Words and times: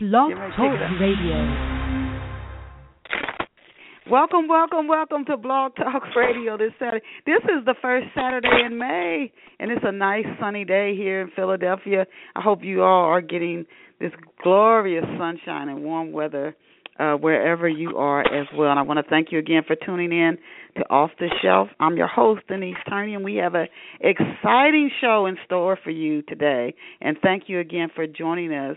Blog 0.00 0.30
Talk 0.30 0.78
Radio. 1.00 1.34
Welcome, 4.08 4.46
welcome, 4.46 4.86
welcome 4.86 5.24
to 5.24 5.36
Blog 5.36 5.74
Talk 5.74 6.04
Radio 6.16 6.56
this 6.56 6.70
Saturday. 6.78 7.04
This 7.26 7.42
is 7.42 7.64
the 7.66 7.74
first 7.82 8.06
Saturday 8.14 8.62
in 8.64 8.78
May, 8.78 9.32
and 9.58 9.72
it's 9.72 9.82
a 9.84 9.90
nice 9.90 10.24
sunny 10.38 10.64
day 10.64 10.94
here 10.94 11.20
in 11.20 11.32
Philadelphia. 11.34 12.06
I 12.36 12.40
hope 12.40 12.60
you 12.62 12.84
all 12.84 13.06
are 13.06 13.20
getting 13.20 13.66
this 13.98 14.12
glorious 14.40 15.04
sunshine 15.18 15.68
and 15.68 15.82
warm 15.82 16.12
weather 16.12 16.54
uh, 17.00 17.14
wherever 17.14 17.68
you 17.68 17.96
are 17.96 18.20
as 18.20 18.46
well. 18.56 18.70
And 18.70 18.78
I 18.78 18.82
want 18.82 19.04
to 19.04 19.10
thank 19.10 19.32
you 19.32 19.40
again 19.40 19.62
for 19.66 19.74
tuning 19.74 20.12
in 20.12 20.38
to 20.76 20.82
Off 20.90 21.10
the 21.18 21.28
Shelf. 21.42 21.70
I'm 21.80 21.96
your 21.96 22.06
host, 22.06 22.42
Denise 22.46 22.76
Turney, 22.88 23.16
and 23.16 23.24
we 23.24 23.34
have 23.42 23.56
an 23.56 23.66
exciting 23.98 24.92
show 25.00 25.26
in 25.26 25.36
store 25.44 25.76
for 25.82 25.90
you 25.90 26.22
today. 26.22 26.76
And 27.00 27.16
thank 27.20 27.48
you 27.48 27.58
again 27.58 27.88
for 27.96 28.06
joining 28.06 28.52
us 28.52 28.76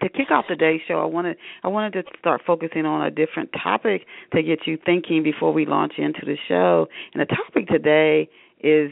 to 0.00 0.08
kick 0.08 0.30
off 0.30 0.46
today's 0.48 0.80
show, 0.86 1.00
I 1.00 1.06
wanted 1.06 1.36
I 1.62 1.68
wanted 1.68 1.92
to 1.94 2.02
start 2.18 2.42
focusing 2.46 2.86
on 2.86 3.06
a 3.06 3.10
different 3.10 3.50
topic 3.62 4.02
to 4.32 4.42
get 4.42 4.60
you 4.66 4.78
thinking 4.84 5.22
before 5.22 5.52
we 5.52 5.66
launch 5.66 5.94
into 5.98 6.20
the 6.24 6.36
show. 6.48 6.86
And 7.14 7.20
the 7.20 7.26
topic 7.26 7.68
today 7.68 8.28
is 8.60 8.90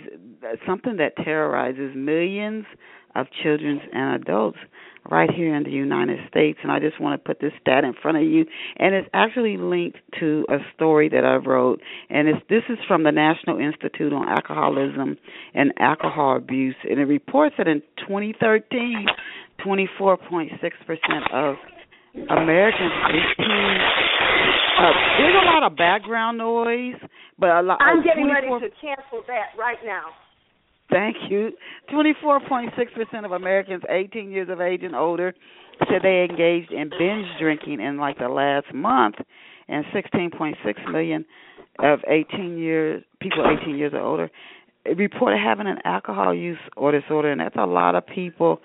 something 0.66 0.96
that 0.96 1.16
terrorizes 1.16 1.94
millions 1.94 2.64
of 3.14 3.26
children 3.42 3.80
and 3.92 4.22
adults 4.22 4.58
right 5.10 5.30
here 5.30 5.54
in 5.54 5.62
the 5.62 5.70
United 5.70 6.18
States. 6.28 6.58
And 6.62 6.70
I 6.70 6.78
just 6.78 7.00
want 7.00 7.20
to 7.20 7.26
put 7.26 7.40
this 7.40 7.52
stat 7.60 7.84
in 7.84 7.94
front 8.00 8.16
of 8.16 8.24
you. 8.24 8.44
And 8.76 8.94
it's 8.94 9.08
actually 9.12 9.56
linked 9.56 9.98
to 10.20 10.44
a 10.48 10.58
story 10.74 11.08
that 11.08 11.24
I 11.24 11.36
wrote. 11.36 11.80
And 12.10 12.28
it's, 12.28 12.40
this 12.48 12.62
is 12.68 12.78
from 12.86 13.04
the 13.04 13.12
National 13.12 13.58
Institute 13.58 14.12
on 14.12 14.28
Alcoholism 14.28 15.16
and 15.54 15.72
Alcohol 15.78 16.36
Abuse. 16.36 16.76
And 16.88 16.98
it 16.98 17.04
reports 17.04 17.54
that 17.58 17.68
in 17.68 17.82
2013, 18.00 19.06
24.6% 19.64 21.32
of 21.32 21.56
Americans 22.30 22.92
18 23.38 24.26
uh, 24.76 24.92
there's 25.16 25.34
a 25.34 25.46
lot 25.46 25.62
of 25.62 25.74
background 25.76 26.36
noise, 26.36 27.00
but 27.38 27.48
a 27.48 27.62
lot. 27.62 27.78
I'm 27.80 28.04
getting 28.04 28.26
ready 28.26 28.46
to 28.46 28.68
cancel 28.78 29.22
that 29.26 29.56
right 29.58 29.78
now. 29.84 30.04
Thank 30.90 31.16
you. 31.30 31.50
24.6% 31.90 33.24
of 33.24 33.32
Americans 33.32 33.82
18 33.88 34.30
years 34.30 34.48
of 34.50 34.60
age 34.60 34.82
and 34.82 34.94
older 34.94 35.34
said 35.88 36.02
they 36.02 36.26
engaged 36.28 36.72
in 36.72 36.90
binge 36.90 37.26
drinking 37.40 37.80
in 37.80 37.96
like 37.96 38.18
the 38.18 38.28
last 38.28 38.72
month, 38.74 39.16
and 39.68 39.84
16.6 39.86 40.92
million 40.92 41.24
of 41.78 42.00
18 42.06 42.58
years 42.58 43.02
people 43.20 43.44
18 43.60 43.76
years 43.76 43.92
or 43.94 44.00
older 44.00 44.30
reported 44.96 45.38
having 45.42 45.66
an 45.66 45.78
alcohol 45.84 46.34
use 46.34 46.58
or 46.76 46.92
disorder, 46.92 47.32
and 47.32 47.40
that's 47.40 47.56
a 47.56 47.66
lot 47.66 47.94
of 47.94 48.06
people 48.06 48.60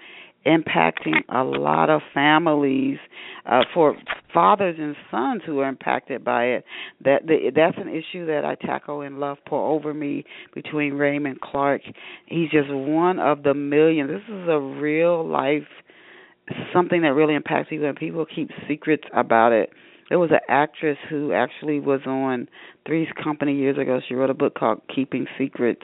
impacting 0.45 1.21
a 1.29 1.43
lot 1.43 1.89
of 1.89 2.01
families 2.13 2.97
uh, 3.45 3.61
for 3.73 3.95
fathers 4.33 4.75
and 4.79 4.95
sons 5.09 5.41
who 5.45 5.59
are 5.59 5.69
impacted 5.69 6.23
by 6.23 6.45
it. 6.45 6.65
That 7.03 7.27
the, 7.27 7.51
that's 7.55 7.77
an 7.77 7.89
issue 7.89 8.25
that 8.27 8.45
I 8.45 8.55
tackle 8.55 9.01
in 9.01 9.19
Love 9.19 9.37
Pour 9.47 9.75
Over 9.75 9.93
Me 9.93 10.25
between 10.53 10.93
Raymond 10.93 11.41
Clark. 11.41 11.81
He's 12.25 12.49
just 12.49 12.69
one 12.69 13.19
of 13.19 13.43
the 13.43 13.53
millions 13.53 14.09
this 14.09 14.21
is 14.27 14.47
a 14.47 14.59
real 14.59 15.27
life 15.27 15.67
something 16.73 17.01
that 17.03 17.13
really 17.13 17.35
impacts 17.35 17.69
people 17.69 17.87
and 17.87 17.95
people 17.95 18.25
keep 18.25 18.49
secrets 18.67 19.03
about 19.13 19.51
it 19.51 19.69
there 20.11 20.19
was 20.19 20.31
an 20.31 20.41
actress 20.49 20.97
who 21.09 21.31
actually 21.31 21.79
was 21.79 22.01
on 22.05 22.49
Three's 22.85 23.07
Company 23.23 23.55
years 23.55 23.77
ago. 23.77 24.01
She 24.05 24.13
wrote 24.13 24.29
a 24.29 24.33
book 24.33 24.55
called 24.55 24.81
Keeping 24.93 25.25
Secrets, 25.37 25.83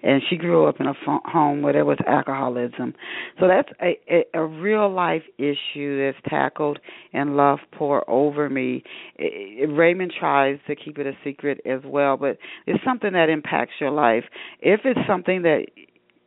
and 0.00 0.22
she 0.30 0.36
grew 0.36 0.68
up 0.68 0.76
in 0.78 0.86
a 0.86 0.94
home 1.04 1.60
where 1.60 1.72
there 1.72 1.84
was 1.84 1.98
alcoholism. 2.06 2.94
So 3.40 3.48
that's 3.48 3.68
a, 3.82 3.98
a, 4.08 4.42
a 4.42 4.46
real 4.46 4.88
life 4.88 5.24
issue 5.38 6.06
that's 6.06 6.24
tackled 6.30 6.78
in 7.12 7.34
Love 7.34 7.58
Pour 7.72 8.08
Over 8.08 8.48
Me. 8.48 8.84
It, 9.16 9.68
it, 9.68 9.72
Raymond 9.72 10.12
tries 10.16 10.60
to 10.68 10.76
keep 10.76 10.98
it 10.98 11.08
a 11.08 11.14
secret 11.24 11.60
as 11.66 11.80
well, 11.84 12.16
but 12.16 12.38
it's 12.68 12.84
something 12.84 13.12
that 13.14 13.28
impacts 13.28 13.72
your 13.80 13.90
life. 13.90 14.22
If 14.60 14.82
it's 14.84 15.00
something 15.08 15.42
that 15.42 15.66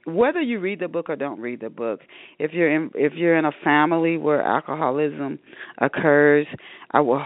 whether 0.07 0.41
you 0.41 0.57
read 0.61 0.79
the 0.79 0.87
book 0.87 1.09
or 1.09 1.17
don't 1.17 1.41
read 1.41 1.59
the 1.59 1.69
book 1.69 1.99
if 2.39 2.53
you're 2.53 2.73
in 2.73 2.89
if 2.95 3.11
you're 3.13 3.37
in 3.37 3.43
a 3.43 3.51
family 3.61 4.15
where 4.15 4.41
alcoholism 4.41 5.37
occurs 5.79 6.47
i 6.91 7.01
will 7.01 7.21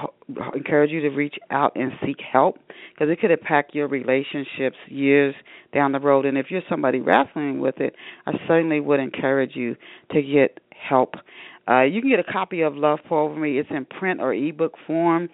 encourage 0.56 0.90
you 0.90 1.00
to 1.00 1.09
reach 1.09 1.36
out 1.52 1.72
and 1.75 1.92
seek 2.03 2.18
help 2.31 2.58
because 2.94 3.12
it 3.12 3.19
could 3.19 3.30
impact 3.30 3.75
your 3.75 3.88
relationships 3.88 4.78
years 4.88 5.36
down 5.74 5.92
the 5.92 6.00
road. 6.00 6.25
And 6.25 6.38
if 6.38 6.47
you're 6.50 6.64
somebody 6.68 7.00
wrestling 7.00 7.59
with 7.59 7.80
it 7.80 7.96
i 8.25 8.31
certainly 8.47 8.80
would 8.80 9.00
encourage 9.00 9.56
you 9.56 9.75
to 10.12 10.22
get 10.24 10.59
help. 10.90 11.13
Uh, 11.69 11.84
you 11.84 12.02
can 12.02 12.09
get 12.09 12.19
a 12.19 12.31
copy 12.31 12.62
of 12.62 12.75
love 12.75 12.98
for 13.08 13.36
me 13.38 13.59
it's 13.59 13.69
in 13.69 13.86
print 13.86 14.19
or 14.19 14.34
ebook 14.34 14.74
form 14.88 15.30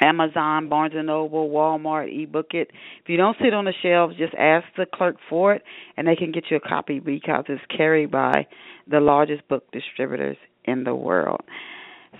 Amazon, 0.00 0.68
Barnes 0.68 0.94
and 0.96 1.06
Noble, 1.06 1.48
Walmart, 1.48 2.22
ebook 2.22 2.48
it. 2.52 2.70
If 3.02 3.08
you 3.08 3.16
don't 3.16 3.36
see 3.40 3.48
it 3.48 3.54
on 3.54 3.64
the 3.64 3.74
shelves, 3.82 4.16
just 4.16 4.34
ask 4.34 4.66
the 4.76 4.86
clerk 4.86 5.16
for 5.28 5.54
it, 5.54 5.62
and 5.96 6.06
they 6.06 6.16
can 6.16 6.32
get 6.32 6.44
you 6.50 6.56
a 6.56 6.60
copy 6.60 6.98
because 7.00 7.44
it's 7.48 7.62
carried 7.74 8.10
by 8.10 8.46
the 8.90 9.00
largest 9.00 9.46
book 9.48 9.70
distributors 9.72 10.36
in 10.64 10.84
the 10.84 10.94
world. 10.94 11.40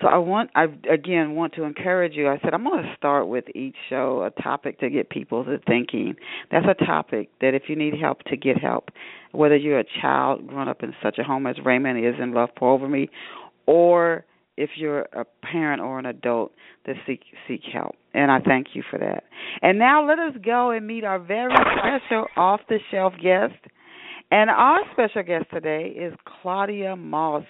So 0.00 0.08
I 0.08 0.18
want, 0.18 0.50
I 0.54 0.64
again 0.92 1.34
want 1.34 1.54
to 1.54 1.62
encourage 1.62 2.14
you. 2.14 2.28
I 2.28 2.38
said 2.42 2.52
I'm 2.52 2.64
going 2.64 2.82
to 2.82 2.94
start 2.98 3.28
with 3.28 3.44
each 3.54 3.76
show 3.88 4.24
a 4.24 4.42
topic 4.42 4.78
to 4.80 4.90
get 4.90 5.08
people 5.08 5.44
to 5.44 5.58
thinking. 5.66 6.16
That's 6.50 6.66
a 6.68 6.84
topic 6.84 7.30
that 7.40 7.54
if 7.54 7.62
you 7.68 7.76
need 7.76 7.94
help 7.98 8.22
to 8.24 8.36
get 8.36 8.58
help, 8.58 8.90
whether 9.32 9.56
you're 9.56 9.78
a 9.78 9.86
child 10.02 10.46
growing 10.46 10.68
up 10.68 10.82
in 10.82 10.92
such 11.02 11.18
a 11.18 11.22
home 11.22 11.46
as 11.46 11.56
Raymond 11.64 12.04
is 12.04 12.14
in 12.20 12.34
Love 12.34 12.50
Pour 12.56 12.72
Over 12.72 12.88
Me, 12.88 13.08
or 13.64 14.24
if 14.56 14.70
you're 14.76 15.02
a 15.12 15.24
parent 15.42 15.82
or 15.82 15.98
an 15.98 16.06
adult 16.06 16.52
to 16.86 16.94
seek 17.06 17.22
seek 17.46 17.62
help. 17.72 17.94
And 18.14 18.30
I 18.30 18.40
thank 18.40 18.68
you 18.74 18.82
for 18.90 18.98
that. 18.98 19.24
And 19.62 19.78
now 19.78 20.06
let 20.06 20.18
us 20.18 20.32
go 20.44 20.70
and 20.70 20.86
meet 20.86 21.04
our 21.04 21.18
very 21.18 21.52
special 21.54 22.26
off 22.36 22.60
the 22.68 22.78
shelf 22.90 23.12
guest. 23.22 23.54
And 24.30 24.50
our 24.50 24.80
special 24.92 25.22
guest 25.22 25.46
today 25.52 25.94
is 25.96 26.12
Claudia 26.42 26.96
Moss. 26.96 27.44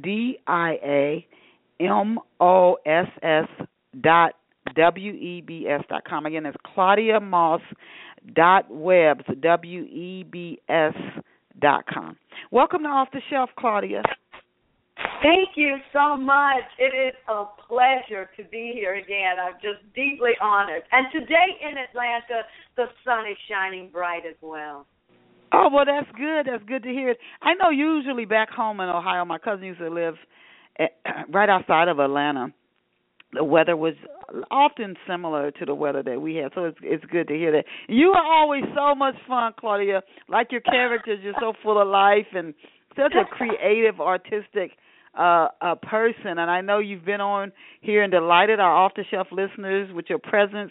D 0.00 0.38
I 0.46 0.78
A 0.84 1.26
M 1.80 2.20
O 2.38 2.76
S 2.86 3.08
S 3.22 3.48
dot 4.00 4.34
W 4.74 5.12
E 5.12 5.40
B 5.40 5.66
S 5.68 5.82
dot 5.88 6.04
com. 6.04 6.26
Again, 6.26 6.46
it's 6.46 6.56
Claudia 6.74 7.20
Moss 7.20 7.60
dot 8.34 8.70
webs 8.70 9.24
w 9.40 9.82
e 9.82 10.24
b 10.30 10.60
s 10.68 10.94
dot 11.60 11.84
com. 11.86 12.16
Welcome 12.50 12.82
to 12.82 12.88
Off 12.88 13.08
the 13.12 13.20
Shelf, 13.30 13.50
Claudia. 13.58 14.02
Thank 15.22 15.50
you 15.56 15.76
so 15.92 16.16
much. 16.16 16.62
It 16.78 16.94
is 16.94 17.14
a 17.28 17.44
pleasure 17.68 18.28
to 18.36 18.44
be 18.50 18.72
here 18.74 18.94
again. 18.94 19.36
I'm 19.40 19.54
just 19.54 19.82
deeply 19.94 20.32
honored. 20.40 20.82
And 20.92 21.06
today 21.12 21.58
in 21.62 21.78
Atlanta, 21.78 22.42
the 22.76 22.86
sun 23.04 23.24
is 23.30 23.36
shining 23.48 23.90
bright 23.90 24.22
as 24.28 24.36
well. 24.40 24.86
Oh 25.52 25.68
well, 25.72 25.84
that's 25.84 26.10
good. 26.16 26.46
That's 26.46 26.62
good 26.64 26.82
to 26.82 26.90
hear. 26.90 27.14
I 27.42 27.54
know 27.54 27.70
usually 27.70 28.26
back 28.26 28.50
home 28.50 28.80
in 28.80 28.88
Ohio, 28.88 29.24
my 29.24 29.38
cousin 29.38 29.64
used 29.64 29.80
to 29.80 29.88
live 29.88 30.14
eh, 30.78 30.86
at, 31.06 31.26
right 31.32 31.48
outside 31.48 31.88
of 31.88 31.98
Atlanta. 31.98 32.52
The 33.32 33.44
weather 33.44 33.76
was 33.76 33.94
often 34.50 34.96
similar 35.06 35.50
to 35.50 35.64
the 35.66 35.74
weather 35.74 36.02
that 36.02 36.20
we 36.20 36.36
had. 36.36 36.52
So 36.54 36.64
it's 36.64 36.78
it's 36.82 37.04
good 37.06 37.28
to 37.28 37.34
hear 37.34 37.52
that. 37.52 37.64
You 37.88 38.08
are 38.10 38.24
always 38.24 38.64
so 38.74 38.94
much 38.94 39.14
fun, 39.26 39.52
Claudia. 39.58 40.02
Like 40.28 40.50
your 40.50 40.62
characters, 40.62 41.20
you're 41.22 41.34
so 41.40 41.52
full 41.62 41.80
of 41.80 41.88
life 41.88 42.26
and 42.34 42.54
such 42.96 43.12
a 43.14 43.24
creative, 43.24 44.00
artistic 44.00 44.72
uh 45.18 45.48
a 45.62 45.76
person 45.76 46.36
and 46.36 46.50
I 46.50 46.60
know 46.60 46.78
you've 46.80 47.04
been 47.04 47.20
on 47.22 47.50
here 47.80 48.02
and 48.02 48.12
delighted 48.12 48.60
our 48.60 48.70
off 48.70 48.92
the 48.94 49.04
shelf 49.10 49.28
listeners 49.32 49.90
with 49.94 50.04
your 50.08 50.18
presence 50.18 50.70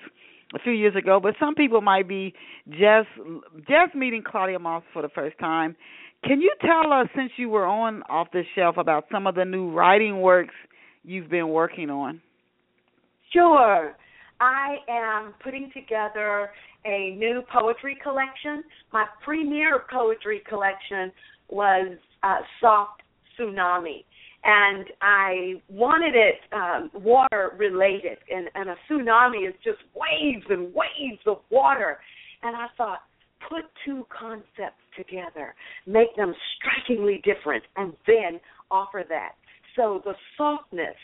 a 0.55 0.59
few 0.59 0.71
years 0.71 0.95
ago, 0.95 1.19
but 1.19 1.33
some 1.39 1.55
people 1.55 1.81
might 1.81 2.07
be 2.07 2.33
just 2.69 3.09
just 3.67 3.95
meeting 3.95 4.23
Claudia 4.25 4.59
Moss 4.59 4.83
for 4.93 5.01
the 5.01 5.09
first 5.09 5.37
time. 5.39 5.75
Can 6.23 6.39
you 6.41 6.53
tell 6.61 6.93
us 6.93 7.07
since 7.15 7.31
you 7.37 7.49
were 7.49 7.65
on 7.65 8.03
off 8.03 8.27
the 8.31 8.43
shelf 8.55 8.77
about 8.77 9.05
some 9.11 9.27
of 9.27 9.35
the 9.35 9.45
new 9.45 9.71
writing 9.71 10.21
works 10.21 10.53
you've 11.03 11.29
been 11.29 11.49
working 11.49 11.89
on? 11.89 12.21
Sure. 13.33 13.95
I 14.39 14.77
am 14.87 15.33
putting 15.43 15.71
together 15.73 16.51
a 16.85 17.15
new 17.17 17.41
poetry 17.51 17.97
collection. 18.01 18.63
My 18.93 19.05
premier 19.23 19.83
poetry 19.91 20.41
collection 20.47 21.11
was 21.49 21.97
uh, 22.23 22.37
Soft 22.61 23.01
Tsunami. 23.37 24.03
And 24.43 24.85
I 25.01 25.55
wanted 25.67 26.13
it 26.15 26.35
um, 26.53 26.91
water 26.93 27.51
related, 27.57 28.17
and, 28.33 28.47
and 28.55 28.69
a 28.69 28.75
tsunami 28.89 29.49
is 29.49 29.55
just 29.63 29.79
waves 29.93 30.45
and 30.49 30.73
waves 30.73 31.21
of 31.25 31.39
water. 31.49 31.97
And 32.43 32.55
I 32.55 32.67
thought, 32.77 32.99
put 33.49 33.63
two 33.85 34.05
concepts 34.17 34.81
together, 34.95 35.53
make 35.85 36.15
them 36.15 36.33
strikingly 36.55 37.21
different, 37.25 37.63
and 37.75 37.93
then 38.05 38.39
offer 38.71 39.03
that. 39.09 39.31
So 39.75 40.01
the 40.05 40.13
softness 40.37 40.95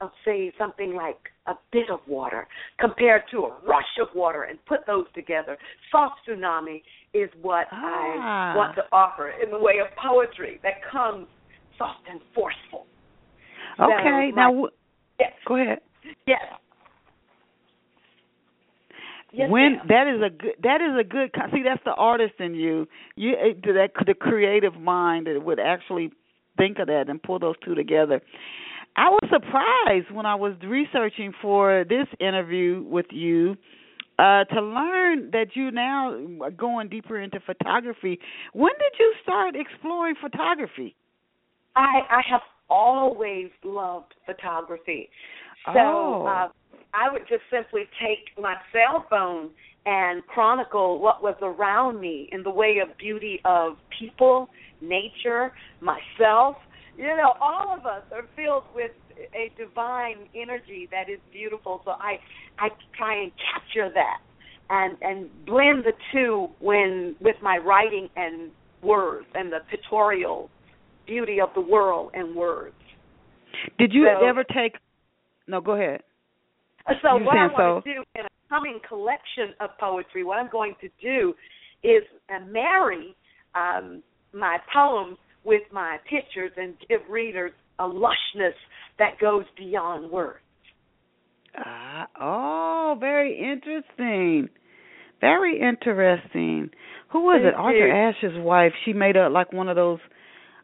of 0.00 0.10
say 0.24 0.52
something 0.58 0.94
like 0.94 1.18
a 1.46 1.54
bit 1.72 1.90
of 1.90 2.00
water 2.06 2.46
compared 2.78 3.22
to 3.30 3.38
a 3.38 3.54
rush 3.66 3.98
of 4.00 4.08
water 4.14 4.44
and 4.44 4.58
put 4.66 4.80
those 4.86 5.06
together. 5.14 5.56
Soft 5.90 6.14
tsunami 6.28 6.82
is 7.12 7.28
what 7.42 7.66
ah. 7.72 8.52
I 8.52 8.56
want 8.56 8.74
to 8.76 8.82
offer 8.92 9.32
in 9.42 9.50
the 9.50 9.58
way 9.58 9.74
of 9.80 9.88
poetry 9.96 10.60
that 10.62 10.74
comes 10.90 11.26
soft 11.76 12.00
and 12.10 12.20
forceful. 12.34 12.86
Okay, 13.78 14.30
so 14.30 14.36
now 14.36 14.52
my, 14.52 14.68
yes. 15.18 15.32
go 15.46 15.56
ahead. 15.56 15.78
Yes. 16.26 16.40
Yes, 19.32 19.48
when 19.48 19.76
ma'am. 19.76 19.86
that 19.88 20.06
is 20.08 20.22
a 20.26 20.30
good 20.30 20.54
that 20.64 20.80
is 20.80 20.98
a 20.98 21.04
good 21.04 21.30
see 21.52 21.62
that's 21.62 21.82
the 21.84 21.92
artist 21.92 22.34
in 22.40 22.54
you 22.54 22.88
you 23.14 23.34
that 23.62 23.90
the 24.04 24.14
creative 24.14 24.74
mind 24.74 25.28
that 25.28 25.40
would 25.44 25.60
actually 25.60 26.10
think 26.58 26.80
of 26.80 26.88
that 26.88 27.04
and 27.08 27.22
pull 27.22 27.38
those 27.38 27.54
two 27.64 27.76
together 27.76 28.20
I 29.00 29.08
was 29.08 29.30
surprised 29.32 30.14
when 30.14 30.26
I 30.26 30.34
was 30.34 30.52
researching 30.62 31.32
for 31.40 31.86
this 31.88 32.06
interview 32.20 32.82
with 32.82 33.06
you 33.10 33.56
uh, 34.18 34.44
to 34.44 34.60
learn 34.60 35.30
that 35.32 35.46
you 35.54 35.70
now 35.70 36.14
are 36.42 36.50
going 36.50 36.90
deeper 36.90 37.18
into 37.18 37.40
photography. 37.40 38.18
When 38.52 38.72
did 38.78 38.98
you 38.98 39.14
start 39.22 39.54
exploring 39.56 40.16
photography? 40.20 40.94
I 41.76 42.00
I 42.10 42.20
have 42.30 42.42
always 42.68 43.48
loved 43.64 44.12
photography. 44.26 45.08
So 45.64 45.78
oh. 45.78 46.26
uh, 46.26 46.48
I 46.92 47.10
would 47.10 47.22
just 47.26 47.42
simply 47.50 47.84
take 48.02 48.38
my 48.38 48.56
cell 48.70 49.06
phone 49.08 49.48
and 49.86 50.26
chronicle 50.26 51.00
what 51.00 51.22
was 51.22 51.36
around 51.40 52.02
me 52.02 52.28
in 52.32 52.42
the 52.42 52.50
way 52.50 52.80
of 52.82 52.98
beauty 52.98 53.40
of 53.46 53.78
people, 53.98 54.50
nature, 54.82 55.52
myself, 55.80 56.56
you 57.00 57.16
know, 57.16 57.32
all 57.40 57.74
of 57.74 57.86
us 57.86 58.02
are 58.12 58.26
filled 58.36 58.64
with 58.74 58.90
a 59.34 59.50
divine 59.56 60.28
energy 60.34 60.86
that 60.90 61.08
is 61.10 61.18
beautiful. 61.32 61.80
So 61.84 61.92
I 61.92 62.18
I 62.58 62.68
try 62.96 63.22
and 63.22 63.32
capture 63.52 63.90
that 63.94 64.18
and 64.68 64.96
and 65.00 65.30
blend 65.46 65.84
the 65.84 65.92
two 66.12 66.48
when 66.60 67.16
with 67.20 67.36
my 67.42 67.56
writing 67.56 68.08
and 68.16 68.50
words 68.82 69.26
and 69.34 69.50
the 69.50 69.60
pictorial 69.70 70.50
beauty 71.06 71.40
of 71.40 71.48
the 71.54 71.60
world 71.60 72.10
and 72.12 72.36
words. 72.36 72.74
Did 73.78 73.92
you 73.92 74.06
so, 74.20 74.26
ever 74.26 74.44
take 74.44 74.74
No, 75.48 75.60
go 75.60 75.72
ahead. 75.72 76.02
So 77.02 77.18
you 77.18 77.24
what 77.24 77.36
I 77.36 77.48
so? 77.48 77.62
want 77.62 77.84
to 77.84 77.94
do 77.94 78.04
in 78.14 78.26
a 78.26 78.48
coming 78.48 78.78
collection 78.86 79.54
of 79.60 79.70
poetry, 79.78 80.24
what 80.24 80.38
I'm 80.38 80.50
going 80.50 80.74
to 80.82 80.88
do 81.00 81.34
is 81.82 82.02
uh, 82.28 82.44
marry 82.46 83.14
um, 83.54 84.02
my 84.32 84.58
poems 84.72 85.16
with 85.44 85.62
my 85.72 85.98
pictures 86.08 86.52
and 86.56 86.74
give 86.88 87.00
readers 87.08 87.52
a 87.78 87.84
lushness 87.84 88.54
that 88.98 89.18
goes 89.20 89.44
beyond 89.56 90.10
words. 90.10 90.38
Ah, 91.56 92.06
oh, 92.20 92.96
very 93.00 93.38
interesting. 93.38 94.48
Very 95.20 95.60
interesting. 95.60 96.70
Who 97.12 97.22
was 97.22 97.42
it? 97.44 97.54
Arthur. 97.54 97.88
Ashe's 97.88 98.38
wife. 98.38 98.72
She 98.84 98.92
made 98.92 99.16
a 99.16 99.28
like 99.28 99.52
one 99.52 99.68
of 99.68 99.76
those. 99.76 99.98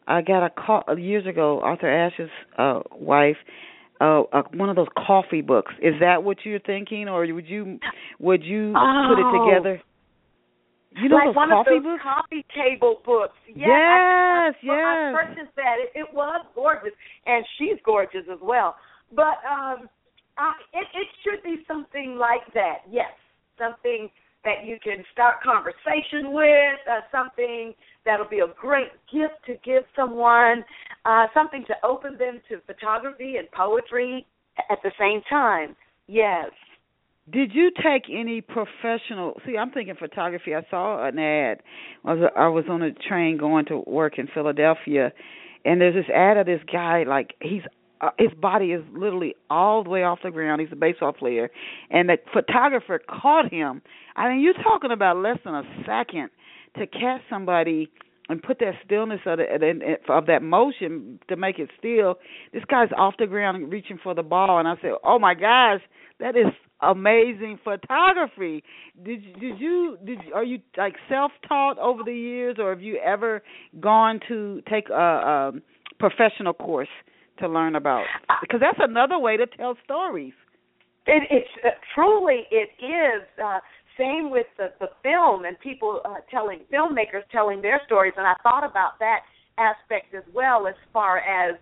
I 0.07 0.23
got 0.23 0.47
a 0.47 0.51
call 0.51 0.85
years 0.99 1.27
ago. 1.27 1.61
Arthur 1.61 1.89
Ashe's 1.89 2.31
uh, 2.57 2.81
wife. 2.93 3.37
Uh, 4.01 4.23
uh, 4.33 4.43
one 4.55 4.69
of 4.69 4.77
those 4.77 4.89
coffee 4.97 5.43
books. 5.43 5.73
Is 5.83 5.95
that 6.01 6.23
what 6.23 6.39
you're 6.45 6.61
thinking, 6.61 7.09
or 7.09 7.27
would 7.33 7.49
you 7.49 7.79
would 8.21 8.45
you 8.45 8.75
oh. 8.77 9.09
put 9.09 9.21
it 9.21 9.55
together? 9.55 9.83
You 11.01 11.09
know 11.09 11.17
like 11.17 11.27
those 11.29 11.37
one 11.37 11.51
coffee 11.51 11.77
of 11.77 11.83
those 11.83 11.93
books? 11.93 12.03
coffee 12.03 12.45
table 12.55 13.03
books. 13.05 13.37
Yes, 13.49 13.69
yes, 13.69 13.77
I, 13.77 14.53
I, 14.53 14.53
yes. 14.63 14.75
I 14.87 15.13
purchased 15.13 15.57
that. 15.57 15.77
It, 15.79 15.91
it 15.95 16.09
was 16.15 16.45
gorgeous, 16.55 16.93
and 17.27 17.45
she's 17.59 17.77
gorgeous 17.85 18.25
as 18.33 18.39
well. 18.41 18.77
But 19.15 19.39
um, 19.45 19.89
I, 20.39 20.53
it, 20.73 20.87
it 20.95 21.09
should 21.23 21.43
be 21.43 21.63
something 21.69 22.17
like 22.19 22.53
that. 22.55 22.89
Yes, 22.91 23.13
something 23.59 24.09
that 24.45 24.65
you 24.65 24.79
can 24.83 25.05
start 25.13 25.43
conversation 25.43 26.33
with. 26.33 26.81
Uh, 26.89 27.01
something 27.13 27.75
that'll 28.05 28.29
be 28.29 28.41
a 28.41 28.53
great 28.59 28.93
gift 29.13 29.35
to 29.47 29.55
give 29.65 29.83
someone. 29.95 30.65
Uh, 31.05 31.27
something 31.35 31.65
to 31.67 31.75
open 31.85 32.17
them 32.19 32.41
to 32.49 32.61
photography 32.67 33.37
and 33.37 33.51
poetry 33.53 34.27
at 34.71 34.79
the 34.83 34.91
same 34.99 35.21
time. 35.29 35.77
Yes. 36.07 36.51
Did 37.31 37.53
you 37.55 37.71
take 37.83 38.05
any 38.09 38.41
professional? 38.41 39.41
See, 39.45 39.57
I'm 39.57 39.71
thinking 39.73 39.97
photography. 39.99 40.55
I 40.55 40.65
saw 40.71 41.05
an 41.07 41.19
ad. 41.19 41.61
I 42.05 42.15
was 42.15 42.31
I 42.37 42.49
was 42.49 42.65
on 42.71 42.83
a 42.83 42.93
train 42.93 43.37
going 43.37 43.65
to 43.67 43.83
work 43.87 44.19
in 44.19 44.29
Philadelphia, 44.33 45.13
and 45.65 45.81
there's 45.81 45.95
this 45.95 46.15
ad 46.15 46.37
of 46.37 46.47
this 46.47 46.61
guy. 46.73 47.03
Like 47.03 47.35
he's 47.41 47.63
uh, 48.01 48.11
his 48.17 48.31
body 48.41 48.67
is 48.67 48.85
literally 48.93 49.35
all 49.51 49.83
the 49.83 49.91
way 49.91 50.05
off 50.05 50.21
the 50.23 50.31
ground. 50.31 50.61
He's 50.61 50.71
a 50.71 50.77
baseball 50.77 51.13
player, 51.13 51.51
and 51.91 52.09
the 52.09 52.19
photographer 52.33 53.01
caught 53.09 53.53
him. 53.53 53.83
I 54.15 54.29
mean, 54.29 54.41
you're 54.41 54.55
talking 54.63 54.93
about 54.93 55.17
less 55.17 55.39
than 55.45 55.55
a 55.55 55.65
second 55.85 56.31
to 56.79 56.87
catch 56.87 57.23
somebody 57.29 57.91
and 58.29 58.43
put 58.43 58.59
that 58.59 58.75
stillness 58.85 59.21
of, 59.25 59.39
the, 59.39 59.97
of 60.09 60.27
that 60.27 60.43
motion 60.43 61.19
to 61.29 61.37
make 61.37 61.59
it 61.59 61.71
still. 61.79 62.17
This 62.53 62.65
guy's 62.69 62.89
off 62.97 63.15
the 63.19 63.27
ground 63.27 63.73
reaching 63.73 63.99
for 64.03 64.15
the 64.15 64.23
ball, 64.23 64.59
and 64.59 64.69
I 64.69 64.75
said, 64.81 64.93
"Oh 65.05 65.19
my 65.19 65.35
gosh, 65.35 65.81
that 66.21 66.37
is 66.37 66.47
amazing 66.83 67.59
photography. 67.63 68.63
Did 69.03 69.23
did 69.41 69.59
you 69.59 69.99
did 70.05 70.19
are 70.35 70.45
you 70.45 70.59
like 70.77 70.95
self 71.09 71.33
taught 71.47 71.79
over 71.79 72.03
the 72.05 72.15
years, 72.15 72.57
or 72.59 72.71
have 72.71 72.83
you 72.83 72.99
ever 73.05 73.43
gone 73.81 74.21
to 74.29 74.63
take 74.71 74.89
a, 74.89 74.95
a 74.95 75.53
professional 75.99 76.55
course 76.55 76.89
to 77.39 77.49
learn 77.49 77.77
about? 77.77 78.05
Because 78.41 78.61
that's 78.61 78.79
another 78.81 79.19
way 79.19 79.37
to 79.37 79.47
tell 79.47 79.77
stories. 79.85 80.35
It, 81.07 81.23
it's 81.31 81.49
uh, 81.65 81.71
truly 81.95 82.45
it 82.51 82.71
is. 82.83 83.23
Uh, 83.43 83.59
same 83.99 84.31
with 84.31 84.47
the, 84.59 84.73
the 84.79 84.89
film 85.03 85.47
and 85.47 85.59
people 85.61 86.03
uh, 86.05 86.17
telling 86.31 86.61
filmmakers 86.71 87.23
telling 87.33 87.63
their 87.63 87.81
stories, 87.87 88.13
and 88.17 88.27
I 88.27 88.35
thought 88.43 88.63
about 88.69 88.99
that 88.99 89.21
aspect 89.59 90.15
as 90.15 90.23
well 90.35 90.67
as 90.67 90.75
far 90.93 91.19
as 91.19 91.57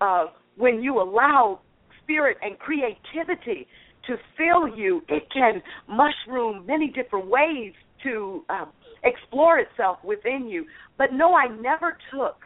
uh, 0.00 0.26
when 0.56 0.80
you 0.80 1.00
allow 1.00 1.58
spirit 2.02 2.36
and 2.42 2.58
creativity 2.58 3.66
to 4.06 4.16
fill 4.36 4.76
you, 4.76 5.02
it 5.08 5.24
can 5.32 5.62
mushroom 5.88 6.66
many 6.66 6.88
different 6.88 7.26
ways 7.26 7.72
to 8.02 8.44
um, 8.48 8.72
explore 9.04 9.58
itself 9.58 9.98
within 10.04 10.48
you. 10.48 10.66
But 10.98 11.12
no, 11.12 11.34
I 11.34 11.48
never 11.48 11.96
took 12.12 12.36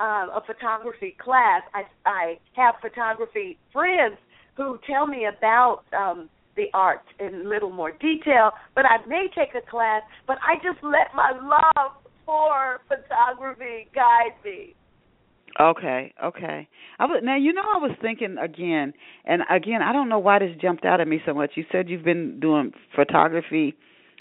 uh, 0.00 0.26
a 0.34 0.42
photography 0.46 1.16
class. 1.22 1.62
I, 1.72 1.82
I 2.08 2.38
have 2.56 2.74
photography 2.80 3.58
friends 3.72 4.16
who 4.56 4.78
tell 4.88 5.06
me 5.06 5.26
about 5.26 5.82
um, 5.96 6.28
the 6.56 6.66
art 6.72 7.02
in 7.18 7.48
little 7.48 7.70
more 7.70 7.92
detail, 7.92 8.50
but 8.74 8.84
I 8.84 9.04
may 9.06 9.26
take 9.34 9.54
a 9.54 9.70
class, 9.70 10.02
but 10.26 10.38
I 10.42 10.56
just 10.56 10.82
let 10.82 11.14
my 11.14 11.32
love 11.32 11.92
for 12.24 12.80
photography 12.88 13.88
guide 13.94 14.34
me. 14.44 14.74
Okay, 15.60 16.12
okay. 16.22 16.68
I 16.98 17.04
was, 17.04 17.20
now 17.22 17.36
you 17.36 17.52
know 17.52 17.62
I 17.62 17.78
was 17.78 17.92
thinking 18.02 18.36
again, 18.42 18.92
and 19.24 19.42
again 19.48 19.82
I 19.82 19.92
don't 19.92 20.08
know 20.08 20.18
why 20.18 20.40
this 20.40 20.50
jumped 20.60 20.84
out 20.84 21.00
at 21.00 21.06
me 21.06 21.20
so 21.24 21.32
much. 21.32 21.52
You 21.54 21.64
said 21.70 21.88
you've 21.88 22.04
been 22.04 22.40
doing 22.40 22.72
photography. 22.96 23.74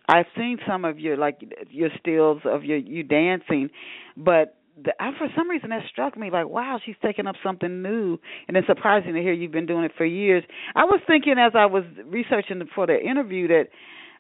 I've 0.07 0.25
seen 0.37 0.57
some 0.67 0.85
of 0.85 0.99
your 0.99 1.17
like 1.17 1.39
your 1.71 1.89
stills 1.99 2.41
of 2.45 2.63
your 2.63 2.77
you 2.77 3.01
dancing, 3.03 3.69
but 4.15 4.57
the, 4.83 4.91
I, 4.99 5.11
for 5.17 5.27
some 5.35 5.49
reason 5.49 5.69
that 5.69 5.81
struck 5.91 6.17
me 6.17 6.29
like 6.29 6.47
wow 6.47 6.79
she's 6.85 6.95
taking 7.03 7.25
up 7.25 7.35
something 7.43 7.81
new, 7.81 8.19
and 8.47 8.55
it's 8.55 8.67
surprising 8.67 9.15
to 9.15 9.21
hear 9.21 9.33
you've 9.33 9.51
been 9.51 9.65
doing 9.65 9.85
it 9.85 9.93
for 9.97 10.05
years. 10.05 10.43
I 10.75 10.83
was 10.83 10.99
thinking 11.07 11.35
as 11.39 11.53
I 11.55 11.65
was 11.65 11.83
researching 12.05 12.61
for 12.75 12.85
the 12.85 12.99
interview 12.99 13.47
that 13.47 13.69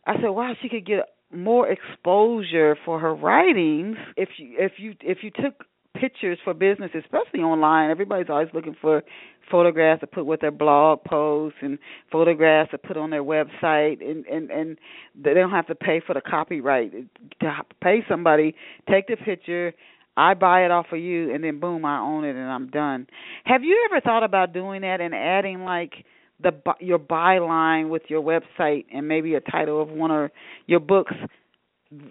I 0.07 0.15
said 0.15 0.29
wow 0.29 0.53
she 0.63 0.69
could 0.69 0.85
get 0.85 1.01
more 1.31 1.67
exposure 1.67 2.75
for 2.85 2.99
her 2.99 3.13
writings 3.13 3.97
if 4.15 4.29
you 4.37 4.55
if 4.57 4.73
you 4.77 4.93
if 5.01 5.19
you 5.21 5.29
took 5.29 5.65
pictures 6.03 6.37
for 6.43 6.53
business, 6.53 6.91
especially 6.93 7.39
online. 7.39 7.89
Everybody's 7.89 8.29
always 8.29 8.49
looking 8.53 8.75
for 8.81 9.03
photographs 9.49 10.01
to 10.01 10.07
put 10.07 10.25
with 10.25 10.41
their 10.41 10.51
blog 10.51 11.01
posts 11.05 11.59
and 11.61 11.79
photographs 12.11 12.71
to 12.71 12.77
put 12.77 12.97
on 12.97 13.09
their 13.09 13.23
website, 13.23 14.01
and 14.01 14.25
and 14.25 14.51
and 14.51 14.77
they 15.15 15.33
don't 15.33 15.51
have 15.51 15.67
to 15.67 15.75
pay 15.75 16.01
for 16.05 16.13
the 16.13 16.19
copyright. 16.19 16.91
To 17.39 17.51
pay 17.81 18.03
somebody, 18.09 18.53
take 18.89 19.07
the 19.07 19.15
picture. 19.15 19.73
I 20.17 20.33
buy 20.33 20.65
it 20.65 20.71
off 20.71 20.87
of 20.91 20.99
you, 20.99 21.33
and 21.33 21.41
then 21.41 21.61
boom, 21.61 21.85
I 21.85 21.99
own 21.99 22.25
it, 22.25 22.35
and 22.35 22.51
I'm 22.51 22.67
done. 22.69 23.07
Have 23.45 23.63
you 23.63 23.87
ever 23.89 24.01
thought 24.01 24.23
about 24.23 24.53
doing 24.53 24.81
that 24.81 24.99
and 24.99 25.15
adding 25.15 25.61
like 25.63 25.93
the 26.41 26.51
your 26.81 26.99
byline 26.99 27.87
with 27.87 28.03
your 28.09 28.21
website 28.21 28.85
and 28.93 29.07
maybe 29.07 29.35
a 29.35 29.41
title 29.41 29.81
of 29.81 29.87
one 29.87 30.11
of 30.11 30.31
your 30.67 30.81
books 30.81 31.13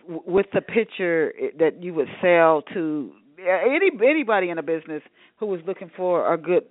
with 0.09 0.47
the 0.55 0.63
picture 0.63 1.35
eh, 1.39 1.49
that 1.59 1.83
you 1.83 1.93
would 1.93 2.09
sell 2.23 2.63
to 2.73 3.13
any 3.47 3.91
anybody 4.05 4.51
in 4.51 4.59
a 4.59 4.63
business 4.63 5.03
who 5.39 5.47
was 5.47 5.61
looking 5.67 5.91
for 5.97 6.33
a 6.33 6.39
good 6.39 6.65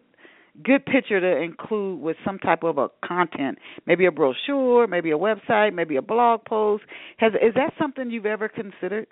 good 0.63 0.85
picture 0.85 1.19
to 1.19 1.41
include 1.41 2.01
with 2.01 2.17
some 2.25 2.37
type 2.37 2.63
of 2.63 2.77
a 2.77 2.89
content, 3.05 3.57
maybe 3.85 4.05
a 4.05 4.11
brochure, 4.11 4.87
maybe 4.87 5.11
a 5.11 5.17
website, 5.17 5.73
maybe 5.73 5.95
a 5.95 6.01
blog 6.01 6.43
post. 6.45 6.83
Has 7.17 7.33
is 7.33 7.53
that 7.55 7.73
something 7.79 8.09
you've 8.09 8.25
ever 8.25 8.49
considered? 8.49 9.07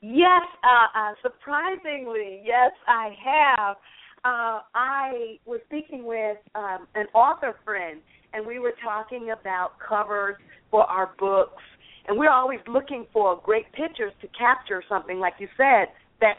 Yes, 0.00 0.42
uh, 0.62 0.98
uh, 0.98 1.12
surprisingly, 1.22 2.42
yes, 2.44 2.72
I 2.86 3.14
have. 3.24 3.76
Uh, 4.24 4.60
I 4.74 5.38
was 5.46 5.60
speaking 5.66 6.04
with 6.04 6.36
um, 6.54 6.86
an 6.94 7.06
author 7.14 7.56
friend, 7.64 8.00
and 8.32 8.46
we 8.46 8.58
were 8.58 8.74
talking 8.82 9.32
about 9.38 9.72
covers 9.78 10.36
for 10.70 10.82
our 10.84 11.12
books, 11.18 11.62
and 12.08 12.18
we're 12.18 12.30
always 12.30 12.60
looking 12.66 13.06
for 13.12 13.40
great 13.42 13.66
pictures 13.72 14.12
to 14.20 14.28
capture 14.38 14.82
something, 14.88 15.18
like 15.18 15.34
you 15.38 15.48
said, 15.56 15.88
that 16.20 16.34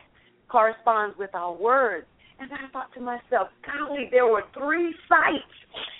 corresponds 0.49 1.17
with 1.17 1.33
our 1.33 1.53
words. 1.53 2.05
And 2.39 2.51
I 2.53 2.69
thought 2.71 2.93
to 2.93 3.01
myself, 3.01 3.49
golly, 3.65 4.09
there 4.11 4.27
were 4.27 4.43
three 4.53 4.93
sites 5.09 5.57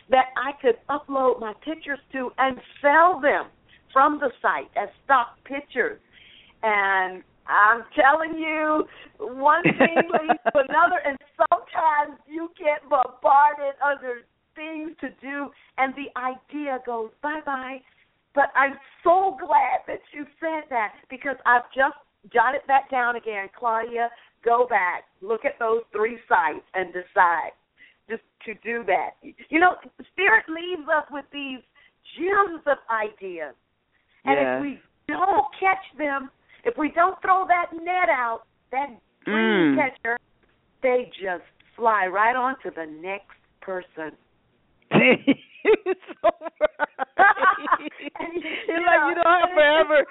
that 0.10 0.28
I 0.38 0.52
could 0.62 0.78
upload 0.90 1.40
my 1.40 1.54
pictures 1.66 2.00
to 2.14 2.32
and 2.38 2.58
sell 2.82 3.20
them 3.20 3.48
from 3.92 4.20
the 4.20 4.30
site 4.42 4.70
as 4.76 4.90
stock 5.04 5.38
pictures. 5.46 6.00
And 6.62 7.24
I'm 7.48 7.84
telling 7.96 8.38
you, 8.38 8.86
one 9.20 9.64
thing 9.64 9.96
leads 10.22 10.40
to 10.54 10.60
another, 10.60 11.02
and 11.06 11.18
sometimes 11.50 12.20
you 12.28 12.52
get 12.58 12.88
bombarded 12.90 13.74
under 13.84 14.22
things 14.56 14.92
to 15.02 15.10
do, 15.22 15.50
and 15.78 15.94
the 15.96 16.10
idea 16.20 16.80
goes 16.86 17.10
bye 17.22 17.42
bye. 17.46 17.78
But 18.36 18.52
I'm 18.56 18.76
so 19.04 19.38
glad 19.40 19.82
that 19.88 20.02
you 20.14 20.26
said 20.40 20.70
that 20.70 20.94
because 21.10 21.38
I've 21.46 21.66
just 21.74 21.98
jotted 22.32 22.62
that 22.68 22.90
down 22.92 23.16
again, 23.16 23.48
Claudia 23.58 24.10
go 24.44 24.68
back, 24.70 25.04
look 25.22 25.46
at 25.46 25.60
those 25.60 25.82
three 25.92 26.18
sites, 26.28 26.66
and 26.74 26.94
decide 26.94 27.52
just 28.10 28.24
to 28.46 28.54
do 28.64 28.84
that. 28.86 29.12
You 29.50 29.60
know, 29.60 29.76
Spirit 30.14 30.46
leaves 30.48 30.88
us 30.88 31.06
with 31.12 31.26
these 31.32 31.60
gems 32.18 32.62
of 32.66 32.78
ideas. 32.90 33.56
And 34.26 34.40
if 34.40 34.62
we 34.62 34.80
don't 35.08 35.46
catch 35.60 35.84
them, 35.98 36.30
if 36.66 36.78
we 36.78 36.92
don't 36.94 37.20
throw 37.22 37.46
that 37.48 37.72
net 37.74 38.10
out, 38.10 38.42
that 38.72 38.90
dream 39.24 39.76
mm. 39.76 39.78
catcher, 39.78 40.18
they 40.84 41.10
just 41.22 41.44
fly 41.76 42.08
right 42.08 42.36
on 42.36 42.56
to 42.64 42.72
the 42.76 42.86
next 43.02 43.38
person. 43.62 44.12
it's 45.86 46.00
so 46.22 46.30
you 48.68 48.78
like 48.86 49.04
you 49.10 49.16
don't 49.16 49.26
have 49.26 49.52
forever. 49.54 50.06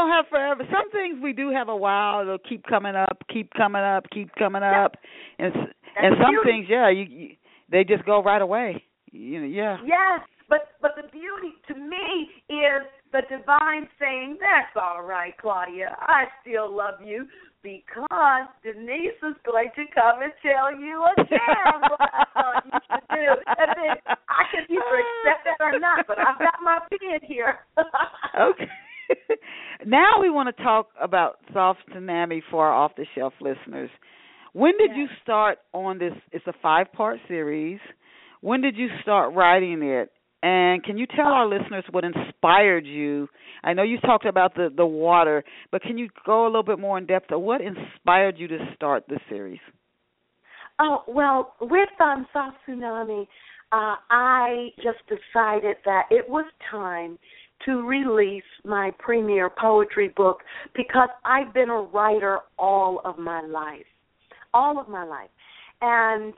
Don't 0.00 0.08
have 0.08 0.28
forever. 0.30 0.62
Some 0.72 0.90
things 0.92 1.18
we 1.22 1.34
do 1.34 1.50
have 1.50 1.68
a 1.68 1.76
while. 1.76 2.24
They'll 2.24 2.38
keep 2.38 2.64
coming 2.64 2.96
up, 2.96 3.18
keep 3.30 3.52
coming 3.52 3.82
up, 3.82 4.06
keep 4.10 4.34
coming 4.34 4.62
up, 4.62 4.96
and 5.38 5.52
and 5.94 6.16
some 6.16 6.42
things, 6.42 6.66
yeah, 6.70 6.88
you, 6.88 7.04
you 7.04 7.28
they 7.70 7.84
just 7.84 8.06
go 8.06 8.22
right 8.22 8.40
away. 8.40 8.82
You 9.12 9.40
know, 9.40 9.46
yeah. 9.46 9.76
Yes, 9.84 10.26
but 10.48 10.68
but 10.80 10.92
the 10.96 11.02
beauty 11.12 11.52
to 11.68 11.74
me 11.74 12.32
is 12.48 12.88
the 13.12 13.20
divine 13.28 13.88
saying, 14.00 14.38
"That's 14.40 14.72
all 14.74 15.02
right, 15.02 15.36
Claudia. 15.36 15.94
I 16.00 16.24
still 16.40 16.74
love 16.74 17.04
you." 17.04 17.26
because 17.62 18.48
Denise 18.64 19.20
is 19.20 19.36
going 19.44 19.68
to 19.76 19.84
come 19.92 20.22
and 20.22 20.32
tell 20.40 20.72
you 20.72 21.04
again 21.18 21.92
what 21.92 22.00
I 22.00 22.24
thought 22.32 22.64
you 22.64 22.72
should 22.88 23.08
do. 23.12 23.28
And 23.52 23.70
then 23.76 24.16
I 24.32 24.48
can 24.48 24.64
either 24.64 24.96
accept 24.96 25.44
it 25.44 25.60
or 25.60 25.78
not, 25.78 26.06
but 26.08 26.16
I've 26.18 26.38
got 26.38 26.56
my 26.64 26.78
pen 26.88 27.20
here. 27.20 27.58
okay. 28.40 28.64
Now 29.86 30.20
we 30.20 30.30
want 30.30 30.54
to 30.54 30.62
talk 30.62 30.88
about 31.00 31.38
Soft 31.52 31.80
Tsunami 31.90 32.40
for 32.50 32.66
our 32.66 32.72
off 32.72 32.92
the 32.96 33.06
shelf 33.14 33.34
listeners. 33.40 33.90
When 34.52 34.76
did 34.78 34.90
yes. 34.90 34.98
you 34.98 35.06
start 35.22 35.58
on 35.72 35.98
this? 35.98 36.12
It's 36.32 36.46
a 36.46 36.54
five 36.60 36.92
part 36.92 37.18
series. 37.28 37.78
When 38.40 38.60
did 38.60 38.76
you 38.76 38.88
start 39.02 39.34
writing 39.34 39.82
it? 39.82 40.10
And 40.42 40.82
can 40.82 40.96
you 40.96 41.06
tell 41.06 41.26
our 41.26 41.46
listeners 41.46 41.84
what 41.90 42.04
inspired 42.04 42.86
you? 42.86 43.28
I 43.62 43.74
know 43.74 43.82
you 43.82 43.98
talked 44.00 44.24
about 44.24 44.54
the 44.54 44.70
the 44.74 44.86
water, 44.86 45.44
but 45.70 45.82
can 45.82 45.98
you 45.98 46.08
go 46.24 46.44
a 46.44 46.48
little 46.48 46.62
bit 46.62 46.78
more 46.78 46.96
in 46.96 47.06
depth 47.06 47.30
of 47.30 47.42
what 47.42 47.60
inspired 47.60 48.38
you 48.38 48.48
to 48.48 48.58
start 48.74 49.04
this 49.08 49.20
series? 49.28 49.60
Oh 50.80 51.02
well, 51.06 51.54
with 51.60 51.90
um, 52.00 52.26
Soft 52.32 52.56
Tsunami, 52.66 53.26
uh, 53.72 53.96
I 54.10 54.70
just 54.76 54.98
decided 55.06 55.76
that 55.84 56.04
it 56.10 56.26
was 56.28 56.46
time 56.70 57.18
to 57.66 57.86
release 57.86 58.42
my 58.64 58.90
premier 58.98 59.50
poetry 59.50 60.12
book 60.16 60.38
because 60.74 61.08
I've 61.24 61.52
been 61.52 61.70
a 61.70 61.82
writer 61.82 62.38
all 62.58 63.00
of 63.04 63.18
my 63.18 63.42
life, 63.42 63.86
all 64.54 64.80
of 64.80 64.88
my 64.88 65.04
life, 65.04 65.30
and 65.80 66.34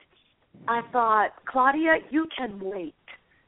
I 0.67 0.81
thought, 0.91 1.29
Claudia, 1.47 1.95
you 2.09 2.27
can 2.37 2.59
wait 2.61 2.93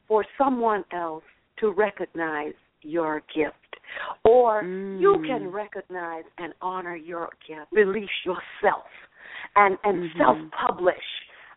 for 0.08 0.24
someone 0.38 0.84
else 0.92 1.24
to 1.60 1.70
recognize 1.70 2.54
your 2.82 3.22
gift. 3.34 3.54
Or 4.24 4.62
mm. 4.62 5.00
you 5.00 5.22
can 5.26 5.48
recognize 5.48 6.24
and 6.38 6.52
honor 6.60 6.96
your 6.96 7.28
gift, 7.46 7.72
release 7.72 8.10
yourself, 8.24 8.84
and 9.54 9.78
and 9.84 10.10
mm-hmm. 10.10 10.18
self 10.18 10.36
publish 10.66 10.96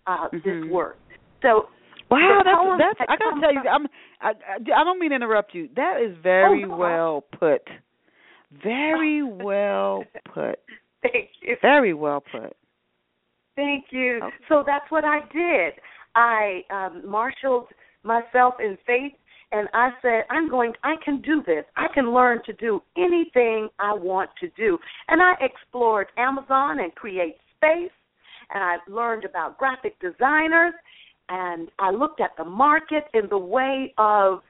uh, 0.06 0.28
mm-hmm. 0.28 0.38
this 0.38 0.72
work. 0.72 0.98
So 1.42 1.68
Wow, 2.10 2.42
that's 2.42 2.98
that's. 2.98 3.10
I 3.10 3.16
gotta 3.18 3.42
tell 3.42 3.54
you, 3.54 3.62
I'm. 3.70 3.86
I, 4.22 4.32
I 4.56 4.84
don't 4.84 5.00
mean 5.00 5.12
to 5.12 5.16
interrupt 5.16 5.54
you. 5.54 5.70
That 5.76 6.02
is 6.02 6.16
very 6.22 6.66
oh, 6.66 6.76
well 6.76 7.24
put. 7.38 7.62
Very 8.64 9.24
well 9.44 10.04
put. 10.34 10.60
Thank 11.02 11.30
you. 11.42 11.56
Very 11.62 11.94
well 11.94 12.24
put. 12.32 12.56
Thank 13.56 13.86
you. 13.92 14.20
Okay. 14.24 14.36
So 14.48 14.64
that's 14.66 14.90
what 14.90 15.04
I 15.06 15.20
did. 15.32 15.74
I 16.16 16.62
um, 16.70 17.04
marshaled 17.10 17.68
myself 18.04 18.56
in 18.60 18.78
faith 18.86 19.14
and 19.52 19.68
I 19.74 19.90
said, 20.02 20.24
I'm 20.30 20.50
going, 20.50 20.74
I 20.84 20.96
can 21.04 21.22
do 21.22 21.42
this. 21.46 21.66
I 21.76 21.88
can 21.94 22.14
learn 22.14 22.40
to 22.46 22.54
do 22.54 22.82
anything 22.98 23.70
I 23.80 23.94
want 23.94 24.30
to 24.42 24.50
do. 24.56 24.78
And 25.08 25.22
I 25.22 25.34
explored 25.42 26.08
Amazon 26.18 26.80
and 26.80 26.94
Create 26.94 27.36
Space, 27.58 27.92
and 28.54 28.64
I 28.64 28.78
learned 28.88 29.26
about 29.26 29.58
graphic 29.58 30.00
designers, 30.00 30.74
and 31.30 31.70
I 31.80 31.92
looked 31.92 32.22
at 32.22 32.32
the 32.38 32.46
market 32.46 33.06
in 33.14 33.28
the 33.30 33.38
way 33.38 33.94
of 33.98 34.42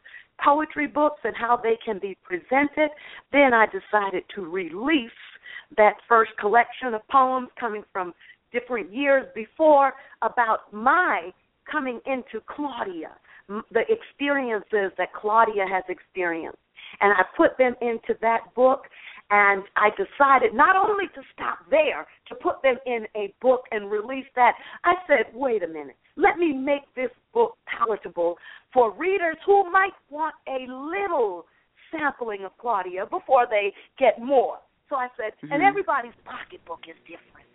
poetry 0.43 0.88
books 0.88 1.19
and 1.24 1.36
how 1.36 1.57
they 1.57 1.77
can 1.83 2.00
be 2.00 2.17
presented. 2.24 2.89
Then 3.31 3.53
I 3.53 3.65
decided 3.65 4.24
to 4.36 4.41
release 4.41 5.12
that 5.77 5.95
first 6.07 6.31
collection 6.39 6.93
of 6.93 7.07
poems 7.09 7.50
coming 7.59 7.83
from 7.91 8.13
different 8.51 8.93
years 8.93 9.25
before 9.36 9.93
about 10.21 10.74
my 10.74 11.31
coming 11.69 12.00
into 12.05 12.43
Claudia 12.48 13.12
the 13.71 13.81
experiences 13.89 14.91
that 14.98 15.13
Claudia 15.13 15.65
has 15.69 15.83
experienced. 15.89 16.59
And 17.01 17.13
I 17.13 17.24
put 17.36 17.57
them 17.57 17.75
into 17.81 18.17
that 18.21 18.53
book, 18.55 18.83
and 19.29 19.63
I 19.75 19.89
decided 19.91 20.53
not 20.53 20.75
only 20.75 21.05
to 21.15 21.21
stop 21.33 21.59
there, 21.69 22.07
to 22.27 22.36
put 22.36 22.62
them 22.63 22.75
in 22.86 23.05
a 23.15 23.33
book 23.41 23.63
and 23.71 23.91
release 23.91 24.25
that. 24.36 24.53
I 24.83 24.95
said, 25.07 25.33
wait 25.33 25.63
a 25.63 25.67
minute, 25.67 25.98
let 26.20 26.38
me 26.38 26.54
make 26.54 26.84
this 26.96 27.12
book 27.34 27.58
palatable 27.66 28.38
for 28.74 28.94
readers 28.94 29.38
who 29.46 29.70
might 29.72 29.94
want 30.10 30.36
a 30.48 30.70
little 30.70 31.46
sampling 31.92 32.44
of 32.46 32.52
Claudia 32.60 33.06
before 33.06 33.48
they 33.50 33.74
get 33.98 34.22
more. 34.22 34.58
So 34.90 34.96
I 34.96 35.08
said, 35.18 35.34
mm-hmm. 35.44 35.54
and 35.54 35.64
everybody's 35.64 36.18
pocketbook 36.26 36.82
is 36.90 36.96
different. 37.04 37.48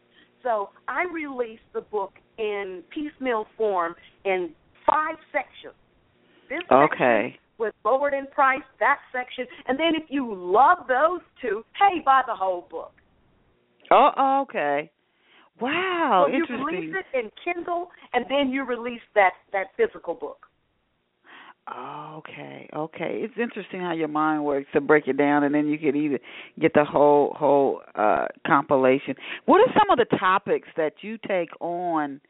So 0.43 0.71
I 0.89 1.05
released 1.13 1.69
the 1.73 1.81
book 1.81 2.15
in 2.39 2.83
piecemeal 2.93 3.47
form 3.57 3.95
in 4.25 4.51
five 4.87 5.17
sections 5.33 5.75
this 6.49 6.61
okay. 6.71 7.39
was 7.59 7.73
lowered 7.85 8.15
in 8.15 8.27
price, 8.27 8.63
that 8.81 8.99
section. 9.13 9.47
And 9.67 9.79
then 9.79 9.95
if 9.95 10.05
you 10.09 10.35
love 10.35 10.87
those 10.89 11.21
two, 11.41 11.65
hey, 11.79 12.01
buy 12.05 12.23
the 12.27 12.35
whole 12.35 12.67
book. 12.71 12.93
Oh, 13.91 14.43
okay. 14.43 14.91
Wow, 15.61 16.27
so 16.27 16.35
interesting. 16.35 16.59
You 16.59 16.67
release 16.67 16.95
it 17.13 17.19
in 17.19 17.31
Kindle, 17.45 17.89
and 18.13 18.25
then 18.29 18.51
you 18.51 18.65
release 18.65 19.03
that 19.15 19.33
that 19.53 19.69
physical 19.77 20.15
book. 20.15 20.47
Okay, 21.67 22.69
okay. 22.77 23.21
It's 23.23 23.35
interesting 23.41 23.81
how 23.81 23.93
your 23.93 24.09
mind 24.09 24.45
works 24.45 24.67
to 24.75 24.83
break 24.83 25.09
it 25.09 25.17
down, 25.17 25.45
and 25.45 25.55
then 25.55 25.67
you 25.67 25.79
can 25.79 25.97
either 25.97 26.19
get 26.61 26.75
the 26.75 26.85
whole 26.85 27.35
whole 27.39 27.81
uh 27.95 28.27
compilation. 28.47 29.15
What 29.47 29.61
are 29.61 29.73
some 29.73 29.91
of 29.91 29.99
the 29.99 30.17
topics 30.19 30.69
that 30.77 30.95
you 31.03 31.19
take 31.27 31.51
on 31.61 32.21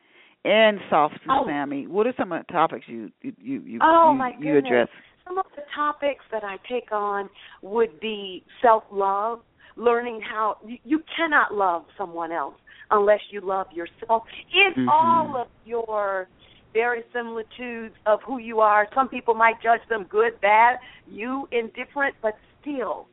in 0.45 0.79
soft 0.91 1.19
oh. 1.29 1.45
Sammy. 1.47 1.87
What 1.87 2.07
are 2.07 2.15
some 2.19 2.33
of 2.33 2.47
the 2.47 2.53
topics 2.53 2.85
you 2.87 3.11
you 3.23 3.33
you 3.43 3.79
oh, 3.83 4.17
you, 4.39 4.53
you 4.53 4.59
address? 4.59 4.89
Some 5.27 5.39
of 5.39 5.47
the 5.57 5.63
topics 5.75 6.25
that 6.31 6.45
I 6.45 6.57
take 6.69 6.93
on 6.93 7.31
would 7.63 7.99
be 7.99 8.45
self 8.63 8.85
love, 8.93 9.41
learning 9.77 10.21
how 10.21 10.59
you, 10.67 10.77
you 10.85 11.03
cannot 11.17 11.55
love 11.55 11.85
someone 11.97 12.31
else 12.31 12.55
unless 12.91 13.21
you 13.31 13.41
love 13.41 13.67
yourself 13.73 14.25
in 14.53 14.83
mm-hmm. 14.83 14.89
all 14.89 15.43
of 15.43 15.49
your 15.65 16.29
very 16.73 17.03
similitudes 17.13 17.95
of 18.05 18.19
who 18.27 18.39
you 18.39 18.61
are. 18.61 18.89
Some 18.95 19.09
people 19.09 19.35
might 19.35 19.55
judge 19.63 19.81
them 19.89 20.07
good, 20.11 20.41
bad, 20.41 20.79
you 21.09 21.49
indifferent, 21.53 22.17
but 22.21 22.35
still, 22.61 23.07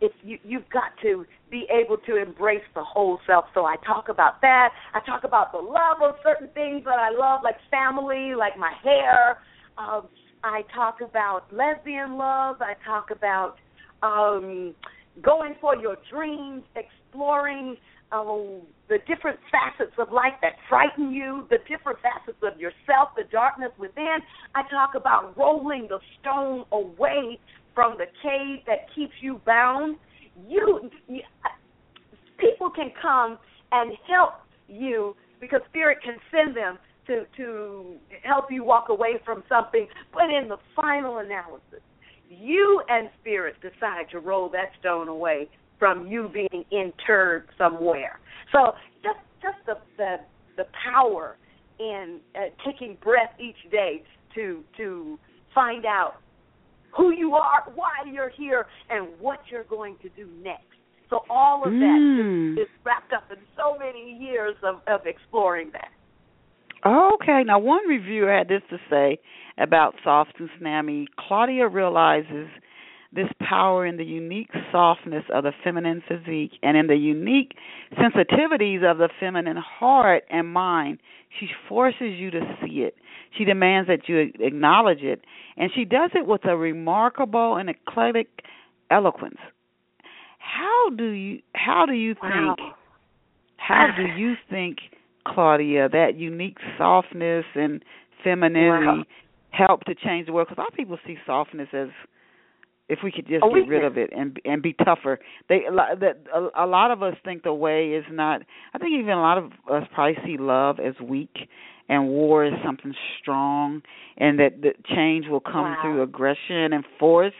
it's 0.00 0.14
you 0.24 0.38
you've 0.42 0.68
got 0.70 0.90
to 1.02 1.24
be 1.50 1.66
able 1.70 1.98
to 1.98 2.16
embrace 2.16 2.64
the 2.74 2.82
whole 2.82 3.20
self. 3.26 3.44
So 3.54 3.66
I 3.66 3.76
talk 3.86 4.08
about 4.08 4.40
that. 4.40 4.70
I 4.94 5.00
talk 5.06 5.24
about 5.24 5.52
the 5.52 5.58
love 5.58 5.98
of 6.02 6.16
certain 6.24 6.48
things 6.54 6.82
that 6.84 6.98
I 6.98 7.10
love, 7.10 7.42
like 7.44 7.56
family, 7.70 8.34
like 8.36 8.58
my 8.58 8.72
hair. 8.82 9.38
Um, 9.78 10.08
I 10.42 10.62
talk 10.74 11.00
about 11.02 11.52
lesbian 11.52 12.16
love. 12.16 12.56
I 12.60 12.74
talk 12.84 13.10
about 13.12 13.56
um, 14.02 14.74
going 15.20 15.54
for 15.60 15.76
your 15.76 15.96
dreams, 16.10 16.62
exploring 16.76 17.76
um, 18.12 18.62
the 18.88 18.98
different 19.06 19.38
facets 19.50 19.92
of 19.98 20.12
life 20.12 20.34
that 20.42 20.52
frighten 20.68 21.12
you, 21.12 21.46
the 21.50 21.58
different 21.68 21.98
facets 22.00 22.38
of 22.42 22.60
yourself, 22.60 23.10
the 23.16 23.24
darkness 23.30 23.70
within. 23.78 24.18
I 24.54 24.62
talk 24.70 24.94
about 24.94 25.36
rolling 25.36 25.88
the 25.88 25.98
stone 26.20 26.64
away 26.72 27.38
from 27.74 27.96
the 27.98 28.06
cave 28.22 28.64
that 28.66 28.86
keeps 28.94 29.14
you 29.20 29.40
bound. 29.46 29.96
You, 30.48 30.90
you 31.08 31.22
people 32.38 32.70
can 32.70 32.90
come 33.00 33.38
and 33.70 33.92
help 34.08 34.34
you 34.68 35.16
because 35.40 35.60
spirit 35.68 35.98
can 36.04 36.16
send 36.30 36.56
them 36.56 36.78
to 37.06 37.24
to 37.36 37.96
help 38.22 38.46
you 38.50 38.64
walk 38.64 38.88
away 38.88 39.20
from 39.24 39.42
something. 39.48 39.86
But 40.12 40.24
in 40.24 40.48
the 40.48 40.58
final 40.76 41.18
analysis, 41.18 41.80
you 42.40 42.82
and 42.88 43.08
spirit 43.20 43.56
decide 43.60 44.10
to 44.12 44.18
roll 44.18 44.48
that 44.50 44.70
stone 44.80 45.08
away 45.08 45.48
from 45.78 46.06
you 46.06 46.30
being 46.32 46.64
interred 46.70 47.48
somewhere. 47.58 48.20
So 48.52 48.72
just 49.02 49.18
just 49.42 49.58
the 49.66 49.74
the, 49.96 50.16
the 50.56 50.66
power 50.84 51.36
in 51.78 52.20
uh, 52.36 52.40
taking 52.64 52.96
breath 53.02 53.32
each 53.38 53.70
day 53.70 54.02
to 54.34 54.62
to 54.76 55.18
find 55.54 55.84
out 55.84 56.14
who 56.96 57.12
you 57.12 57.34
are, 57.34 57.64
why 57.74 57.90
you're 58.10 58.30
here, 58.30 58.66
and 58.90 59.08
what 59.18 59.40
you're 59.50 59.64
going 59.64 59.96
to 60.02 60.08
do 60.10 60.28
next. 60.42 60.66
So 61.10 61.24
all 61.28 61.62
of 61.64 61.70
that 61.70 61.98
mm. 62.00 62.52
is, 62.52 62.58
is 62.60 62.68
wrapped 62.84 63.12
up 63.12 63.24
in 63.30 63.38
so 63.56 63.76
many 63.78 64.18
years 64.18 64.54
of, 64.62 64.80
of 64.86 65.06
exploring 65.06 65.70
that. 65.72 65.88
Okay, 66.84 67.42
now 67.46 67.58
one 67.58 67.86
reviewer 67.86 68.36
had 68.36 68.48
this 68.48 68.62
to 68.70 68.78
say 68.90 69.18
about 69.56 69.94
Soft 70.02 70.32
and 70.38 70.48
Snammy. 70.60 71.06
Claudia 71.16 71.68
realizes 71.68 72.48
this 73.14 73.28
power 73.46 73.86
in 73.86 73.98
the 73.98 74.04
unique 74.04 74.50
softness 74.72 75.24
of 75.32 75.44
the 75.44 75.52
feminine 75.62 76.02
physique 76.08 76.52
and 76.62 76.76
in 76.76 76.86
the 76.86 76.96
unique 76.96 77.52
sensitivities 77.92 78.82
of 78.90 78.98
the 78.98 79.10
feminine 79.20 79.58
heart 79.58 80.24
and 80.30 80.52
mind. 80.52 80.98
She 81.38 81.48
forces 81.68 82.14
you 82.18 82.30
to 82.30 82.40
see 82.60 82.80
it. 82.80 82.96
She 83.36 83.44
demands 83.44 83.88
that 83.88 84.08
you 84.08 84.32
acknowledge 84.40 85.02
it, 85.02 85.20
and 85.56 85.70
she 85.74 85.84
does 85.84 86.10
it 86.14 86.26
with 86.26 86.44
a 86.46 86.56
remarkable 86.56 87.56
and 87.56 87.70
eclectic 87.70 88.28
eloquence. 88.90 89.38
How 90.38 90.90
do 90.96 91.10
you 91.10 91.40
how 91.54 91.86
do 91.86 91.94
you 91.94 92.14
think 92.14 92.58
wow. 92.58 92.74
how 93.56 93.88
do 93.96 94.20
you 94.20 94.34
think 94.50 94.78
Claudia 95.26 95.88
that 95.88 96.16
unique 96.16 96.58
softness 96.78 97.44
and 97.54 97.84
femininity 98.24 98.86
wow. 98.86 99.02
help 99.50 99.84
to 99.84 99.94
change 99.94 100.26
the 100.26 100.32
world? 100.32 100.48
Because 100.48 100.58
a 100.58 100.62
lot 100.62 100.70
of 100.72 100.76
people 100.76 100.98
see 101.06 101.16
softness 101.26 101.68
as 101.72 101.88
if 102.88 102.98
we 103.02 103.10
could 103.10 103.26
just 103.26 103.44
a 103.44 103.48
get 103.48 103.68
rid 103.68 103.84
of 103.84 103.96
it 103.96 104.10
and 104.16 104.38
and 104.44 104.62
be 104.62 104.74
tougher. 104.74 105.18
They 105.48 105.60
a 105.68 105.72
lot, 105.72 106.00
that 106.00 106.24
a, 106.34 106.64
a 106.64 106.66
lot 106.66 106.90
of 106.90 107.02
us 107.02 107.14
think 107.24 107.42
the 107.42 107.54
way 107.54 107.90
is 107.90 108.04
not. 108.10 108.42
I 108.74 108.78
think 108.78 108.92
even 108.98 109.10
a 109.10 109.20
lot 109.20 109.38
of 109.38 109.52
us 109.70 109.84
probably 109.94 110.16
see 110.26 110.36
love 110.38 110.78
as 110.78 110.94
weak 111.02 111.48
and 111.88 112.08
war 112.08 112.44
is 112.44 112.52
something 112.64 112.94
strong, 113.20 113.82
and 114.16 114.38
that 114.38 114.62
the 114.62 114.72
change 114.94 115.26
will 115.28 115.40
come 115.40 115.62
Wow. 115.64 115.78
through 115.82 116.02
aggression 116.02 116.72
and 116.72 116.84
force. 116.98 117.34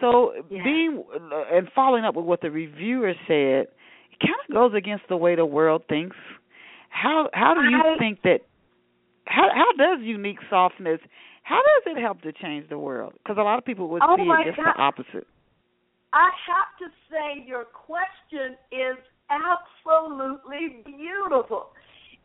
So 0.00 0.32
Yeah. 0.50 0.64
being 0.64 1.04
and 1.52 1.68
following 1.74 2.04
up 2.04 2.14
with 2.16 2.24
what 2.24 2.40
the 2.40 2.50
reviewer 2.50 3.14
said, 3.26 3.68
it 4.12 4.18
kind 4.20 4.34
of 4.48 4.54
goes 4.54 4.74
against 4.74 5.04
the 5.08 5.16
way 5.16 5.34
the 5.34 5.46
world 5.46 5.82
thinks. 5.88 6.16
How 6.90 7.30
how 7.32 7.54
do 7.54 7.62
you 7.62 7.78
I- 7.82 7.96
think 7.98 8.22
that? 8.22 8.40
How 9.26 9.48
how 9.54 9.72
does 9.78 10.02
unique 10.02 10.38
softness? 10.50 11.00
How 11.42 11.56
does 11.62 11.96
it 11.96 12.00
help 12.00 12.20
to 12.22 12.32
change 12.32 12.68
the 12.68 12.78
world? 12.78 13.14
Because 13.14 13.38
a 13.38 13.42
lot 13.42 13.58
of 13.58 13.64
people 13.64 13.88
would 13.88 14.02
Oh 14.04 14.16
see 14.16 14.22
it 14.22 14.44
just 14.44 14.56
God. 14.56 14.74
the 14.76 14.80
opposite. 14.80 15.26
I 16.12 16.28
have 16.48 16.70
to 16.80 16.86
say 17.08 17.44
your 17.46 17.64
question 17.64 18.56
is 18.72 18.96
absolutely 19.30 20.82
beautiful. 20.84 21.68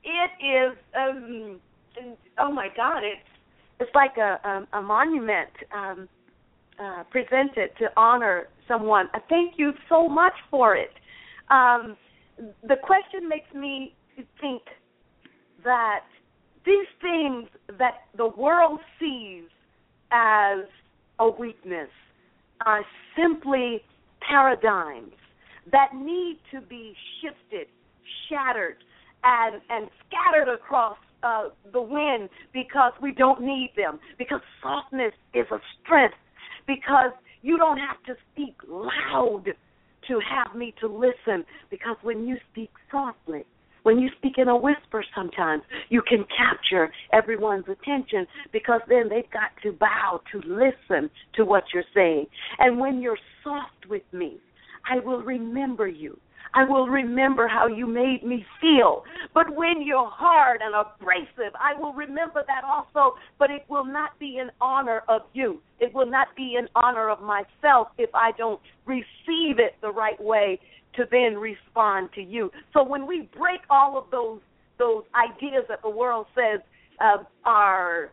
It 0.03 0.31
is 0.43 0.77
um 0.97 1.59
oh 2.39 2.51
my 2.51 2.67
god, 2.75 2.99
it's 3.03 3.29
it's 3.79 3.91
like 3.95 4.17
a 4.17 4.39
a, 4.73 4.79
a 4.79 4.81
monument 4.81 5.49
um 5.73 6.09
uh 6.79 7.03
presented 7.11 7.69
to 7.79 7.89
honor 7.95 8.47
someone. 8.67 9.07
I 9.13 9.19
thank 9.29 9.53
you 9.57 9.71
so 9.89 10.07
much 10.09 10.33
for 10.49 10.75
it. 10.75 10.91
Um 11.49 11.95
the 12.63 12.75
question 12.83 13.29
makes 13.29 13.51
me 13.53 13.95
think 14.39 14.63
that 15.63 16.01
these 16.65 16.88
things 17.01 17.47
that 17.78 18.06
the 18.17 18.28
world 18.28 18.80
sees 18.99 19.43
as 20.12 20.65
a 21.19 21.30
weakness 21.30 21.89
are 22.65 22.84
simply 23.15 23.82
paradigms 24.28 25.13
that 25.71 25.89
need 25.95 26.39
to 26.51 26.62
be 26.62 26.93
shifted, 27.21 27.67
shattered, 28.30 28.78
and 29.23 29.62
and 29.69 29.89
scattered 30.08 30.54
across 30.54 30.97
uh, 31.23 31.49
the 31.73 31.82
wind 31.82 32.30
because 32.54 32.93
we 33.01 33.12
don't 33.12 33.41
need 33.41 33.71
them. 33.75 33.99
Because 34.17 34.41
softness 34.62 35.13
is 35.34 35.45
a 35.51 35.60
strength. 35.84 36.15
Because 36.67 37.12
you 37.41 37.58
don't 37.58 37.78
have 37.78 38.01
to 38.06 38.13
speak 38.32 38.56
loud 38.67 39.45
to 40.08 40.19
have 40.19 40.56
me 40.56 40.73
to 40.80 40.88
listen. 40.88 41.45
Because 41.69 41.97
when 42.04 42.28
you 42.28 42.38
speak 42.51 42.69
softly, 42.91 43.45
when 43.85 43.99
you 43.99 44.09
speak 44.17 44.39
in 44.39 44.47
a 44.47 44.57
whisper 44.57 45.05
sometimes, 45.15 45.61
you 45.89 46.01
can 46.01 46.25
capture 46.35 46.91
everyone's 47.13 47.65
attention 47.69 48.25
because 48.51 48.81
then 48.89 49.09
they've 49.09 49.29
got 49.31 49.51
to 49.61 49.71
bow 49.73 50.21
to 50.31 50.39
listen 50.39 51.07
to 51.35 51.45
what 51.45 51.65
you're 51.71 51.83
saying. 51.93 52.25
And 52.57 52.79
when 52.79 52.99
you're 52.99 53.19
soft 53.43 53.85
with 53.87 54.01
me, 54.11 54.39
I 54.91 55.05
will 55.05 55.21
remember 55.21 55.87
you. 55.87 56.19
I 56.55 56.63
will 56.63 56.87
remember 56.87 57.47
how 57.47 57.67
you 57.67 57.85
made 57.85 58.23
me 58.23 58.43
feel. 58.59 59.03
But 59.35 59.55
when 59.55 59.83
you're 59.83 60.09
hard 60.09 60.61
and 60.63 60.73
abrasive, 60.73 61.53
I 61.53 61.79
will 61.79 61.93
remember 61.93 62.43
that 62.47 62.63
also, 62.63 63.15
but 63.37 63.51
it 63.51 63.65
will 63.69 63.85
not 63.85 64.17
be 64.17 64.39
in 64.39 64.49
honor 64.61 65.03
of 65.07 65.21
you. 65.33 65.61
It 65.79 65.93
will 65.93 66.09
not 66.09 66.29
be 66.35 66.55
in 66.57 66.67
honor 66.73 67.09
of 67.09 67.21
myself 67.21 67.89
if 67.99 68.09
I 68.15 68.31
don't 68.35 68.61
receive 68.87 69.59
it 69.59 69.75
the 69.81 69.91
right 69.91 70.19
way 70.19 70.59
to 70.95 71.05
then 71.12 71.36
respond 71.38 72.10
to 72.15 72.21
you. 72.21 72.51
So 72.73 72.84
when 72.84 73.08
we 73.08 73.29
break 73.38 73.62
all 73.69 73.97
of 73.97 74.05
those 74.12 74.39
those 74.77 75.03
ideas 75.15 75.63
that 75.69 75.81
the 75.81 75.89
world 75.89 76.25
says 76.36 76.60
uh, 76.99 77.23
are 77.45 78.12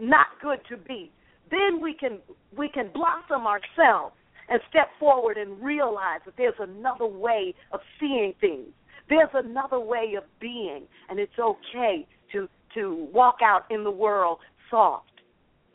not 0.00 0.26
good 0.40 0.58
to 0.70 0.76
be, 0.76 1.10
then 1.50 1.80
we 1.80 1.94
can 1.94 2.18
we 2.56 2.68
can 2.68 2.90
blossom 2.92 3.46
ourselves 3.46 4.14
and 4.48 4.60
step 4.70 4.88
forward 4.98 5.36
and 5.36 5.62
realize 5.62 6.20
that 6.24 6.34
there's 6.38 6.54
another 6.58 7.06
way 7.06 7.54
of 7.72 7.80
seeing 8.00 8.32
things. 8.40 8.68
There's 9.08 9.28
another 9.34 9.78
way 9.78 10.14
of 10.16 10.24
being, 10.40 10.84
and 11.08 11.18
it's 11.18 11.38
okay 11.38 12.06
to 12.32 12.48
to 12.74 13.08
walk 13.12 13.38
out 13.42 13.64
in 13.70 13.84
the 13.84 13.90
world 13.90 14.38
soft 14.70 15.17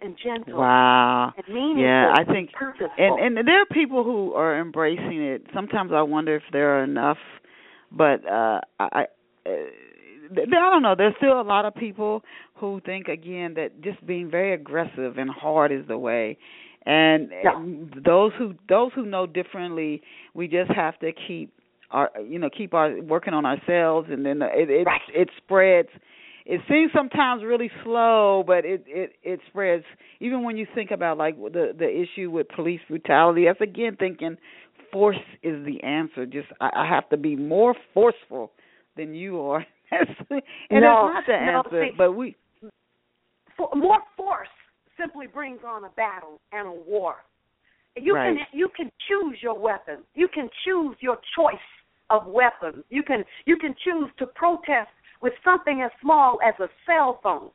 and 0.01 0.17
gentle 0.23 0.59
Wow. 0.59 1.33
and 1.37 1.47
meaningful. 1.53 1.83
Yeah, 1.83 2.13
I 2.15 2.23
think 2.25 2.51
purposeful. 2.53 2.89
and 2.97 3.37
and 3.37 3.47
there 3.47 3.61
are 3.61 3.65
people 3.71 4.03
who 4.03 4.33
are 4.33 4.59
embracing 4.59 5.21
it. 5.21 5.45
Sometimes 5.53 5.91
I 5.93 6.01
wonder 6.01 6.35
if 6.35 6.43
there 6.51 6.79
are 6.79 6.83
enough, 6.83 7.17
but 7.91 8.25
uh 8.27 8.61
I 8.79 9.05
uh, 9.45 9.49
I 10.35 10.45
don't 10.71 10.81
know. 10.81 10.95
There's 10.97 11.13
still 11.17 11.39
a 11.39 11.43
lot 11.43 11.65
of 11.65 11.75
people 11.75 12.23
who 12.55 12.81
think 12.85 13.07
again 13.07 13.53
that 13.55 13.81
just 13.81 14.05
being 14.05 14.29
very 14.31 14.53
aggressive 14.53 15.17
and 15.17 15.29
hard 15.29 15.71
is 15.71 15.85
the 15.87 15.97
way. 15.97 16.37
And 16.85 17.29
Yeah. 17.43 17.61
those 18.03 18.31
who 18.37 18.55
those 18.67 18.91
who 18.93 19.05
know 19.05 19.25
differently, 19.25 20.01
we 20.33 20.47
just 20.47 20.71
have 20.71 20.97
to 20.99 21.11
keep 21.13 21.51
our 21.91 22.09
you 22.27 22.39
know 22.39 22.49
keep 22.49 22.73
our 22.73 22.99
working 23.01 23.33
on 23.33 23.45
ourselves, 23.45 24.09
and 24.11 24.25
then 24.25 24.41
it 24.41 24.69
it 24.69 24.85
Right. 24.85 25.01
it 25.13 25.29
spreads. 25.37 25.89
It 26.45 26.61
seems 26.69 26.91
sometimes 26.93 27.43
really 27.43 27.71
slow, 27.83 28.43
but 28.45 28.65
it 28.65 28.83
it 28.87 29.13
it 29.23 29.39
spreads. 29.49 29.85
Even 30.19 30.43
when 30.43 30.57
you 30.57 30.67
think 30.75 30.91
about 30.91 31.17
like 31.17 31.37
the 31.37 31.73
the 31.77 31.89
issue 31.89 32.29
with 32.29 32.47
police 32.49 32.81
brutality, 32.87 33.45
that's 33.45 33.61
again 33.61 33.95
thinking 33.97 34.37
force 34.91 35.15
is 35.41 35.65
the 35.65 35.81
answer. 35.83 36.25
Just 36.25 36.47
I, 36.59 36.69
I 36.75 36.87
have 36.89 37.07
to 37.09 37.17
be 37.17 37.35
more 37.35 37.75
forceful 37.93 38.51
than 38.97 39.15
you 39.15 39.39
are, 39.41 39.65
and 39.91 40.07
No, 40.09 40.37
it's 40.69 40.71
not 40.71 41.23
the 41.27 41.33
no, 41.33 41.63
answer. 41.63 41.85
see- 41.91 41.95
but 41.97 42.11
we 42.13 42.35
for, 43.57 43.69
more 43.75 43.99
force 44.17 44.47
simply 44.99 45.27
brings 45.27 45.59
on 45.65 45.85
a 45.85 45.89
battle 45.89 46.39
and 46.51 46.67
a 46.67 46.71
war. 46.71 47.15
You 47.95 48.15
Right. 48.15 48.35
can 48.35 48.45
you 48.51 48.69
can 48.75 48.91
choose 49.07 49.37
your 49.41 49.57
weapon. 49.57 49.99
You 50.15 50.27
can 50.27 50.49
choose 50.65 50.95
your 50.99 51.17
choice 51.37 51.55
of 52.09 52.25
weapons. 52.25 52.83
You 52.89 53.03
can 53.03 53.23
you 53.45 53.55
can 53.57 53.75
choose 53.83 54.09
to 54.19 54.25
protest 54.27 54.89
with 55.23 55.33
something 55.43 55.81
as 55.81 55.89
small 56.01 56.37
as 56.45 56.53
a 56.59 56.67
cell 56.85 57.19
phone. 57.23 57.49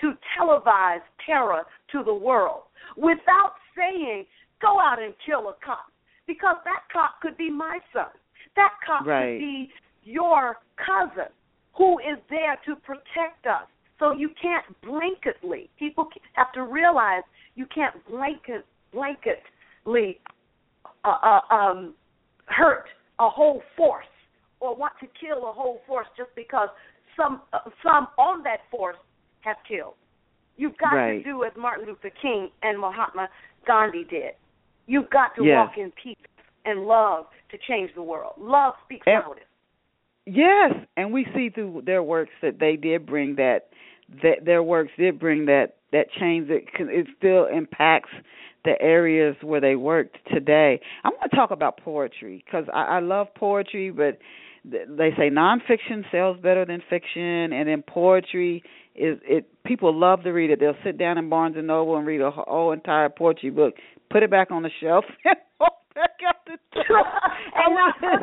to 0.00 0.12
televise 0.36 1.04
terror 1.24 1.62
to 1.92 2.02
the 2.02 2.12
world 2.12 2.62
without 2.96 3.54
saying, 3.76 4.24
go 4.60 4.80
out 4.80 5.00
and 5.00 5.14
kill 5.24 5.48
a 5.50 5.54
cop. 5.64 5.86
Because 6.26 6.56
that 6.64 6.82
cop 6.92 7.20
could 7.22 7.36
be 7.36 7.48
my 7.48 7.78
son. 7.92 8.10
That 8.56 8.72
cop 8.84 9.06
right. 9.06 9.34
could 9.34 9.38
be 9.38 9.70
your 10.02 10.56
cousin 10.84 11.30
who 11.76 11.98
is 12.00 12.18
there 12.28 12.58
to 12.66 12.74
protect 12.74 13.46
us. 13.46 13.68
So 14.00 14.12
you 14.12 14.30
can't 14.42 14.64
blanketly. 14.82 15.68
People 15.78 16.08
have 16.32 16.52
to 16.54 16.64
realize 16.64 17.22
you 17.54 17.66
can't 17.72 17.94
blanket 18.10 18.64
blanketly 18.92 20.18
uh, 21.04 21.18
uh, 21.22 21.54
um, 21.54 21.94
hurt 22.46 22.86
a 23.20 23.28
whole 23.28 23.62
force 23.76 24.06
or 24.60 24.74
want 24.74 24.92
to 25.00 25.06
kill 25.20 25.48
a 25.48 25.52
whole 25.52 25.80
force 25.86 26.06
just 26.16 26.30
because 26.34 26.68
some 27.16 27.42
uh, 27.52 27.58
some 27.82 28.08
on 28.18 28.42
that 28.44 28.60
force 28.70 28.96
have 29.40 29.56
killed. 29.68 29.94
You've 30.56 30.76
got 30.78 30.94
right. 30.94 31.18
to 31.18 31.24
do 31.24 31.44
as 31.44 31.52
Martin 31.56 31.86
Luther 31.86 32.10
King 32.22 32.50
and 32.62 32.78
Mahatma 32.78 33.28
Gandhi 33.66 34.04
did. 34.04 34.32
You've 34.86 35.10
got 35.10 35.34
to 35.36 35.44
yes. 35.44 35.56
walk 35.56 35.72
in 35.78 35.92
peace 36.02 36.16
and 36.64 36.84
love 36.84 37.26
to 37.50 37.58
change 37.68 37.90
the 37.94 38.02
world. 38.02 38.34
Love 38.38 38.74
speaks 38.84 39.04
and, 39.06 39.22
loudest. 39.26 39.46
Yes, 40.26 40.72
and 40.96 41.12
we 41.12 41.26
see 41.34 41.50
through 41.50 41.82
their 41.84 42.02
works 42.02 42.32
that 42.42 42.58
they 42.58 42.76
did 42.76 43.06
bring 43.06 43.36
that 43.36 43.68
that 44.22 44.44
their 44.44 44.62
works 44.62 44.92
did 44.98 45.18
bring 45.18 45.46
that 45.46 45.76
that 45.92 46.06
change 46.18 46.48
that 46.48 46.62
it 46.78 47.06
still 47.18 47.46
impacts 47.46 48.10
the 48.64 48.80
areas 48.80 49.36
where 49.42 49.60
they 49.60 49.76
worked 49.76 50.16
today. 50.32 50.80
I 51.04 51.08
want 51.08 51.30
to 51.30 51.36
talk 51.36 51.50
about 51.50 51.78
poetry 51.78 52.42
because 52.44 52.64
I, 52.72 52.96
I 52.96 53.00
love 53.00 53.28
poetry, 53.34 53.90
but 53.90 54.18
they 54.64 55.10
say 55.16 55.30
nonfiction 55.30 56.04
sells 56.10 56.38
better 56.38 56.64
than 56.64 56.82
fiction, 56.88 57.52
and 57.52 57.68
then 57.68 57.82
poetry 57.86 58.62
is 58.94 59.18
it 59.24 59.46
people 59.64 59.98
love 59.98 60.22
to 60.22 60.30
read 60.30 60.50
it. 60.50 60.60
They'll 60.60 60.76
sit 60.84 60.98
down 60.98 61.18
in 61.18 61.28
Barnes 61.28 61.56
and 61.56 61.66
Noble 61.66 61.96
and 61.96 62.06
read 62.06 62.20
a 62.20 62.30
whole 62.30 62.72
entire 62.72 63.08
poetry 63.08 63.50
book, 63.50 63.74
put 64.10 64.22
it 64.22 64.30
back 64.30 64.50
on 64.50 64.62
the 64.62 64.70
shelf, 64.80 65.04
and 65.24 65.36
walk 65.60 65.78
back 65.94 66.12
out 66.26 66.36
the 66.46 66.58
door. 66.74 66.98
and 67.54 67.74
not 67.74 67.94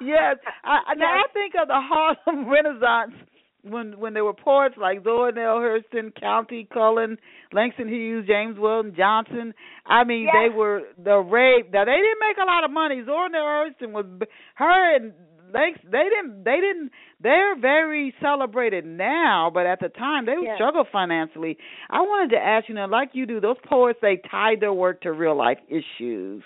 yes, 0.00 0.36
I, 0.64 0.94
now 0.96 1.20
I 1.20 1.32
think 1.32 1.54
of 1.60 1.68
the 1.68 1.80
Harlem 1.80 2.48
Renaissance 2.48 3.14
when 3.62 3.98
when 3.98 4.14
there 4.14 4.24
were 4.24 4.34
poets 4.34 4.76
like 4.78 5.04
Zora 5.04 5.32
Neale 5.32 5.58
Hurston, 5.58 6.12
Countee 6.14 6.68
Cullen, 6.68 7.18
Langston 7.52 7.88
Hughes, 7.88 8.26
James 8.26 8.58
Weldon 8.58 8.94
Johnson. 8.96 9.54
I 9.86 10.04
mean, 10.04 10.24
yes. 10.24 10.34
they 10.34 10.56
were 10.56 10.82
the 11.02 11.16
rape. 11.16 11.72
Now 11.72 11.84
they 11.84 11.96
didn't 11.96 12.20
make 12.20 12.36
a 12.38 12.46
lot 12.46 12.64
of 12.64 12.70
money. 12.70 13.02
Zora 13.04 13.28
Neale 13.28 13.42
Hurston 13.42 13.92
was 13.92 14.06
her 14.54 14.96
and 14.96 15.12
Langston. 15.52 15.90
They 15.90 16.04
didn't. 16.04 16.44
They 16.44 16.56
didn't. 16.60 16.90
They're 17.22 17.58
very 17.58 18.14
celebrated 18.20 18.86
now, 18.86 19.50
but 19.52 19.66
at 19.66 19.80
the 19.80 19.88
time 19.88 20.26
they 20.26 20.36
yes. 20.42 20.56
struggled 20.56 20.86
financially. 20.90 21.58
I 21.90 22.00
wanted 22.00 22.34
to 22.34 22.40
ask 22.40 22.68
you 22.68 22.74
know, 22.74 22.86
like 22.86 23.10
you 23.12 23.26
do, 23.26 23.40
those 23.40 23.56
poets 23.68 23.98
they 24.00 24.20
tied 24.30 24.60
their 24.60 24.72
work 24.72 25.02
to 25.02 25.12
real 25.12 25.36
life 25.36 25.58
issues, 25.68 26.42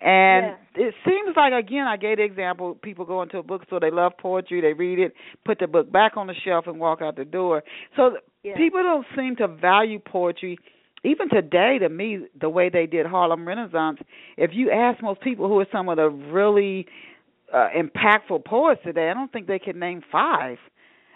and 0.00 0.46
yes. 0.46 0.58
it 0.76 0.94
seems 1.04 1.36
like 1.36 1.52
again, 1.52 1.86
I 1.86 1.96
gave 1.96 2.18
the 2.18 2.24
example: 2.24 2.74
people 2.74 3.04
go 3.04 3.22
into 3.22 3.38
a 3.38 3.42
bookstore, 3.42 3.80
they 3.80 3.90
love 3.90 4.12
poetry, 4.18 4.60
they 4.60 4.72
read 4.72 4.98
it, 4.98 5.14
put 5.44 5.58
the 5.58 5.66
book 5.66 5.90
back 5.90 6.16
on 6.16 6.26
the 6.26 6.34
shelf, 6.44 6.66
and 6.66 6.78
walk 6.78 7.00
out 7.02 7.16
the 7.16 7.24
door. 7.24 7.62
So 7.96 8.16
yes. 8.42 8.56
people 8.56 8.82
don't 8.82 9.06
seem 9.16 9.36
to 9.36 9.48
value 9.48 9.98
poetry. 9.98 10.58
Even 11.02 11.30
today, 11.30 11.78
to 11.80 11.88
me, 11.88 12.26
the 12.38 12.50
way 12.50 12.68
they 12.68 12.84
did 12.84 13.06
Harlem 13.06 13.48
Renaissance, 13.48 14.00
if 14.36 14.50
you 14.52 14.70
ask 14.70 15.02
most 15.02 15.22
people 15.22 15.48
who 15.48 15.58
are 15.58 15.66
some 15.72 15.88
of 15.88 15.96
the 15.96 16.10
really 16.10 16.86
uh, 17.52 17.68
impactful 17.76 18.44
poets 18.44 18.80
today, 18.84 19.10
I 19.10 19.14
don't 19.14 19.32
think 19.32 19.46
they 19.46 19.58
could 19.58 19.76
name 19.76 20.02
five. 20.10 20.58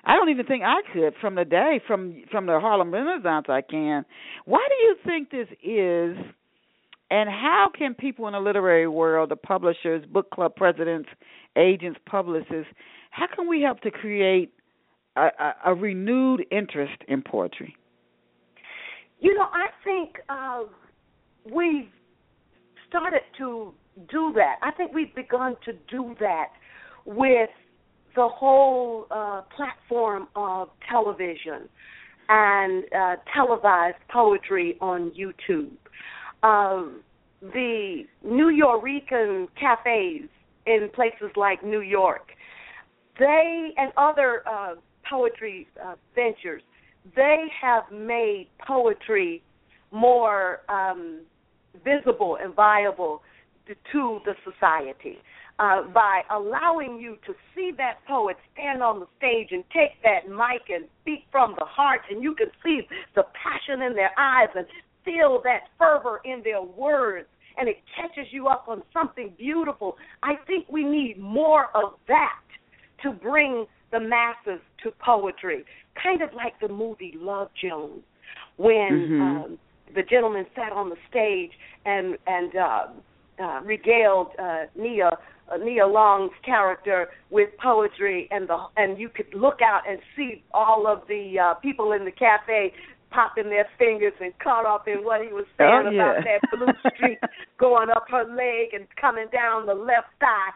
I 0.05 0.17
don't 0.17 0.29
even 0.29 0.47
think 0.47 0.63
I 0.65 0.83
could 0.93 1.15
from 1.21 1.35
the 1.35 1.45
day 1.45 1.81
from 1.87 2.25
from 2.31 2.47
the 2.47 2.61
Harlem 2.61 2.93
Renaissance. 2.93 3.47
I 3.49 3.63
can. 3.63 4.05
Why 4.45 4.67
do 4.69 4.75
you 4.75 4.97
think 5.05 5.31
this 5.31 5.49
is? 5.63 6.17
And 7.11 7.29
how 7.29 7.69
can 7.77 7.95
people 7.95 8.27
in 8.27 8.33
the 8.33 8.41
literary 8.41 8.89
world, 8.89 9.31
the 9.31 9.37
publishers, 9.37 10.05
book 10.07 10.31
club 10.31 10.57
presidents, 10.57 11.09
agents, 11.57 11.99
publicists, 12.07 12.73
how 13.11 13.27
can 13.35 13.49
we 13.49 13.63
help 13.63 13.81
to 13.83 13.91
create 13.91 14.53
a, 15.17 15.27
a, 15.39 15.55
a 15.67 15.75
renewed 15.75 16.45
interest 16.51 16.97
in 17.07 17.23
poetry? 17.23 17.77
You 19.21 19.35
know, 19.35 19.45
I 19.53 19.69
think 19.85 20.17
uh, 20.29 20.63
we've 21.45 21.89
started 22.89 23.21
to 23.39 23.73
do 24.11 24.33
that. 24.35 24.57
I 24.63 24.71
think 24.73 24.93
we've 24.93 25.15
begun 25.15 25.57
to 25.65 25.73
do 25.91 26.15
that 26.21 26.49
with 27.05 27.51
the 28.17 28.29
whole 28.29 29.07
uh, 29.11 29.43
platform 29.57 30.29
of 30.37 30.69
television 30.91 31.69
and 32.29 32.85
uh, 32.97 33.17
televised 33.35 33.97
poetry 34.13 34.77
on 34.81 35.13
YouTube. 35.13 35.71
Um, 36.43 37.03
the 37.41 38.05
Nuyorican 38.27 39.49
cafes 39.59 40.29
in 40.67 40.89
places 40.95 41.31
like 41.37 41.63
New 41.63 41.83
York, 41.83 42.29
they 43.19 43.71
and 43.77 43.93
other 43.97 44.43
uh, 44.49 44.75
poetry 45.09 45.69
uh, 45.85 45.95
ventures, 46.15 46.63
they 47.15 47.45
have 47.61 47.85
made 47.93 48.49
poetry 48.67 49.43
more 49.91 50.61
um, 50.69 51.21
visible 51.85 52.39
and 52.43 52.55
viable 52.55 53.23
to 53.67 54.21
the 54.25 54.35
society 54.45 55.19
uh, 55.59 55.83
by 55.93 56.23
allowing 56.31 56.99
you 56.99 57.17
to 57.27 57.33
see 57.55 57.71
that 57.77 57.99
poet 58.09 58.37
stand 58.53 58.83
on 58.83 59.01
the 59.01 59.07
stage 59.19 59.49
and 59.53 59.65
take 59.73 60.03
that 60.03 60.29
mic 60.29 60.69
and 60.69 60.87
speak 61.03 61.25
from 61.31 61.55
the 61.59 61.65
heart, 61.65 62.01
and 62.11 62.23
you 62.23 62.35
can 62.35 62.49
see 62.65 62.81
the 63.15 63.23
passion 63.35 63.83
in 63.83 63.95
their 63.95 64.11
eyes 64.19 64.49
and 64.55 64.67
feel 65.05 65.41
that 65.45 65.69
fervor 65.79 66.21
in 66.25 66.43
their 66.43 66.63
words, 66.63 67.29
and 67.57 67.69
it 67.69 67.77
catches 67.95 68.27
you 68.33 68.49
up 68.49 68.65
on 68.69 68.83
something 68.93 69.33
beautiful. 69.39 69.97
I 70.23 70.35
think 70.47 70.67
we 70.69 70.83
need 70.83 71.19
more 71.19 71.67
of 71.75 71.95
that 72.09 72.41
to 73.03 73.13
bring 73.13 73.67
the 73.93 74.01
masses 74.01 74.61
to 74.83 74.91
poetry, 75.05 75.65
kind 76.03 76.21
of 76.21 76.31
like 76.35 76.59
the 76.61 76.69
movie 76.69 77.15
Love 77.17 77.49
Jones, 77.63 78.03
when 78.57 78.91
mm-hmm. 78.91 79.21
um, 79.23 79.59
the 79.95 80.03
gentleman 80.03 80.47
sat 80.57 80.73
on 80.73 80.89
the 80.89 80.97
stage 81.09 81.53
and 81.85 82.17
and 82.27 82.57
uh, 82.57 82.87
uh, 83.43 83.61
regaled 83.65 84.29
uh, 84.39 84.65
Nia 84.77 85.11
uh, 85.53 85.57
Nia 85.59 85.87
Long's 85.87 86.33
character 86.45 87.09
with 87.31 87.51
poetry, 87.63 88.29
and 88.31 88.49
the 88.49 88.57
and 88.77 88.99
you 88.99 89.09
could 89.09 89.33
look 89.35 89.61
out 89.63 89.83
and 89.89 89.99
see 90.17 90.43
all 90.53 90.87
of 90.87 91.03
the 91.09 91.39
uh, 91.39 91.55
people 91.55 91.93
in 91.93 92.05
the 92.05 92.11
cafe 92.11 92.73
popping 93.11 93.49
their 93.49 93.69
fingers 93.79 94.13
and 94.21 94.33
caught 94.43 94.67
up 94.67 94.89
in 94.89 95.05
what 95.05 95.21
he 95.23 95.29
was 95.29 95.47
saying 95.57 95.85
oh, 95.87 95.91
yeah. 95.91 96.19
about 96.19 96.25
that 96.25 96.41
blue 96.51 96.91
streak 96.97 97.19
going 97.59 97.89
up 97.91 98.05
her 98.11 98.25
leg 98.25 98.75
and 98.75 98.87
coming 99.01 99.27
down 99.33 99.67
the 99.67 99.75
left 99.75 100.09
thigh. 100.19 100.51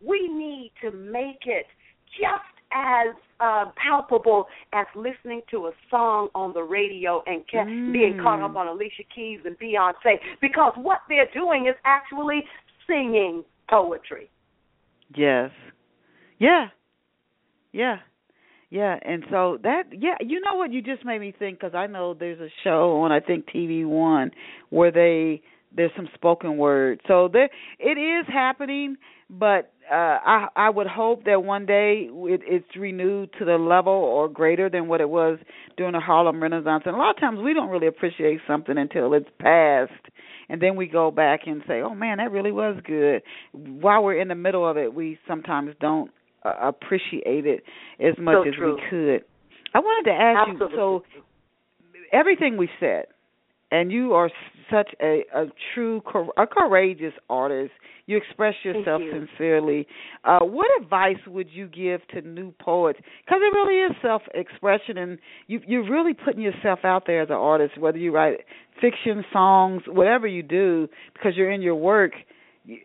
We 0.00 0.28
need 0.28 0.72
to 0.82 0.92
make 0.92 1.42
it 1.46 1.66
just 2.14 2.53
as 2.74 3.14
uh, 3.40 3.66
palpable 3.76 4.46
as 4.72 4.86
listening 4.96 5.42
to 5.50 5.66
a 5.66 5.72
song 5.90 6.28
on 6.34 6.52
the 6.52 6.62
radio 6.62 7.22
and 7.26 7.42
ca- 7.50 7.58
mm. 7.58 7.92
being 7.92 8.18
caught 8.22 8.42
up 8.42 8.56
on 8.56 8.66
Alicia 8.66 9.04
Keys 9.14 9.40
and 9.44 9.56
Beyonce, 9.58 10.16
because 10.40 10.72
what 10.76 10.98
they're 11.08 11.30
doing 11.32 11.66
is 11.68 11.74
actually 11.84 12.42
singing 12.86 13.44
poetry. 13.68 14.28
Yes. 15.16 15.50
Yeah. 16.38 16.66
Yeah. 17.72 17.96
Yeah, 18.70 18.96
and 19.02 19.22
so 19.30 19.58
that 19.62 19.84
yeah, 19.92 20.16
you 20.20 20.40
know 20.40 20.56
what 20.56 20.72
you 20.72 20.82
just 20.82 21.04
made 21.04 21.20
me 21.20 21.32
think 21.38 21.60
because 21.60 21.76
I 21.76 21.86
know 21.86 22.12
there's 22.12 22.40
a 22.40 22.48
show 22.64 23.02
on 23.02 23.12
I 23.12 23.20
think 23.20 23.46
TV 23.46 23.86
One 23.86 24.32
where 24.70 24.90
they 24.90 25.42
there's 25.76 25.90
some 25.96 26.08
spoken 26.14 26.56
word. 26.56 27.00
So 27.08 27.28
there 27.32 27.48
it 27.78 27.98
is 27.98 28.26
happening, 28.32 28.96
but 29.28 29.72
uh 29.90 29.94
I 29.94 30.48
I 30.56 30.70
would 30.70 30.86
hope 30.86 31.24
that 31.24 31.42
one 31.42 31.66
day 31.66 32.08
it, 32.10 32.40
it's 32.44 32.76
renewed 32.76 33.30
to 33.38 33.44
the 33.44 33.56
level 33.56 33.92
or 33.92 34.28
greater 34.28 34.68
than 34.70 34.88
what 34.88 35.00
it 35.00 35.08
was 35.08 35.38
during 35.76 35.92
the 35.92 36.00
Harlem 36.00 36.42
Renaissance. 36.42 36.84
And 36.86 36.94
a 36.94 36.98
lot 36.98 37.10
of 37.10 37.20
times 37.20 37.40
we 37.42 37.54
don't 37.54 37.68
really 37.68 37.86
appreciate 37.86 38.40
something 38.46 38.78
until 38.78 39.12
it's 39.14 39.28
past 39.38 39.92
and 40.48 40.60
then 40.60 40.76
we 40.76 40.86
go 40.86 41.10
back 41.10 41.40
and 41.46 41.62
say, 41.66 41.80
"Oh 41.80 41.94
man, 41.94 42.18
that 42.18 42.30
really 42.30 42.52
was 42.52 42.78
good." 42.84 43.22
While 43.52 44.04
we're 44.04 44.20
in 44.20 44.28
the 44.28 44.34
middle 44.34 44.68
of 44.68 44.76
it, 44.76 44.92
we 44.92 45.18
sometimes 45.26 45.74
don't 45.80 46.10
uh, 46.44 46.52
appreciate 46.60 47.46
it 47.46 47.64
as 48.00 48.14
much 48.18 48.34
so 48.44 48.48
as 48.48 48.54
true. 48.54 48.74
we 48.74 48.82
could. 48.90 49.24
I 49.74 49.80
wanted 49.80 50.10
to 50.10 50.16
ask 50.16 50.50
Absolutely. 50.50 50.76
you 50.76 50.76
so 50.76 51.02
everything 52.12 52.56
we 52.56 52.68
said 52.78 53.06
and 53.70 53.90
you 53.90 54.12
are 54.12 54.30
such 54.70 54.90
a 55.00 55.24
a 55.34 55.46
true 55.74 56.02
a 56.36 56.46
courageous 56.46 57.14
artist. 57.28 57.72
You 58.06 58.18
express 58.18 58.54
yourself 58.62 59.00
you. 59.02 59.12
sincerely. 59.12 59.86
Uh, 60.24 60.40
what 60.40 60.66
advice 60.82 61.16
would 61.26 61.48
you 61.50 61.66
give 61.66 62.06
to 62.08 62.20
new 62.20 62.52
poets? 62.60 62.98
Because 63.24 63.40
it 63.40 63.54
really 63.56 63.80
is 63.80 63.92
self-expression, 64.02 64.98
and 64.98 65.18
you 65.46 65.60
you're 65.66 65.90
really 65.90 66.14
putting 66.14 66.42
yourself 66.42 66.80
out 66.84 67.04
there 67.06 67.22
as 67.22 67.30
an 67.30 67.36
artist. 67.36 67.78
Whether 67.78 67.98
you 67.98 68.12
write 68.12 68.40
fiction, 68.80 69.24
songs, 69.32 69.82
whatever 69.86 70.26
you 70.26 70.42
do, 70.42 70.88
because 71.14 71.32
you're 71.36 71.50
in 71.50 71.62
your 71.62 71.76
work, 71.76 72.12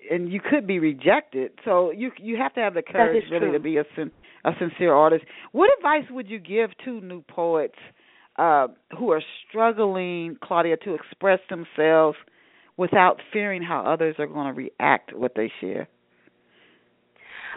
and 0.10 0.32
you 0.32 0.40
could 0.40 0.68
be 0.68 0.80
rejected. 0.80 1.52
So 1.66 1.92
you 1.92 2.12
you 2.18 2.38
have 2.38 2.54
to 2.54 2.62
have 2.62 2.74
the 2.74 2.82
courage 2.82 3.24
really 3.32 3.48
true. 3.48 3.52
to 3.54 3.60
be 3.60 3.78
a 3.78 3.84
sin, 3.96 4.12
a 4.46 4.52
sincere 4.60 4.94
artist. 4.94 5.26
What 5.52 5.70
advice 5.78 6.10
would 6.12 6.30
you 6.30 6.40
give 6.40 6.72
to 6.86 7.02
new 7.02 7.24
poets? 7.24 7.76
Uh, 8.40 8.68
who 8.98 9.12
are 9.12 9.22
struggling, 9.48 10.38
Claudia, 10.42 10.78
to 10.78 10.96
express 10.96 11.40
themselves 11.50 12.18
without 12.78 13.18
fearing 13.34 13.62
how 13.62 13.82
others 13.82 14.16
are 14.18 14.28
going 14.28 14.48
to 14.48 14.54
react 14.54 15.14
what 15.14 15.34
they 15.36 15.52
share? 15.60 15.90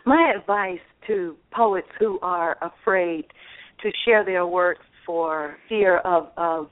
My 0.04 0.34
advice 0.36 0.80
to 1.06 1.36
poets 1.52 1.86
who 2.00 2.18
are 2.20 2.56
afraid 2.60 3.26
to 3.82 3.90
share 4.04 4.24
their 4.24 4.44
works 4.44 4.84
for 5.06 5.56
fear 5.68 5.98
of 5.98 6.28
of 6.36 6.68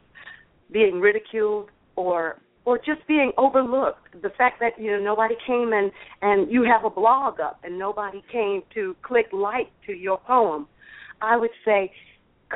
being 0.72 1.00
ridiculed 1.00 1.68
or 1.94 2.40
or 2.64 2.78
just 2.78 3.06
being 3.06 3.30
overlooked. 3.38 4.20
The 4.22 4.30
fact 4.36 4.58
that 4.60 4.72
you 4.78 4.90
know 4.90 5.00
nobody 5.00 5.36
came 5.46 5.72
and 5.72 5.92
and 6.22 6.50
you 6.50 6.64
have 6.64 6.84
a 6.84 6.90
blog 6.90 7.38
up 7.38 7.60
and 7.62 7.78
nobody 7.78 8.24
came 8.32 8.62
to 8.74 8.96
click 9.02 9.26
like 9.32 9.68
to 9.86 9.92
your 9.92 10.18
poem. 10.18 10.66
I 11.22 11.36
would 11.36 11.50
say, 11.64 11.92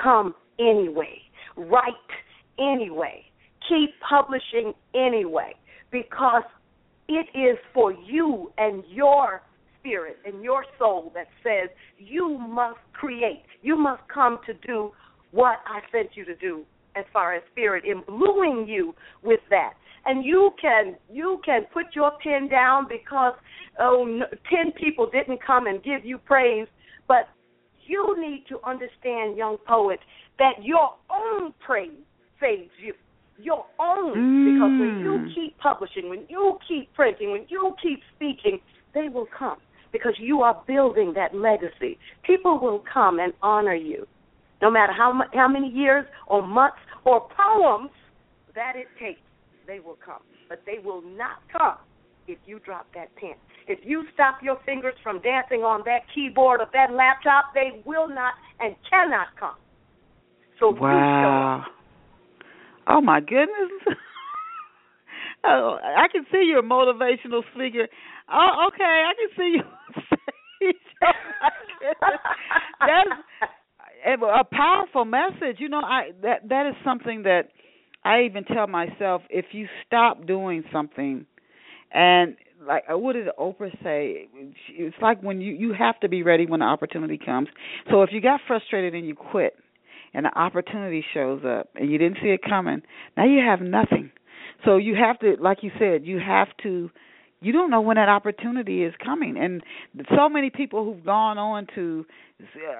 come 0.00 0.34
anyway, 0.58 1.18
write 1.56 1.94
anyway, 2.58 3.24
keep 3.68 3.90
publishing 4.08 4.72
anyway, 4.94 5.54
because 5.90 6.42
it 7.08 7.26
is 7.34 7.58
for 7.72 7.92
you 7.92 8.52
and 8.58 8.82
your 8.88 9.42
spirit 9.78 10.16
and 10.24 10.42
your 10.42 10.64
soul 10.78 11.12
that 11.14 11.26
says 11.42 11.68
you 11.98 12.38
must 12.38 12.78
create. 12.92 13.44
You 13.62 13.76
must 13.76 14.02
come 14.12 14.38
to 14.46 14.54
do 14.66 14.92
what 15.30 15.58
I 15.66 15.80
sent 15.92 16.10
you 16.14 16.24
to 16.24 16.34
do 16.36 16.64
as 16.96 17.04
far 17.12 17.34
as 17.34 17.42
spirit 17.50 17.84
imbuing 17.84 18.66
you 18.68 18.94
with 19.22 19.40
that 19.50 19.74
and 20.06 20.24
you 20.24 20.50
can 20.60 20.96
you 21.12 21.40
can 21.44 21.62
put 21.72 21.86
your 21.94 22.12
pen 22.22 22.48
down 22.48 22.86
because 22.88 23.34
oh 23.80 24.04
no, 24.04 24.26
ten 24.50 24.72
people 24.72 25.08
didn't 25.10 25.40
come 25.44 25.66
and 25.66 25.82
give 25.82 26.04
you 26.04 26.18
praise 26.18 26.66
but 27.08 27.28
you 27.86 28.16
need 28.18 28.44
to 28.48 28.58
understand 28.64 29.36
young 29.36 29.56
poet 29.66 30.00
that 30.38 30.52
your 30.62 30.94
own 31.10 31.52
praise 31.64 31.90
saves 32.40 32.70
you 32.82 32.94
your 33.38 33.64
own 33.80 34.14
mm. 34.14 34.54
because 34.54 34.78
when 34.78 35.00
you 35.00 35.18
mm. 35.18 35.34
keep 35.34 35.58
publishing 35.58 36.08
when 36.08 36.24
you 36.28 36.56
keep 36.66 36.92
printing 36.94 37.32
when 37.32 37.44
you 37.48 37.74
keep 37.82 38.00
speaking 38.14 38.60
they 38.94 39.08
will 39.08 39.26
come 39.36 39.58
because 39.92 40.14
you 40.18 40.40
are 40.40 40.62
building 40.66 41.12
that 41.14 41.34
legacy 41.34 41.98
people 42.24 42.58
will 42.60 42.82
come 42.92 43.18
and 43.18 43.32
honor 43.42 43.74
you 43.74 44.06
no 44.62 44.70
matter 44.70 44.92
how 44.92 45.20
how 45.32 45.48
many 45.48 45.68
years 45.68 46.06
or 46.28 46.46
months 46.46 46.78
or 47.04 47.28
poems 47.36 47.90
that 48.54 48.74
it 48.76 48.86
takes 49.00 49.20
they 49.66 49.80
will 49.80 49.98
come. 50.04 50.22
But 50.48 50.62
they 50.66 50.78
will 50.82 51.02
not 51.02 51.38
come 51.50 51.78
if 52.26 52.38
you 52.46 52.60
drop 52.60 52.86
that 52.94 53.14
pen. 53.16 53.34
If 53.66 53.80
you 53.82 54.04
stop 54.14 54.38
your 54.42 54.58
fingers 54.66 54.94
from 55.02 55.20
dancing 55.22 55.60
on 55.60 55.82
that 55.86 56.00
keyboard 56.14 56.60
or 56.60 56.66
that 56.72 56.92
laptop, 56.92 57.54
they 57.54 57.82
will 57.84 58.08
not 58.08 58.34
and 58.60 58.74
cannot 58.88 59.28
come. 59.38 59.56
So 60.60 60.70
wow. 60.70 61.64
Oh 62.86 63.00
my 63.00 63.20
goodness. 63.20 63.72
oh, 65.44 65.78
I 65.82 66.06
can 66.12 66.24
see 66.30 66.44
you're 66.46 66.58
a 66.58 66.62
motivational 66.62 67.42
speaker. 67.54 67.88
Oh, 68.30 68.68
okay, 68.68 68.84
I 68.84 69.12
can 69.18 69.28
see 69.36 69.56
you. 69.56 69.62
That's 72.80 73.24
a 74.06 74.44
powerful 74.44 75.04
message. 75.04 75.56
You 75.58 75.68
know, 75.68 75.80
I 75.80 76.10
that 76.22 76.48
that 76.48 76.66
is 76.66 76.74
something 76.84 77.22
that 77.24 77.48
I 78.04 78.22
even 78.22 78.44
tell 78.44 78.66
myself 78.66 79.22
if 79.30 79.46
you 79.52 79.66
stop 79.86 80.26
doing 80.26 80.64
something, 80.72 81.26
and 81.94 82.36
like 82.66 82.84
uh, 82.92 82.98
what 82.98 83.14
did 83.14 83.28
Oprah 83.38 83.72
say? 83.82 84.28
It's 84.68 84.96
like 85.00 85.22
when 85.22 85.40
you 85.40 85.52
you 85.54 85.72
have 85.72 85.98
to 86.00 86.08
be 86.08 86.22
ready 86.22 86.46
when 86.46 86.60
the 86.60 86.66
opportunity 86.66 87.18
comes. 87.18 87.48
So 87.90 88.02
if 88.02 88.10
you 88.12 88.20
got 88.20 88.40
frustrated 88.46 88.94
and 88.94 89.06
you 89.06 89.14
quit, 89.14 89.54
and 90.12 90.26
the 90.26 90.38
opportunity 90.38 91.04
shows 91.14 91.42
up 91.46 91.70
and 91.74 91.90
you 91.90 91.98
didn't 91.98 92.18
see 92.22 92.28
it 92.28 92.40
coming, 92.46 92.82
now 93.16 93.24
you 93.24 93.40
have 93.44 93.60
nothing. 93.60 94.10
So 94.64 94.76
you 94.76 94.94
have 94.96 95.18
to, 95.20 95.36
like 95.40 95.58
you 95.62 95.70
said, 95.78 96.04
you 96.04 96.18
have 96.18 96.48
to. 96.62 96.90
You 97.40 97.52
don't 97.52 97.70
know 97.70 97.82
when 97.82 97.96
that 97.96 98.08
opportunity 98.08 98.84
is 98.84 98.94
coming, 99.04 99.36
and 99.36 99.62
so 100.16 100.30
many 100.30 100.48
people 100.48 100.82
who've 100.82 101.04
gone 101.04 101.36
on 101.36 101.66
to 101.74 102.06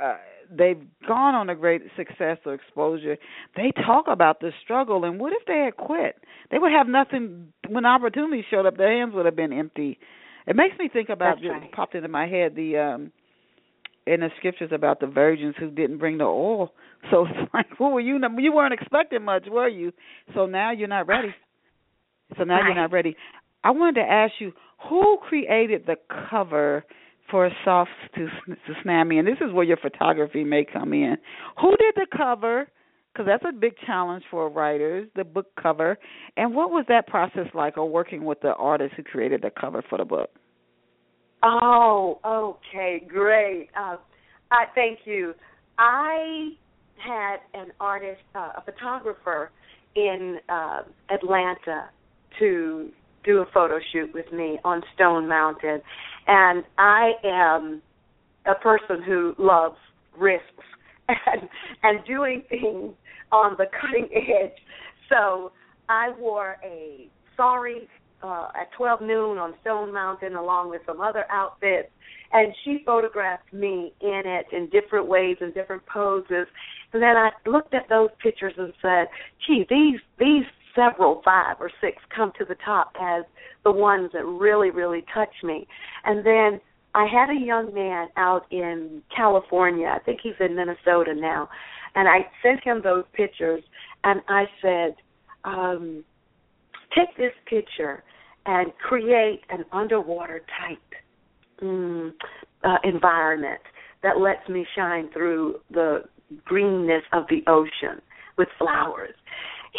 uh, 0.03 0.15
they've 0.51 0.81
gone 1.07 1.35
on 1.35 1.51
a 1.51 1.55
great 1.55 1.83
success 1.97 2.39
or 2.45 2.55
exposure, 2.55 3.17
they 3.57 3.73
talk 3.87 4.07
about 4.09 4.41
the 4.41 4.51
struggle. 4.63 5.05
And 5.05 5.19
what 5.19 5.33
if 5.33 5.47
they 5.47 5.63
had 5.65 5.77
quit? 5.77 6.17
They 6.51 6.59
would 6.59 6.73
have 6.73 6.87
nothing 6.89 7.53
when 7.69 7.85
opportunity 7.85 8.45
showed 8.51 8.67
up. 8.67 8.77
Their 8.77 8.97
hands 8.97 9.15
would 9.15 9.27
have 9.27 9.37
been 9.37 9.53
empty. 9.53 9.99
It 10.47 10.57
makes 10.57 10.79
me 10.79 10.89
think 10.93 11.09
about 11.09 11.37
That's 11.37 11.49
right. 11.49 11.73
popped 11.73 11.95
into 11.95 12.09
my 12.09 12.27
head 12.27 12.55
the 12.55 12.77
um 12.77 13.13
in 14.07 14.21
the 14.21 14.29
scriptures 14.39 14.71
about 14.73 15.01
the 15.01 15.07
virgins 15.07 15.55
who 15.59 15.71
didn't 15.71 15.99
bring 15.99 16.19
the 16.19 16.25
oil. 16.25 16.73
So 17.11 17.27
it's 17.27 17.53
like, 17.53 17.67
who 17.77 17.91
were 17.91 18.01
you? 18.01 18.19
You 18.39 18.55
weren't 18.55 18.73
expecting 18.73 19.27
much, 19.27 19.45
were 19.47 19.69
you? 19.69 19.93
So 20.35 20.47
now 20.47 20.73
you're 20.73 20.89
not 20.89 21.07
ready. 21.07 21.35
So 22.39 22.45
now 22.45 22.55
right. 22.55 22.65
you're 22.65 22.75
not 22.75 22.93
ready. 22.93 23.15
I 23.63 23.73
wanted 23.73 24.01
to 24.01 24.11
ask 24.11 24.33
you, 24.39 24.53
who 24.89 25.19
created 25.29 25.85
the 25.85 25.97
cover 26.31 26.83
for 27.35 27.51
soft 27.65 27.91
to 28.15 28.27
to 28.47 28.75
snap 28.85 29.09
me, 29.09 29.19
and 29.19 29.27
this 29.27 29.39
is 29.41 29.53
where 29.53 29.65
your 29.65 29.77
photography 29.77 30.45
may 30.45 30.65
come 30.65 30.93
in. 30.93 31.17
Who 31.61 31.71
did 31.71 31.95
the 31.97 32.07
cover? 32.17 32.69
Because 33.13 33.27
that's 33.27 33.43
a 33.49 33.53
big 33.53 33.73
challenge 33.85 34.23
for 34.31 34.49
writers, 34.49 35.09
the 35.17 35.25
book 35.25 35.47
cover. 35.61 35.99
And 36.37 36.55
what 36.55 36.71
was 36.71 36.85
that 36.87 37.09
process 37.09 37.49
like, 37.53 37.77
or 37.77 37.89
working 37.89 38.25
with 38.25 38.41
the 38.41 38.55
artist 38.55 38.95
who 38.97 39.03
created 39.03 39.43
the 39.43 39.51
cover 39.51 39.83
for 39.91 39.99
the 39.99 40.05
book? 40.05 40.31
Oh, 41.43 42.21
okay, 42.25 43.03
great. 43.05 43.69
Uh, 43.77 43.97
I 44.53 44.67
thank 44.77 45.01
you. 45.05 45.35
I 45.77 46.51
had 47.05 47.39
an 47.53 47.73
artist, 47.81 48.23
uh, 48.37 48.53
a 48.59 48.63
photographer 48.65 49.51
in 49.97 50.39
uh, 50.49 50.83
Atlanta 51.11 51.91
to 52.39 52.91
do 53.25 53.39
a 53.39 53.47
photo 53.53 53.81
shoot 53.93 54.15
with 54.15 54.31
me 54.33 54.61
on 54.65 54.83
Stone 54.95 55.29
Mountain. 55.29 55.81
And 56.27 56.65
I 56.79 57.13
am 57.25 57.83
a 58.47 58.55
person 58.55 59.03
who 59.03 59.35
loves 59.39 59.77
risks 60.19 60.45
and 61.09 61.49
and 61.83 62.05
doing 62.07 62.43
things 62.49 62.95
on 63.33 63.57
the 63.59 63.67
cutting 63.81 64.09
edge. 64.15 64.57
So 65.09 65.53
I 65.89 66.13
wore 66.19 66.57
a 66.65 67.09
sari 67.37 67.89
uh, 68.23 68.49
at 68.59 68.73
12 68.77 69.03
noon 69.03 69.39
on 69.39 69.55
Stone 69.61 69.93
Mountain 69.93 70.35
along 70.35 70.71
with 70.71 70.81
some 70.87 71.01
other 71.01 71.25
outfits, 71.31 71.91
and 72.33 72.55
she 72.65 72.83
photographed 72.87 73.53
me 73.53 73.93
in 74.01 74.23
it 74.25 74.47
in 74.53 74.69
different 74.71 75.07
ways 75.07 75.37
and 75.41 75.53
different 75.53 75.85
poses. 75.87 76.47
And 76.93 77.03
then 77.03 77.17
I 77.17 77.31
looked 77.47 77.75
at 77.75 77.89
those 77.89 78.09
pictures 78.23 78.55
and 78.57 78.73
said, 78.81 79.09
"Gee, 79.47 79.67
these 79.69 80.01
these 80.19 80.47
several, 80.75 81.23
five 81.25 81.57
or 81.61 81.71
six, 81.81 81.99
come 82.15 82.33
to 82.39 82.45
the 82.45 82.57
top 82.65 82.93
as 83.01 83.25
the 83.65 83.73
ones 83.73 84.11
that 84.13 84.25
really, 84.25 84.71
really 84.71 85.05
touch 85.13 85.33
me. 85.43 85.67
And 86.05 86.25
then 86.25 86.61
I 86.95 87.07
had 87.07 87.31
a 87.31 87.39
young 87.39 87.75
man 87.75 88.09
out 88.17 88.47
in 88.51 89.03
California. 89.15 89.89
I 89.89 89.99
think 90.01 90.21
he's 90.23 90.35
in 90.41 90.55
Minnesota 90.55 91.15
now. 91.15 91.49
And 91.95 92.09
I 92.09 92.27
sent 92.43 92.63
him 92.65 92.81
those 92.83 93.05
pictures 93.13 93.63
and 94.05 94.21
I 94.29 94.45
said, 94.63 94.95
um, 95.45 96.05
take 96.97 97.17
this 97.17 97.33
picture 97.47 98.03
and 98.47 98.73
create 98.79 99.41
an 99.51 99.65
underwater 99.73 100.43
type 100.61 101.63
mm, 101.63 102.13
uh, 102.63 102.77
environment 102.85 103.61
that 104.03 104.19
lets 104.19 104.49
me 104.49 104.67
shine 104.77 105.09
through 105.13 105.57
the 105.71 106.03
greenness 106.45 107.03
of 107.13 107.25
the 107.29 107.43
ocean 107.51 108.01
with 108.37 108.49
flowers 108.59 109.15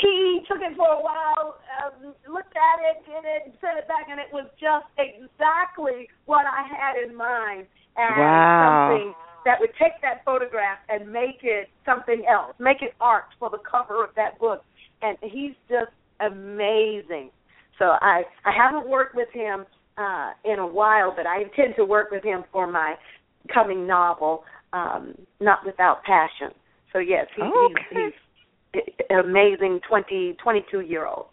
he 0.02 0.42
took 0.48 0.60
it 0.60 0.76
for 0.76 0.88
a 0.88 1.02
while, 1.02 1.56
um, 1.80 2.14
looked 2.28 2.56
at 2.56 2.78
it, 2.84 3.06
did 3.06 3.24
it, 3.24 3.42
and 3.46 3.54
sent 3.62 3.78
it 3.78 3.88
back, 3.88 4.08
and 4.10 4.20
it 4.20 4.28
was 4.32 4.48
just 4.60 4.86
exactly 5.00 6.10
what 6.26 6.46
I 6.46 6.68
had 6.68 7.00
in 7.00 7.16
mind 7.16 7.68
as 7.98 8.18
wow. 8.18 8.92
something 8.92 9.14
that 9.46 9.60
would 9.60 9.72
take 9.80 9.94
that 10.02 10.26
photograph 10.26 10.80
and 10.90 11.12
make 11.12 11.40
it 11.44 11.70
something 11.86 12.26
else, 12.30 12.54
make 12.60 12.82
it 12.82 12.94
art 13.00 13.26
for 13.40 13.50
the 13.50 13.60
cover 13.60 14.04
of 14.04 14.10
that 14.16 14.38
book. 14.40 14.64
And 15.02 15.18
he's 15.22 15.54
just 15.70 15.92
amazing. 16.20 17.32
So 17.80 17.96
I 18.02 18.24
I 18.44 18.52
haven't 18.52 18.90
worked 18.90 19.16
with 19.16 19.30
him 19.34 19.66
uh, 19.98 20.32
in 20.44 20.60
a 20.60 20.68
while, 20.68 21.14
but 21.16 21.26
I 21.26 21.42
intend 21.42 21.76
to 21.78 21.86
work 21.86 22.12
with 22.12 22.24
him 22.24 22.44
for 22.52 22.68
my 22.68 22.96
coming 23.54 23.86
novel, 23.88 24.44
um, 24.74 25.16
Not 25.40 25.66
Without 25.66 26.04
Passion. 26.04 26.52
So 26.92 27.00
yes, 27.00 27.28
he, 27.36 27.44
okay. 27.44 27.74
he's, 27.92 27.98
he's 27.98 28.14
amazing 29.10 29.80
20, 29.88 30.38
22 30.42 30.82
year 30.82 31.06
old. 31.06 31.28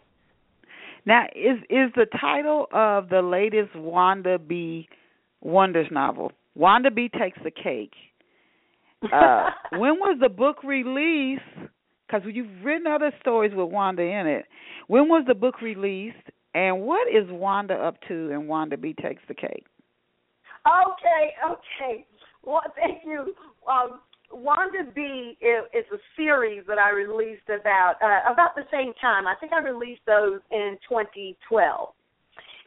Now, 1.05 1.25
is 1.35 1.59
is 1.69 1.91
the 1.95 2.05
title 2.19 2.67
of 2.73 3.09
the 3.09 3.21
latest 3.21 3.75
Wanda 3.75 4.39
B. 4.39 4.87
Wonders 5.41 5.87
novel? 5.91 6.31
Wanda 6.55 6.91
B 6.91 7.09
takes 7.09 7.37
the 7.43 7.51
cake. 7.51 7.93
Uh, 9.11 9.49
when 9.73 9.95
was 9.99 10.17
the 10.21 10.29
book 10.29 10.63
released? 10.63 11.41
Because 12.07 12.21
you've 12.31 12.63
written 12.63 12.87
other 12.87 13.11
stories 13.19 13.51
with 13.55 13.69
Wanda 13.69 14.03
in 14.03 14.27
it. 14.27 14.45
When 14.87 15.09
was 15.09 15.25
the 15.27 15.33
book 15.33 15.61
released? 15.61 16.15
And 16.53 16.81
what 16.81 17.07
is 17.07 17.25
Wanda 17.29 17.73
up 17.73 17.95
to? 18.07 18.31
And 18.31 18.47
Wanda 18.47 18.77
B 18.77 18.93
takes 18.93 19.23
the 19.27 19.33
cake. 19.33 19.65
Okay, 20.65 21.33
okay. 21.43 22.05
Well, 22.43 22.61
thank 22.75 22.99
you. 23.03 23.33
Um, 23.67 23.99
Wanda 24.33 24.91
B 24.93 25.37
is, 25.41 25.85
a 25.91 25.97
series 26.15 26.63
that 26.67 26.77
I 26.77 26.89
released 26.89 27.47
about 27.47 27.95
uh, 28.01 28.31
about 28.31 28.55
the 28.55 28.63
same 28.71 28.93
time. 28.99 29.27
I 29.27 29.35
think 29.39 29.53
I 29.53 29.59
released 29.61 30.01
those 30.05 30.39
in 30.51 30.77
2012. 30.89 31.89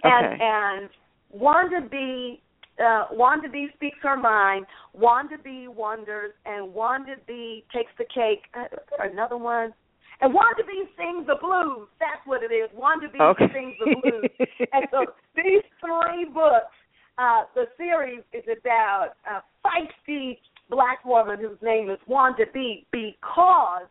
And 0.05 0.27
Okay. 0.27 0.39
and 0.41 0.91
Wanda 1.31 1.81
B 1.91 2.41
uh, 2.79 3.07
Wanda 3.11 3.49
B 3.49 3.69
speaks 3.75 3.99
her 4.03 4.17
mind. 4.17 4.67
Wanda 4.93 5.37
B 5.43 5.67
wonders, 5.69 6.33
and 6.45 6.73
Wanda 6.73 7.17
B 7.27 7.65
takes 7.75 7.91
the 7.99 8.05
cake. 8.05 8.43
Uh, 8.55 8.65
is 8.65 8.79
there 8.97 9.11
another 9.11 9.37
one? 9.37 9.73
And 10.21 10.33
Wanda 10.33 10.63
B 10.67 10.85
sings 10.97 11.27
the 11.27 11.37
blues. 11.41 11.89
That's 12.01 12.25
what 12.25 12.43
it 12.43 12.55
is. 12.55 12.71
Wanda 12.75 13.09
B 13.13 13.19
Okay. 13.21 13.47
sings 13.53 13.75
the 13.79 13.87
blues. 13.87 14.31
and 14.73 14.87
so 14.91 15.07
these 15.35 15.65
three 15.81 16.25
books, 16.33 16.73
uh, 17.19 17.45
the 17.55 17.65
series 17.77 18.23
is 18.33 18.45
about 18.45 19.13
a 19.29 19.43
feisty 19.65 20.39
black 20.71 21.05
woman 21.05 21.39
whose 21.39 21.59
name 21.63 21.91
is 21.91 21.99
Wanda 22.07 22.45
B 22.53 22.87
because 22.93 23.87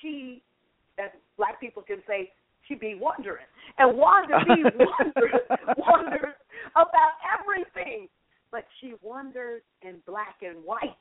she, 0.00 0.42
as 0.98 1.10
black 1.36 1.60
people 1.60 1.82
can 1.82 2.02
say, 2.06 2.30
she 2.66 2.74
be 2.74 2.96
wondering. 3.00 3.46
And 3.78 3.96
Wanda 3.96 4.38
B 4.46 4.62
wonders, 4.64 5.40
wonders 5.76 6.34
about 6.72 7.16
everything. 7.38 8.08
But 8.50 8.64
she 8.80 8.94
wonders 9.02 9.62
in 9.82 9.96
black 10.06 10.36
and 10.42 10.64
white. 10.64 10.96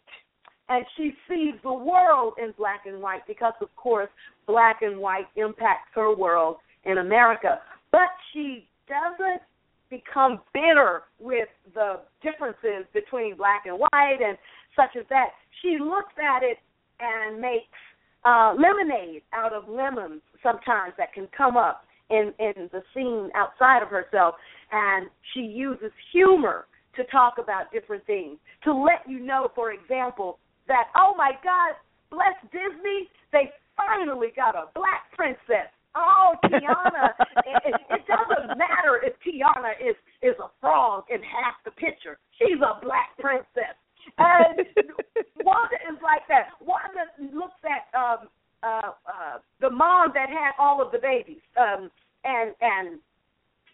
And 0.70 0.86
she 0.98 1.14
sees 1.30 1.54
the 1.64 1.72
world 1.74 2.34
in 2.38 2.54
black 2.58 2.82
and 2.86 3.02
white 3.02 3.22
because, 3.26 3.54
of 3.62 3.74
course, 3.78 4.10
black 4.48 4.82
and 4.82 5.00
white 5.00 5.28
impacts 5.38 5.90
her 5.96 6.14
world 6.14 6.58
in 6.84 6.98
America. 6.98 7.60
But 7.92 8.10
she 8.34 8.68
doesn't 8.90 9.42
become 9.90 10.42
bitter 10.54 11.04
with 11.20 11.48
the 11.74 12.02
differences 12.22 12.86
between 12.94 13.38
black 13.38 13.64
and 13.66 13.80
white 13.80 14.20
and 14.22 14.38
such 14.76 14.96
as 14.98 15.06
that. 15.10 15.30
She 15.62 15.78
looks 15.80 16.14
at 16.18 16.44
it 16.44 16.58
and 17.00 17.40
makes 17.40 17.78
uh, 18.26 18.54
lemonade 18.58 19.22
out 19.34 19.54
of 19.54 19.70
lemons 19.70 20.22
sometimes 20.44 20.94
that 20.98 21.14
can 21.14 21.28
come 21.36 21.58
up 21.58 21.84
in, 22.10 22.34
in 22.40 22.70
the 22.72 22.82
scene 22.94 23.30
outside 23.36 23.82
of 23.82 23.90
herself. 23.90 24.36
And 24.72 25.10
she 25.34 25.42
uses 25.42 25.92
humor 26.12 26.66
to 26.96 27.04
talk 27.06 27.36
about 27.38 27.72
different 27.72 28.06
things. 28.06 28.38
To 28.64 28.74
let 28.74 29.08
you 29.08 29.20
know, 29.20 29.52
for 29.56 29.72
example, 29.72 30.40
that, 30.68 30.86
oh 30.96 31.14
my 31.18 31.32
God, 31.44 31.76
bless 32.10 32.36
Disney, 32.52 33.10
they 33.32 33.52
finally 33.78 34.30
got 34.36 34.56
a 34.56 34.66
black 34.74 35.12
princess. 35.16 35.72
Oh, 35.96 36.34
Tiana, 36.46 37.14
it, 37.46 37.58
it, 37.66 37.76
it 37.90 38.04
doesn't 38.06 38.58
matter 38.58 39.02
if 39.04 39.14
Tiana 39.24 39.74
is, 39.80 39.96
is 40.22 40.36
a 40.44 40.50
frog 40.60 41.06
in 41.10 41.22
half 41.22 41.56
the 41.66 41.72
picture. 41.72 42.18
She's 42.38 42.60
a 42.62 42.84
black 42.84 43.18
princess. 43.20 43.78
And 44.18 44.66
Wanda 45.44 45.78
is 45.90 46.00
like 46.04 46.28
that. 46.30 46.56
Wanda 46.62 47.12
looks 47.36 47.60
at 47.66 47.88
um 47.98 48.28
uh 48.64 48.92
uh 49.06 49.38
the 49.62 49.70
mom 49.70 50.12
that 50.14 50.30
had 50.30 50.52
all 50.60 50.82
of 50.82 50.92
the 50.92 51.00
babies. 51.00 51.44
Um 51.58 51.92
and 52.24 52.56
and 52.62 53.00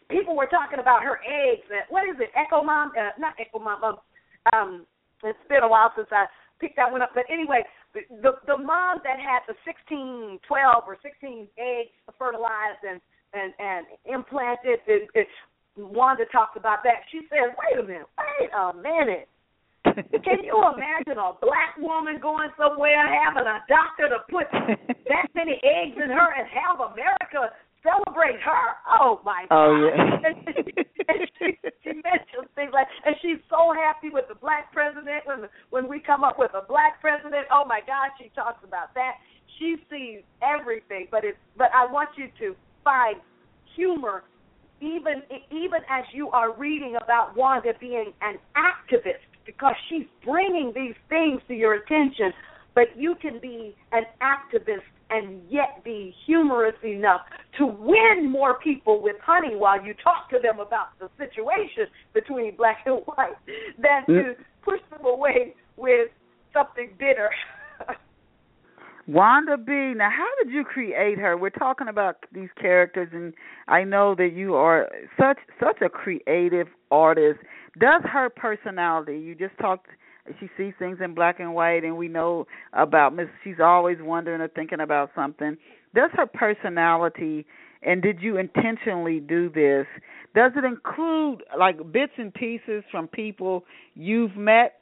people 0.10 0.36
were 0.36 0.48
talking 0.48 0.80
about 0.80 1.04
her 1.04 1.20
eggs 1.24 1.66
and 1.70 1.84
what 1.90 2.04
is 2.10 2.16
it, 2.20 2.30
Echo 2.36 2.64
Mom? 2.64 2.92
Uh, 2.98 3.12
not 3.20 3.34
Echo 3.40 3.60
Mom, 3.60 3.84
um, 3.84 3.98
um 4.54 4.86
it's 5.24 5.40
been 5.48 5.64
a 5.64 5.68
while 5.68 5.92
since 5.96 6.10
I 6.12 6.26
picked 6.60 6.76
that 6.76 6.92
one 6.92 7.02
up. 7.02 7.12
But 7.16 7.24
anyway, 7.32 7.64
the 7.94 8.32
the 8.48 8.58
mom 8.58 9.00
that 9.04 9.20
had 9.20 9.48
the 9.48 9.56
sixteen, 9.66 10.40
twelve 10.48 10.84
or 10.88 10.98
sixteen 11.02 11.48
eggs 11.58 11.96
fertilized 12.18 12.84
and 12.88 13.00
and 13.34 13.54
and 13.60 13.86
implanted 14.06 14.80
it, 14.88 15.10
it, 15.14 15.28
Wanda 15.78 16.26
talks 16.32 16.56
about 16.58 16.84
that. 16.84 17.06
She 17.12 17.22
says, 17.30 17.56
Wait 17.58 17.80
a 17.80 17.84
minute, 17.84 18.08
wait 18.18 18.50
a 18.54 18.74
minute. 18.74 19.28
Can 20.24 20.40
you 20.44 20.56
imagine 20.56 21.20
a 21.20 21.36
black 21.44 21.76
woman 21.78 22.16
going 22.22 22.50
somewhere 22.56 23.04
having 23.04 23.44
a 23.44 23.60
doctor 23.68 24.08
to 24.08 24.24
put 24.32 24.48
that 25.12 25.28
many 25.36 25.60
eggs 25.60 26.00
in 26.00 26.10
her 26.10 26.30
and 26.32 26.48
have 26.48 26.80
America 26.80 27.52
celebrate 27.84 28.40
her? 28.40 28.66
Oh 28.88 29.20
my 29.26 29.44
oh, 29.52 29.52
God! 29.52 29.60
Oh, 29.60 29.76
yeah. 29.92 30.24
and 30.24 30.36
she, 30.48 30.64
and 31.04 31.20
she, 31.36 31.48
she 31.84 31.92
mentions 32.00 32.48
things 32.56 32.72
like, 32.72 32.88
and 33.06 33.16
she's 33.22 33.44
so 33.52 33.76
happy 33.76 34.08
with 34.08 34.26
the 34.32 34.40
black 34.40 34.72
president 34.72 35.28
when 35.28 35.52
when 35.70 35.88
we 35.92 36.00
come 36.00 36.24
up 36.24 36.40
with 36.40 36.52
a 36.56 36.64
black 36.64 37.02
president. 37.02 37.46
Oh 37.52 37.68
my 37.68 37.82
God! 37.86 38.16
She 38.16 38.32
talks 38.32 38.64
about 38.64 38.96
that. 38.96 39.20
She 39.60 39.76
sees 39.92 40.24
everything, 40.40 41.08
but 41.12 41.28
it's 41.28 41.38
but 41.58 41.76
I 41.76 41.92
want 41.92 42.10
you 42.16 42.32
to 42.40 42.56
find 42.84 43.20
humor 43.76 44.24
even 44.80 45.24
even 45.52 45.80
as 45.90 46.04
you 46.14 46.30
are 46.32 46.56
reading 46.56 46.96
about 47.04 47.36
Wanda 47.36 47.74
being 47.80 48.14
an 48.22 48.38
activist 48.56 49.24
because 49.46 49.76
she's 49.90 50.06
bringing 50.26 50.72
these 50.76 50.96
things 51.10 51.42
to 51.48 51.54
your 51.54 51.76
attention, 51.76 52.34
but 52.76 52.86
you 52.96 53.16
can 53.22 53.40
be 53.40 53.76
an 53.92 54.04
activist 54.22 54.82
and 55.10 55.42
yet 55.50 55.84
be 55.84 56.14
humorous 56.26 56.76
enough 56.84 57.22
to 57.58 57.68
win 57.68 58.30
more 58.32 58.60
people 58.60 59.02
with 59.02 59.16
honey 59.24 59.56
while 59.56 59.84
you 59.84 59.94
talk 60.04 60.30
to 60.30 60.40
them 60.42 60.60
about 60.60 60.88
the 61.00 61.10
situation 61.18 61.86
between 62.14 62.56
black 62.56 62.80
and 62.86 63.02
white 63.06 63.36
than 63.78 64.06
to 64.08 64.22
mm. 64.22 64.36
push 64.64 64.80
them 64.90 65.06
away 65.06 65.54
with 65.78 66.10
something 66.52 66.90
bitter. 66.98 67.30
Wanda 69.08 69.58
B. 69.58 69.94
Now, 69.96 70.10
how 70.10 70.44
did 70.44 70.54
you 70.54 70.64
create 70.64 71.20
her? 71.20 71.38
We're 71.38 71.50
talking 71.50 71.90
about 71.90 72.18
these 72.32 72.50
characters, 72.60 73.10
and 73.12 73.34
I 73.68 73.84
know 73.84 74.16
that 74.16 74.32
you 74.34 74.56
are 74.56 74.90
such 75.20 75.40
such 75.60 75.82
a 75.82 75.90
creative 75.90 76.68
artist. 76.90 77.40
Does 77.80 78.02
her 78.12 78.30
personality? 78.30 79.20
You 79.20 79.36
just 79.36 79.58
talked. 79.60 79.88
She 80.40 80.50
sees 80.58 80.74
things 80.80 81.00
in 81.04 81.14
black 81.14 81.40
and 81.40 81.54
white, 81.54 81.84
and 81.84 81.98
we 81.98 82.08
know 82.08 82.48
about 82.74 83.16
Miss. 83.16 83.28
She's 83.44 83.60
always 83.62 83.98
wondering 84.00 84.42
or 84.42 84.48
thinking 84.48 84.80
about 84.80 85.10
something. 85.16 85.58
Does 85.94 86.12
her 86.14 86.28
personality? 86.28 87.46
And 87.82 88.02
did 88.02 88.22
you 88.22 88.38
intentionally 88.38 89.20
do 89.20 89.50
this? 89.50 89.86
Does 90.34 90.54
it 90.56 90.64
include 90.64 91.44
like 91.58 91.78
bits 91.92 92.14
and 92.18 92.34
pieces 92.34 92.84
from 92.90 93.08
people 93.08 93.66
you've 93.94 94.36
met 94.38 94.76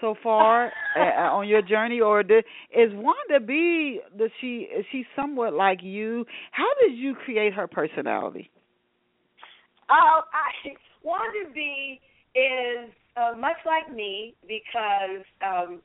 so 0.00 0.14
far 0.22 0.72
uh, 0.96 1.00
on 1.34 1.48
your 1.48 1.60
journey, 1.60 2.00
or 2.00 2.22
did, 2.22 2.44
is 2.72 2.90
Wanda 2.92 3.44
B? 3.44 4.00
Does 4.16 4.30
she 4.40 4.68
is 4.76 4.86
she 4.90 5.04
somewhat 5.14 5.52
like 5.52 5.82
you? 5.82 6.24
How 6.52 6.68
did 6.80 6.96
you 6.96 7.14
create 7.14 7.52
her 7.52 7.66
personality? 7.66 8.50
Oh, 9.90 10.20
I, 10.32 10.70
Wanda 11.02 11.50
B 11.54 12.00
is 12.34 12.90
uh, 13.16 13.36
much 13.36 13.56
like 13.66 13.94
me 13.94 14.34
because 14.46 15.24
um, 15.42 15.80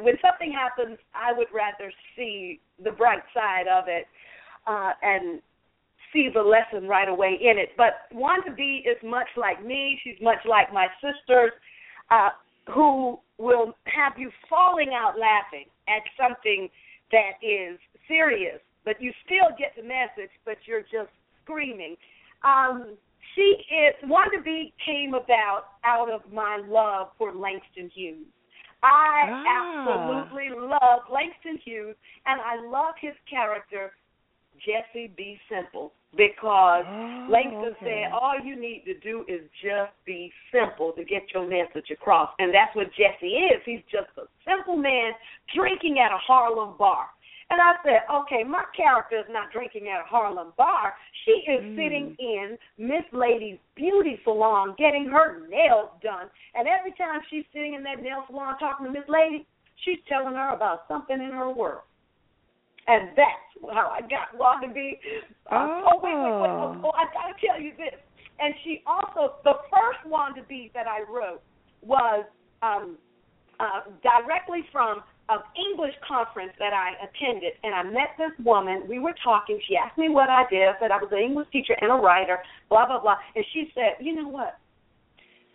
when 0.00 0.14
something 0.20 0.52
happens, 0.52 0.98
I 1.14 1.32
would 1.36 1.48
rather 1.54 1.92
see 2.16 2.60
the 2.82 2.90
bright 2.90 3.22
side 3.32 3.66
of 3.68 3.84
it 3.88 4.06
uh, 4.66 4.92
and 5.02 5.40
see 6.12 6.28
the 6.32 6.42
lesson 6.42 6.88
right 6.88 7.08
away 7.08 7.38
in 7.40 7.58
it. 7.58 7.70
But 7.76 8.06
Wanda 8.12 8.52
B 8.56 8.84
is 8.84 8.96
much 9.04 9.28
like 9.36 9.64
me. 9.64 9.98
She's 10.02 10.20
much 10.20 10.38
like 10.48 10.72
my 10.72 10.86
sisters, 11.00 11.52
uh, 12.10 12.30
who 12.72 13.18
will 13.38 13.74
have 13.84 14.12
you 14.16 14.30
falling 14.48 14.90
out 14.94 15.18
laughing 15.18 15.66
at 15.88 16.02
something 16.16 16.68
that 17.12 17.32
is 17.42 17.78
serious, 18.08 18.60
but 18.84 19.00
you 19.00 19.12
still 19.24 19.54
get 19.58 19.74
the 19.76 19.82
message, 19.82 20.30
but 20.44 20.56
you're 20.66 20.82
just 20.82 21.10
screaming. 21.42 21.96
Um, 22.42 22.96
she 23.34 23.56
is 23.74 23.94
Wanda 24.04 24.38
B 24.44 24.72
came 24.84 25.14
about 25.14 25.64
out 25.84 26.10
of 26.10 26.20
my 26.32 26.62
love 26.66 27.08
for 27.18 27.32
Langston 27.34 27.90
Hughes. 27.94 28.26
I 28.82 29.30
Ah. 29.46 29.86
absolutely 29.86 30.50
love 30.50 31.08
Langston 31.10 31.58
Hughes, 31.64 31.96
and 32.26 32.40
I 32.40 32.56
love 32.56 32.94
his 33.00 33.14
character 33.28 33.92
Jesse 34.58 35.08
B. 35.16 35.40
Semple 35.48 35.92
because 36.16 36.84
Oh, 36.86 37.24
Langston 37.28 37.74
okay. 37.80 38.02
said 38.04 38.12
all 38.12 38.38
you 38.38 38.54
need 38.54 38.84
to 38.84 38.94
do 39.00 39.24
is 39.26 39.40
just 39.62 39.92
be 40.04 40.32
simple 40.52 40.92
to 40.92 41.04
get 41.04 41.32
your 41.32 41.46
message 41.46 41.90
across, 41.90 42.30
and 42.38 42.52
that's 42.54 42.74
what 42.76 42.92
Jesse 42.92 43.26
is. 43.26 43.62
He's 43.64 43.82
just 43.90 44.10
a 44.18 44.28
simple 44.44 44.76
man 44.76 45.12
drinking 45.54 45.98
at 45.98 46.12
a 46.12 46.18
Harlem 46.18 46.76
bar. 46.76 47.08
And 47.50 47.60
I 47.60 47.74
said, 47.84 48.02
okay, 48.10 48.42
my 48.42 48.64
character 48.76 49.18
is 49.18 49.26
not 49.28 49.52
drinking 49.52 49.88
at 49.88 50.00
a 50.00 50.04
Harlem 50.04 50.52
bar. 50.56 50.94
She 51.24 51.44
is 51.46 51.62
Mm. 51.62 51.76
sitting 51.76 52.16
in 52.18 52.58
Miss 52.78 53.04
Lady's 53.12 53.58
beauty 53.74 54.20
salon 54.24 54.74
getting 54.78 55.06
her 55.06 55.46
nails 55.48 55.90
done. 56.00 56.30
And 56.54 56.66
every 56.66 56.92
time 56.92 57.20
she's 57.28 57.44
sitting 57.52 57.74
in 57.74 57.82
that 57.82 58.00
nail 58.02 58.24
salon 58.26 58.58
talking 58.58 58.86
to 58.86 58.92
Miss 58.92 59.08
Lady, 59.08 59.46
she's 59.84 59.98
telling 60.08 60.34
her 60.34 60.50
about 60.50 60.88
something 60.88 61.20
in 61.20 61.30
her 61.30 61.50
world. 61.50 61.82
And 62.86 63.10
that's 63.16 63.74
how 63.74 63.88
I 63.88 64.00
got 64.02 64.34
Wanda 64.36 64.68
B. 64.68 64.98
Uh, 65.50 65.82
oh, 65.86 66.00
wait, 66.02 66.14
wait, 66.14 66.40
wait. 66.40 66.50
Oh, 66.50 66.80
oh, 66.84 66.92
I 66.92 67.04
got 67.12 67.32
to 67.32 67.46
tell 67.46 67.60
you 67.60 67.72
this. 67.76 67.98
And 68.40 68.54
she 68.64 68.82
also, 68.86 69.36
the 69.44 69.54
first 69.70 70.04
Wanda 70.06 70.42
B 70.48 70.70
that 70.74 70.86
I 70.86 71.00
wrote 71.10 71.40
was 71.82 72.24
um, 72.62 72.98
uh, 73.60 73.82
directly 74.02 74.64
from 74.72 75.02
an 75.28 75.40
English 75.56 75.94
conference 76.06 76.52
that 76.58 76.72
I 76.72 76.92
attended, 77.00 77.54
and 77.62 77.74
I 77.74 77.82
met 77.82 78.12
this 78.18 78.32
woman. 78.44 78.84
We 78.88 78.98
were 78.98 79.14
talking. 79.24 79.58
She 79.66 79.76
asked 79.76 79.96
me 79.96 80.08
what 80.08 80.28
I 80.28 80.44
did. 80.50 80.68
I 80.68 80.74
said 80.78 80.90
I 80.90 80.98
was 80.98 81.08
an 81.12 81.24
English 81.24 81.48
teacher 81.50 81.74
and 81.80 81.90
a 81.90 81.94
writer. 81.94 82.38
Blah 82.68 82.86
blah 82.86 83.00
blah. 83.00 83.16
And 83.34 83.44
she 83.52 83.72
said, 83.74 84.04
"You 84.04 84.14
know 84.14 84.28
what? 84.28 84.58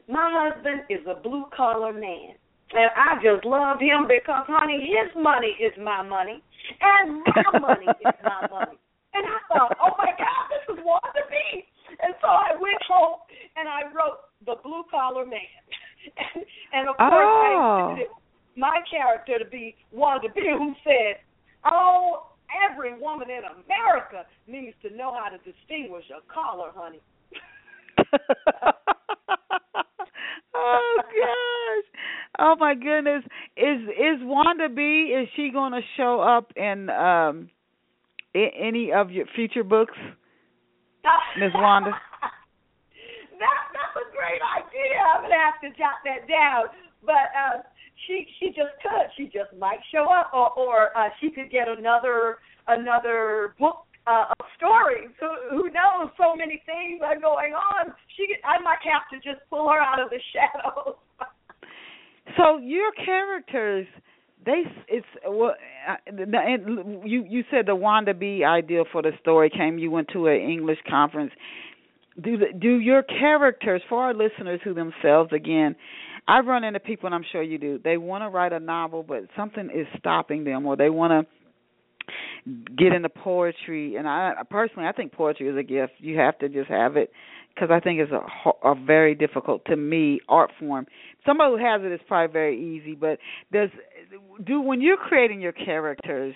My 0.09 0.25
husband 0.33 0.89
is 0.89 1.05
a 1.05 1.21
blue 1.21 1.45
collar 1.55 1.93
man, 1.93 2.33
And 2.73 2.89
I 2.97 3.21
just 3.21 3.45
loved 3.45 3.81
him 3.81 4.09
because, 4.09 4.49
honey, 4.49 4.81
his 4.81 5.13
money 5.13 5.53
is 5.61 5.69
my 5.77 6.01
money, 6.01 6.41
and 6.81 7.21
my 7.21 7.59
money 7.61 7.85
is 7.85 8.17
my 8.25 8.41
money. 8.49 8.77
And 9.13 9.25
I 9.25 9.37
thought, 9.53 9.77
oh 9.77 9.93
my 10.01 10.09
God, 10.17 10.43
this 10.49 10.65
is 10.73 10.81
B. 10.81 11.65
And 12.01 12.13
so 12.21 12.27
I 12.27 12.57
went 12.57 12.81
home 12.89 13.21
and 13.55 13.69
I 13.69 13.85
wrote 13.93 14.33
the 14.45 14.55
blue 14.63 14.81
collar 14.89 15.25
man. 15.25 15.45
and, 16.17 16.45
and 16.73 16.89
of 16.89 16.97
course, 16.97 17.13
oh. 17.13 17.93
I 17.93 18.05
my 18.59 18.79
character 18.91 19.39
to 19.39 19.45
be 19.49 19.75
Wanda 19.91 20.27
B, 20.35 20.41
who 20.45 20.73
said, 20.83 21.17
"Oh, 21.65 22.27
every 22.69 22.99
woman 22.99 23.29
in 23.29 23.43
America 23.43 24.25
needs 24.47 24.75
to 24.83 24.95
know 24.95 25.13
how 25.13 25.29
to 25.29 25.37
distinguish 25.37 26.05
a 26.09 26.21
collar, 26.31 26.71
honey." 26.75 26.99
oh 30.53 30.97
gosh. 30.97 32.01
Oh 32.39 32.55
my 32.59 32.75
goodness. 32.75 33.23
Is 33.57 33.81
is 33.89 34.19
Wanda 34.21 34.69
B 34.69 35.13
is 35.15 35.27
she 35.35 35.49
going 35.51 35.73
to 35.73 35.81
show 35.97 36.21
up 36.21 36.51
in 36.55 36.89
um 36.89 37.49
in 38.33 38.49
any 38.57 38.91
of 38.91 39.11
your 39.11 39.25
future 39.35 39.63
books? 39.63 39.97
Miss 41.39 41.51
Wanda? 41.53 41.91
that 43.39 43.59
that's 43.73 43.95
a 43.95 44.05
great 44.15 44.41
idea. 44.41 44.99
I'm 44.99 45.23
gonna 45.23 45.35
have 45.35 45.61
to 45.61 45.69
jot 45.77 46.03
that 46.05 46.27
down. 46.27 46.65
But 47.03 47.31
uh 47.35 47.61
she 48.07 48.25
she 48.39 48.47
just 48.47 48.75
could. 48.81 49.07
She 49.17 49.25
just 49.25 49.51
might 49.57 49.79
show 49.91 50.05
up 50.11 50.31
or 50.33 50.51
or 50.53 50.97
uh 50.97 51.09
she 51.19 51.29
could 51.31 51.51
get 51.51 51.67
another 51.67 52.37
another 52.67 53.55
book 53.59 53.85
uh, 54.09 54.25
of 54.39 54.45
stories. 54.57 55.09
Who, 55.19 55.29
who 55.49 55.63
knows? 55.69 56.09
So 56.17 56.35
many 56.35 56.61
things 56.65 57.01
are 57.03 57.19
going 57.19 57.53
on. 57.53 57.93
She, 58.17 58.25
I 58.43 58.61
might 58.61 58.79
have 58.83 59.05
to 59.11 59.17
just 59.17 59.47
pull 59.49 59.69
her 59.69 59.79
out 59.79 59.99
of 60.01 60.09
the 60.09 60.19
shadows. 60.33 60.95
so 62.37 62.57
your 62.57 62.91
characters, 62.93 63.87
they 64.45 64.63
it's 64.87 65.05
well, 65.27 65.53
and 66.07 67.07
you 67.07 67.25
you 67.27 67.43
said 67.51 67.65
the 67.65 67.75
Wanda 67.75 68.13
B 68.13 68.43
ideal 68.43 68.85
for 68.91 69.01
the 69.01 69.11
story 69.21 69.49
came. 69.49 69.77
You 69.77 69.91
went 69.91 70.07
to 70.13 70.27
an 70.27 70.41
English 70.41 70.79
conference. 70.89 71.31
Do 72.21 72.37
the, 72.37 72.47
do 72.57 72.79
your 72.79 73.03
characters 73.03 73.81
for 73.87 74.03
our 74.03 74.13
listeners 74.13 74.59
who 74.63 74.73
themselves 74.73 75.31
again 75.31 75.75
I 76.29 76.41
run 76.41 76.63
into 76.63 76.79
people, 76.79 77.07
and 77.07 77.15
I'm 77.15 77.25
sure 77.31 77.41
you 77.41 77.57
do. 77.57 77.79
They 77.83 77.97
want 77.97 78.23
to 78.23 78.29
write 78.29 78.53
a 78.53 78.59
novel, 78.59 79.01
but 79.01 79.23
something 79.35 79.71
is 79.73 79.87
stopping 79.97 80.43
them, 80.43 80.67
or 80.67 80.77
they 80.77 80.91
want 80.91 81.11
to 81.11 81.31
get 82.75 82.91
into 82.93 83.09
poetry 83.09 83.95
and 83.95 84.07
i 84.07 84.33
personally 84.49 84.87
i 84.87 84.91
think 84.91 85.11
poetry 85.11 85.47
is 85.47 85.55
a 85.55 85.61
gift 85.61 85.93
you 85.99 86.17
have 86.17 86.39
to 86.39 86.49
just 86.49 86.67
have 86.67 86.97
it 86.97 87.11
because 87.53 87.69
i 87.71 87.79
think 87.79 87.99
it's 87.99 88.11
a, 88.11 88.67
a 88.67 88.73
very 88.73 89.13
difficult 89.13 89.63
to 89.65 89.75
me 89.75 90.19
art 90.27 90.49
form 90.59 90.87
somebody 91.25 91.51
who 91.51 91.57
has 91.57 91.81
it 91.83 91.91
is 91.91 91.99
probably 92.07 92.31
very 92.33 92.77
easy 92.77 92.95
but 92.95 93.19
does 93.51 93.69
do 94.43 94.59
when 94.59 94.81
you're 94.81 94.97
creating 94.97 95.39
your 95.39 95.51
characters 95.51 96.33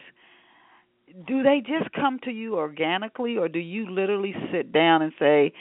do 1.27 1.41
they 1.41 1.59
just 1.59 1.91
come 1.93 2.19
to 2.23 2.29
you 2.29 2.55
organically 2.55 3.37
or 3.37 3.47
do 3.47 3.59
you 3.59 3.89
literally 3.89 4.35
sit 4.51 4.71
down 4.71 5.01
and 5.01 5.13
say 5.17 5.51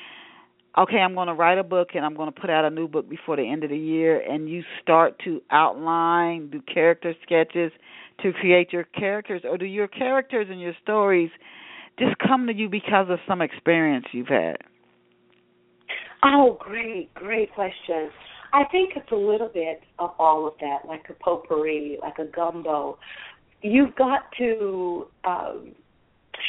okay 0.77 0.99
i'm 0.99 1.15
going 1.15 1.29
to 1.29 1.35
write 1.35 1.59
a 1.59 1.65
book 1.65 1.89
and 1.95 2.05
i'm 2.05 2.15
going 2.15 2.33
to 2.33 2.41
put 2.41 2.51
out 2.51 2.65
a 2.65 2.71
new 2.71 2.89
book 2.89 3.09
before 3.09 3.37
the 3.37 3.49
end 3.49 3.65
of 3.65 3.71
the 3.71 3.79
year 3.79 4.21
and 4.21 4.49
you 4.49 4.63
start 4.83 5.19
to 5.25 5.41
outline 5.51 6.51
do 6.51 6.61
character 6.73 7.15
sketches 7.23 7.73
to 8.23 8.33
create 8.33 8.73
your 8.73 8.85
characters, 8.85 9.43
or 9.45 9.59
do 9.59 9.65
your 9.65 9.89
characters 9.89 10.47
and 10.51 10.61
your 10.61 10.75
stories 10.83 11.31
just 11.99 12.17
come 12.19 12.47
to 12.47 12.55
you 12.55 12.69
because 12.69 13.07
of 13.11 13.19
some 13.29 13.43
experience 13.43 14.07
you've 14.13 14.29
had? 14.29 14.57
Oh, 16.25 16.57
great, 16.61 17.13
great 17.15 17.53
question. 17.55 18.11
I 18.53 18.65
think 18.71 18.93
it's 18.97 19.11
a 19.11 19.17
little 19.17 19.51
bit 19.53 19.81
of 19.99 20.11
all 20.19 20.47
of 20.47 20.55
that, 20.61 20.87
like 20.87 21.05
a 21.09 21.15
potpourri, 21.15 21.99
like 22.01 22.19
a 22.19 22.25
gumbo. 22.25 22.99
You've 23.63 23.95
got 23.97 24.23
to 24.39 25.07
um, 25.25 25.73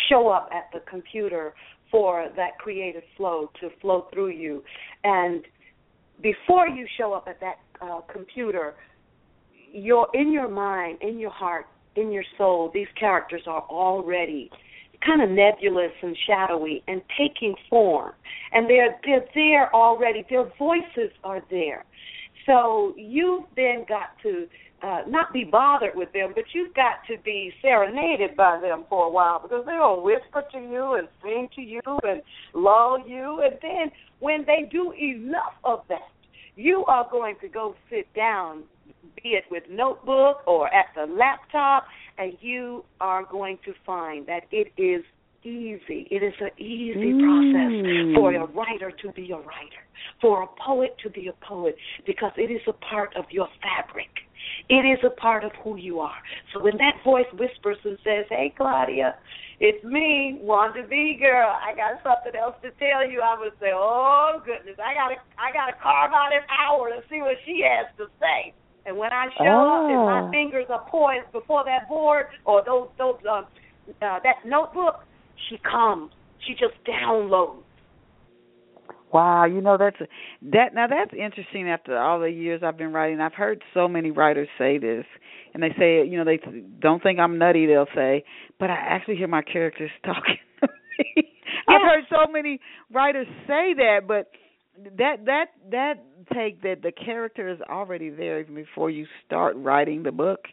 show 0.10 0.30
up 0.30 0.50
at 0.54 0.70
the 0.74 0.86
computer 0.88 1.54
for 1.94 2.28
that 2.36 2.58
creative 2.58 3.04
flow 3.16 3.52
to 3.62 3.70
flow 3.80 4.08
through 4.12 4.30
you. 4.30 4.64
And 5.04 5.44
before 6.24 6.68
you 6.68 6.88
show 6.98 7.14
up 7.14 7.28
at 7.28 7.40
that 7.40 7.60
uh, 7.80 8.02
computer, 8.12 8.74
your 9.72 10.08
in 10.16 10.32
your 10.32 10.50
mind, 10.50 10.98
in 11.02 11.20
your 11.20 11.30
heart, 11.30 11.68
in 11.96 12.12
your 12.12 12.24
soul, 12.36 12.72
these 12.74 12.88
characters 13.00 13.44
are 13.46 13.62
already 13.70 14.50
kind 15.06 15.22
of 15.22 15.30
nebulous 15.30 15.92
and 16.02 16.18
shadowy 16.26 16.84
and 16.88 17.02
taking 17.16 17.54
form. 17.70 18.14
And 18.54 18.68
they're 18.68 19.00
they're 19.06 19.26
there 19.36 19.76
already. 19.76 20.26
Their 20.28 20.52
voices 20.58 21.12
are 21.24 21.44
there. 21.52 21.86
So 22.46 22.94
you've 22.98 23.46
then 23.56 23.86
got 23.88 24.18
to 24.24 24.48
uh, 24.82 25.02
not 25.08 25.32
be 25.32 25.46
bothered 25.46 25.96
with 25.96 26.12
them, 26.12 26.34
but 26.36 26.44
you've 26.54 26.74
got 26.74 27.06
to 27.08 27.18
be 27.24 27.54
serenaded 27.62 28.36
by 28.36 28.60
them 28.60 28.84
for 28.90 29.08
a 29.08 29.10
while 29.10 29.40
because 29.42 29.66
they'll 29.66 30.02
whisper 30.02 30.44
to 30.52 30.58
you 30.58 30.96
and 30.96 31.08
sing 31.22 31.48
to 31.56 31.62
you 31.62 31.82
and 32.04 32.22
lull 32.54 33.02
you. 33.08 33.42
And 33.44 33.58
then 33.62 33.92
when 34.20 34.44
they 34.46 34.68
do 34.70 34.94
enough 34.94 35.54
of 35.64 35.82
that, 35.90 36.10
you 36.56 36.84
are 36.86 37.08
going 37.10 37.36
to 37.42 37.48
go 37.48 37.76
sit 37.90 38.14
down 38.14 38.64
be 39.22 39.30
it 39.30 39.44
with 39.50 39.64
notebook 39.70 40.42
or 40.46 40.74
at 40.74 40.88
the 40.96 41.06
laptop, 41.06 41.86
and 42.18 42.34
you 42.42 42.84
are 43.00 43.24
going 43.24 43.58
to 43.66 43.74
find 43.86 44.26
that 44.28 44.44
it 44.52 44.72
is 44.78 45.04
easy. 45.46 46.08
It 46.12 46.24
is 46.24 46.34
an 46.40 46.52
easy 46.58 47.14
mm. 47.14 47.22
process 47.22 48.16
for 48.16 48.34
a 48.34 48.46
writer 48.48 48.92
to 48.92 49.12
be 49.12 49.32
a 49.32 49.38
writer, 49.38 49.84
for 50.22 50.44
a 50.44 50.48
poet 50.66 50.96
to 51.04 51.10
be 51.10 51.28
a 51.28 51.46
poet, 51.46 51.76
because 52.06 52.32
it 52.38 52.52
is 52.52 52.62
a 52.68 52.74
part 52.74 53.16
of 53.16 53.26
your 53.30 53.48
fabric. 53.62 54.10
It 54.70 54.84
is 54.86 55.00
a 55.04 55.10
part 55.10 55.44
of 55.44 55.52
who 55.64 55.78
you 55.78 56.00
are. 56.00 56.22
So 56.54 56.62
when 56.62 56.78
that 56.78 57.04
voice 57.04 57.32
whispers 57.34 57.78
and 57.84 57.98
says, 58.04 58.26
"Hey, 58.30 58.54
Claudia, 58.56 59.16
it's 59.60 59.84
me, 59.84 60.38
Wanda 60.42 60.84
B. 60.84 61.16
Girl. 61.20 61.48
I 61.48 61.74
got 61.76 62.04
something 62.04 62.40
else 62.40 62.56
to 62.62 62.72
tell 62.72 63.08
you," 63.08 63.22
I 63.22 63.40
would 63.40 63.54
say, 63.60 63.72
"Oh 63.74 64.42
goodness, 64.46 64.78
I 64.80 64.94
gotta, 64.94 65.16
I 65.38 65.52
gotta 65.54 65.74
carve 65.82 66.12
out 66.12 66.34
an 66.34 66.44
hour 66.50 66.90
to 66.90 67.02
see 67.10 67.22
what 67.22 67.38
she 67.46 67.62
has 67.62 67.88
to 67.98 68.08
say." 68.20 68.54
And 68.86 68.98
when 68.98 69.12
I 69.14 69.28
show 69.38 69.48
oh. 69.48 69.86
up 69.86 69.92
and 69.92 70.04
my 70.06 70.22
oh. 70.28 70.32
fingers 70.32 70.66
are 70.70 70.86
poised 70.90 71.32
before 71.32 71.64
that 71.66 71.88
board 71.88 72.28
or 72.46 72.64
those 72.66 72.90
those 72.98 73.20
um 73.30 73.48
uh, 74.02 74.20
that 74.24 74.46
notebook, 74.46 75.04
she 75.50 75.58
comes. 75.58 76.12
She 76.46 76.54
just 76.54 76.74
downloads. 76.88 77.64
Wow, 79.14 79.46
you 79.46 79.62
know 79.62 79.78
that's 79.78 79.98
that 80.52 80.74
now 80.74 80.88
that's 80.88 81.14
interesting 81.14 81.70
after 81.70 81.96
all 81.96 82.20
the 82.20 82.32
years 82.32 82.62
I've 82.66 82.78
been 82.78 82.92
writing. 82.92 83.22
I've 83.22 83.34
heard 83.34 83.62
so 83.74 83.88
many 83.88 84.10
writers 84.10 84.48
say 84.58 84.80
this 84.80 85.06
and 85.54 85.62
they 85.62 85.70
say, 85.78 86.04
you 86.04 86.18
know, 86.18 86.26
they 86.26 86.40
don't 86.80 87.02
think 87.04 87.20
I'm 87.20 87.38
nutty, 87.38 87.68
they'll 87.68 87.86
say, 87.94 88.24
but 88.60 88.72
I 88.72 88.74
actually 88.74 89.18
hear 89.18 89.28
my 89.28 89.44
characters 89.44 89.92
talking. 90.06 90.38
Yes. 91.16 91.26
I've 91.68 91.82
heard 91.82 92.04
so 92.10 92.32
many 92.32 92.60
writers 92.92 93.28
say 93.48 93.74
that, 93.78 94.02
but 94.08 94.32
that 94.98 95.26
that 95.26 95.46
that 95.72 95.94
take 96.34 96.62
that 96.64 96.82
the 96.82 96.92
character 96.92 97.48
is 97.50 97.60
already 97.70 98.10
there 98.10 98.40
even 98.40 98.56
before 98.56 98.90
you 98.90 99.06
start 99.26 99.56
writing 99.58 100.02
the 100.04 100.12
book 100.12 100.46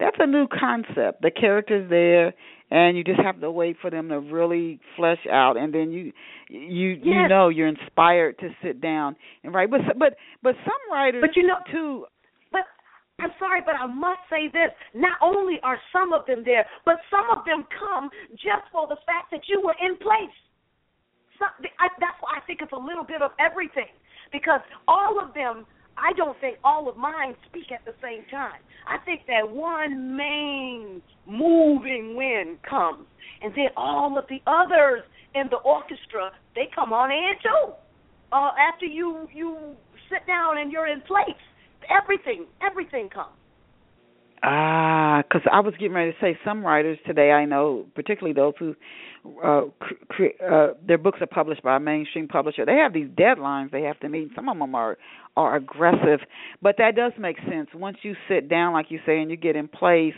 that's 0.00 0.16
a 0.18 0.26
new 0.26 0.46
concept 0.48 1.20
the 1.20 1.30
character's 1.30 1.88
there 1.90 2.32
and 2.70 2.96
you 2.96 3.04
just 3.04 3.20
have 3.20 3.40
to 3.40 3.50
wait 3.50 3.76
for 3.80 3.90
them 3.90 4.08
to 4.08 4.18
really 4.18 4.80
flesh 4.96 5.24
out 5.30 5.56
and 5.56 5.72
then 5.72 5.90
you 5.90 6.12
you 6.48 6.90
yes. 6.90 7.00
you 7.04 7.28
know 7.28 7.48
you're 7.48 7.68
inspired 7.68 8.38
to 8.38 8.48
sit 8.62 8.80
down 8.80 9.16
and 9.44 9.54
write 9.54 9.70
but 9.70 9.80
but 9.98 10.16
but 10.42 10.54
some 10.64 10.92
writers 10.92 11.22
but 11.24 11.36
you 11.36 11.46
know 11.46 11.58
too 11.70 12.04
but 12.52 12.62
I'm 13.18 13.32
sorry, 13.38 13.62
but 13.64 13.72
I 13.80 13.86
must 13.86 14.20
say 14.28 14.52
this. 14.52 14.68
Not 14.92 15.16
only 15.22 15.56
are 15.64 15.80
some 15.90 16.12
of 16.12 16.26
them 16.26 16.42
there, 16.44 16.66
but 16.84 16.96
some 17.08 17.24
of 17.32 17.46
them 17.46 17.64
come 17.72 18.10
just 18.32 18.68
for 18.70 18.86
the 18.86 19.00
fact 19.08 19.32
that 19.32 19.48
you 19.48 19.62
were 19.64 19.72
in 19.80 19.96
place 19.96 20.36
some, 21.38 21.52
I, 21.78 21.88
that's 22.00 22.18
why 22.20 22.40
I 22.40 22.42
think 22.44 22.60
it's 22.62 22.72
a 22.72 22.80
little 22.80 23.04
bit 23.04 23.22
of 23.22 23.30
everything 23.38 23.92
because 24.32 24.60
all 24.88 25.20
of 25.20 25.34
them. 25.34 25.66
I 25.98 26.12
don't 26.16 26.38
think 26.40 26.58
all 26.62 26.88
of 26.88 26.96
mine 26.96 27.34
speak 27.48 27.72
at 27.72 27.84
the 27.84 27.94
same 28.02 28.24
time. 28.30 28.60
I 28.86 28.98
think 29.04 29.22
that 29.26 29.50
one 29.50 30.16
main 30.16 31.02
moving 31.26 32.16
wind 32.16 32.58
comes, 32.68 33.06
and 33.42 33.52
then 33.54 33.68
all 33.76 34.18
of 34.18 34.26
the 34.28 34.40
others 34.46 35.02
in 35.34 35.48
the 35.50 35.56
orchestra 35.56 36.32
they 36.54 36.68
come 36.74 36.92
on 36.92 37.10
in 37.10 37.34
too. 37.42 37.72
Uh, 38.32 38.50
after 38.58 38.86
you 38.86 39.28
you 39.32 39.76
sit 40.10 40.26
down 40.26 40.58
and 40.58 40.70
you're 40.72 40.88
in 40.88 41.00
place, 41.02 41.42
everything 41.90 42.46
everything 42.62 43.08
comes. 43.08 43.36
Ah, 44.42 45.22
because 45.22 45.42
I 45.50 45.60
was 45.60 45.74
getting 45.74 45.94
ready 45.94 46.12
to 46.12 46.18
say 46.20 46.38
some 46.44 46.64
writers 46.64 46.98
today 47.06 47.32
I 47.32 47.46
know, 47.46 47.86
particularly 47.94 48.34
those 48.34 48.54
who 48.58 48.74
uh, 49.42 49.86
cre- 50.08 50.44
uh, 50.44 50.68
their 50.86 50.98
books 50.98 51.18
are 51.20 51.26
published 51.26 51.62
by 51.62 51.76
a 51.76 51.80
mainstream 51.80 52.28
publisher. 52.28 52.64
They 52.64 52.76
have 52.76 52.92
these 52.92 53.08
deadlines 53.08 53.70
they 53.70 53.82
have 53.82 53.98
to 54.00 54.08
meet. 54.08 54.30
Some 54.34 54.48
of 54.48 54.58
them 54.58 54.74
are 54.74 54.96
are 55.36 55.56
aggressive, 55.56 56.20
but 56.62 56.76
that 56.78 56.96
does 56.96 57.12
make 57.18 57.36
sense. 57.48 57.68
Once 57.74 57.98
you 58.02 58.14
sit 58.28 58.48
down, 58.48 58.72
like 58.72 58.86
you 58.90 58.98
say, 59.04 59.20
and 59.20 59.30
you 59.30 59.36
get 59.36 59.56
in 59.56 59.68
place, 59.68 60.14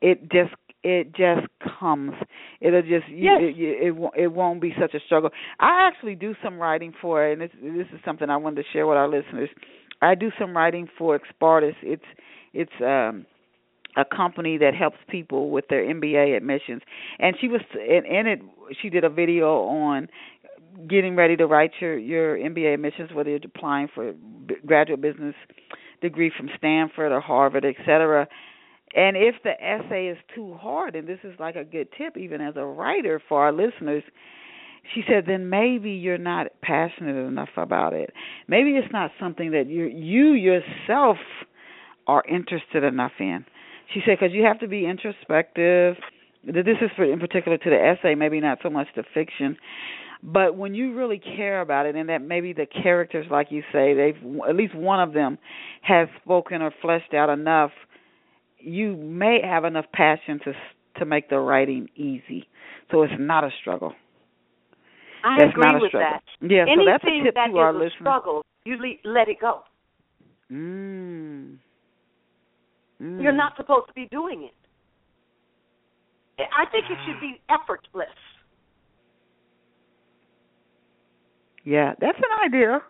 it 0.00 0.30
just 0.30 0.54
it 0.82 1.14
just 1.14 1.46
comes. 1.78 2.12
It'll 2.60 2.82
just 2.82 3.08
yes. 3.10 3.40
you, 3.54 3.70
it, 3.70 3.94
it 4.16 4.22
it 4.22 4.26
won't 4.28 4.60
be 4.60 4.72
such 4.80 4.94
a 4.94 5.00
struggle. 5.04 5.30
I 5.58 5.88
actually 5.88 6.14
do 6.14 6.34
some 6.42 6.58
writing 6.58 6.92
for 7.00 7.26
it, 7.26 7.32
and 7.32 7.40
this 7.42 7.50
this 7.60 7.86
is 7.92 8.00
something 8.04 8.30
I 8.30 8.36
wanted 8.36 8.62
to 8.62 8.68
share 8.72 8.86
with 8.86 8.96
our 8.96 9.08
listeners. 9.08 9.50
I 10.00 10.14
do 10.14 10.30
some 10.38 10.56
writing 10.56 10.88
for 10.96 11.18
Expartus. 11.18 11.74
It's 11.82 12.04
it's 12.52 12.72
um 12.80 13.26
a 13.96 14.04
company 14.04 14.58
that 14.58 14.74
helps 14.74 14.98
people 15.08 15.50
with 15.50 15.66
their 15.68 15.82
MBA 15.82 16.36
admissions. 16.36 16.82
And 17.18 17.36
she 17.40 17.48
was 17.48 17.62
in, 17.74 18.04
in 18.04 18.26
it. 18.26 18.40
She 18.80 18.90
did 18.90 19.04
a 19.04 19.10
video 19.10 19.60
on 19.62 20.08
getting 20.88 21.16
ready 21.16 21.36
to 21.36 21.46
write 21.46 21.72
your 21.80 21.98
your 21.98 22.36
MBA 22.36 22.74
admissions, 22.74 23.10
whether 23.12 23.30
you're 23.30 23.40
applying 23.44 23.88
for 23.94 24.12
graduate 24.66 25.00
business 25.00 25.34
degree 26.02 26.30
from 26.36 26.50
Stanford 26.58 27.12
or 27.12 27.20
Harvard, 27.20 27.64
etc. 27.64 28.28
And 28.94 29.16
if 29.16 29.36
the 29.42 29.52
essay 29.62 30.06
is 30.08 30.18
too 30.34 30.54
hard, 30.54 30.94
and 30.94 31.08
this 31.08 31.18
is 31.24 31.34
like 31.38 31.56
a 31.56 31.64
good 31.64 31.88
tip 31.96 32.16
even 32.16 32.40
as 32.40 32.54
a 32.56 32.64
writer 32.64 33.20
for 33.28 33.42
our 33.42 33.52
listeners, 33.52 34.02
she 34.94 35.02
said 35.08 35.24
then 35.26 35.50
maybe 35.50 35.90
you're 35.90 36.18
not 36.18 36.48
passionate 36.62 37.16
enough 37.16 37.48
about 37.56 37.92
it. 37.94 38.12
Maybe 38.46 38.72
it's 38.72 38.92
not 38.92 39.10
something 39.18 39.52
that 39.52 39.68
you 39.68 39.86
you 39.86 40.32
yourself 40.32 41.16
are 42.06 42.22
interested 42.28 42.84
enough 42.84 43.12
in. 43.18 43.44
She 43.94 44.00
said 44.04 44.18
because 44.20 44.34
you 44.34 44.44
have 44.44 44.60
to 44.60 44.68
be 44.68 44.86
introspective. 44.86 45.96
This 46.44 46.76
is 46.80 46.90
for 46.96 47.04
in 47.04 47.18
particular 47.18 47.58
to 47.58 47.70
the 47.70 47.76
essay, 47.76 48.14
maybe 48.14 48.40
not 48.40 48.58
so 48.62 48.70
much 48.70 48.86
the 48.94 49.04
fiction. 49.14 49.56
But 50.22 50.56
when 50.56 50.74
you 50.74 50.94
really 50.96 51.18
care 51.18 51.60
about 51.60 51.86
it, 51.86 51.94
and 51.94 52.08
that 52.08 52.22
maybe 52.22 52.52
the 52.52 52.66
characters, 52.66 53.26
like 53.30 53.48
you 53.50 53.62
say, 53.72 53.94
they've 53.94 54.16
at 54.48 54.56
least 54.56 54.74
one 54.74 55.00
of 55.00 55.12
them 55.12 55.38
has 55.82 56.08
spoken 56.22 56.62
or 56.62 56.72
fleshed 56.82 57.14
out 57.14 57.28
enough, 57.30 57.70
you 58.58 58.96
may 58.96 59.40
have 59.44 59.64
enough 59.64 59.84
passion 59.92 60.40
to 60.44 60.52
to 60.98 61.04
make 61.04 61.28
the 61.28 61.38
writing 61.38 61.88
easy, 61.94 62.48
so 62.90 63.02
it's 63.02 63.12
not 63.18 63.44
a 63.44 63.50
struggle. 63.60 63.92
I 65.22 65.36
that's 65.38 65.50
agree 65.50 65.62
not 65.64 65.76
a 65.76 65.78
with 65.80 65.90
struggle. 65.90 66.10
that. 66.40 66.48
Yeah, 66.50 66.62
Anything 66.62 66.76
so 66.78 66.90
that's 66.90 67.04
a 67.04 67.24
tip 67.24 67.34
that 67.34 67.46
to 67.48 67.58
our 67.58 67.72
listeners. 67.72 67.92
struggle, 68.00 68.42
you 68.64 68.76
le- 68.76 69.10
let 69.10 69.28
it 69.28 69.38
go. 69.40 69.60
Mm. 70.50 71.58
Mm. 73.02 73.22
You're 73.22 73.32
not 73.32 73.52
supposed 73.56 73.88
to 73.88 73.94
be 73.94 74.08
doing 74.10 74.44
it. 74.44 74.54
I 76.38 76.70
think 76.70 76.84
it 76.90 76.98
should 77.06 77.20
be 77.20 77.40
effortless. 77.48 78.08
Yeah, 81.64 81.94
that's 82.00 82.18
an 82.18 82.54
idea. 82.54 82.80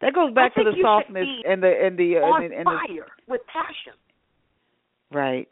That 0.00 0.14
goes 0.14 0.32
back 0.34 0.54
to 0.54 0.64
the 0.64 0.72
softness 0.82 1.26
and 1.48 1.62
the 1.62 1.68
and 1.68 1.98
the 1.98 2.18
uh, 2.18 2.20
On 2.20 2.44
and, 2.44 2.52
and 2.52 2.66
the 2.66 2.78
fire 2.88 3.06
with 3.28 3.42
passion. 3.46 3.98
right. 5.12 5.48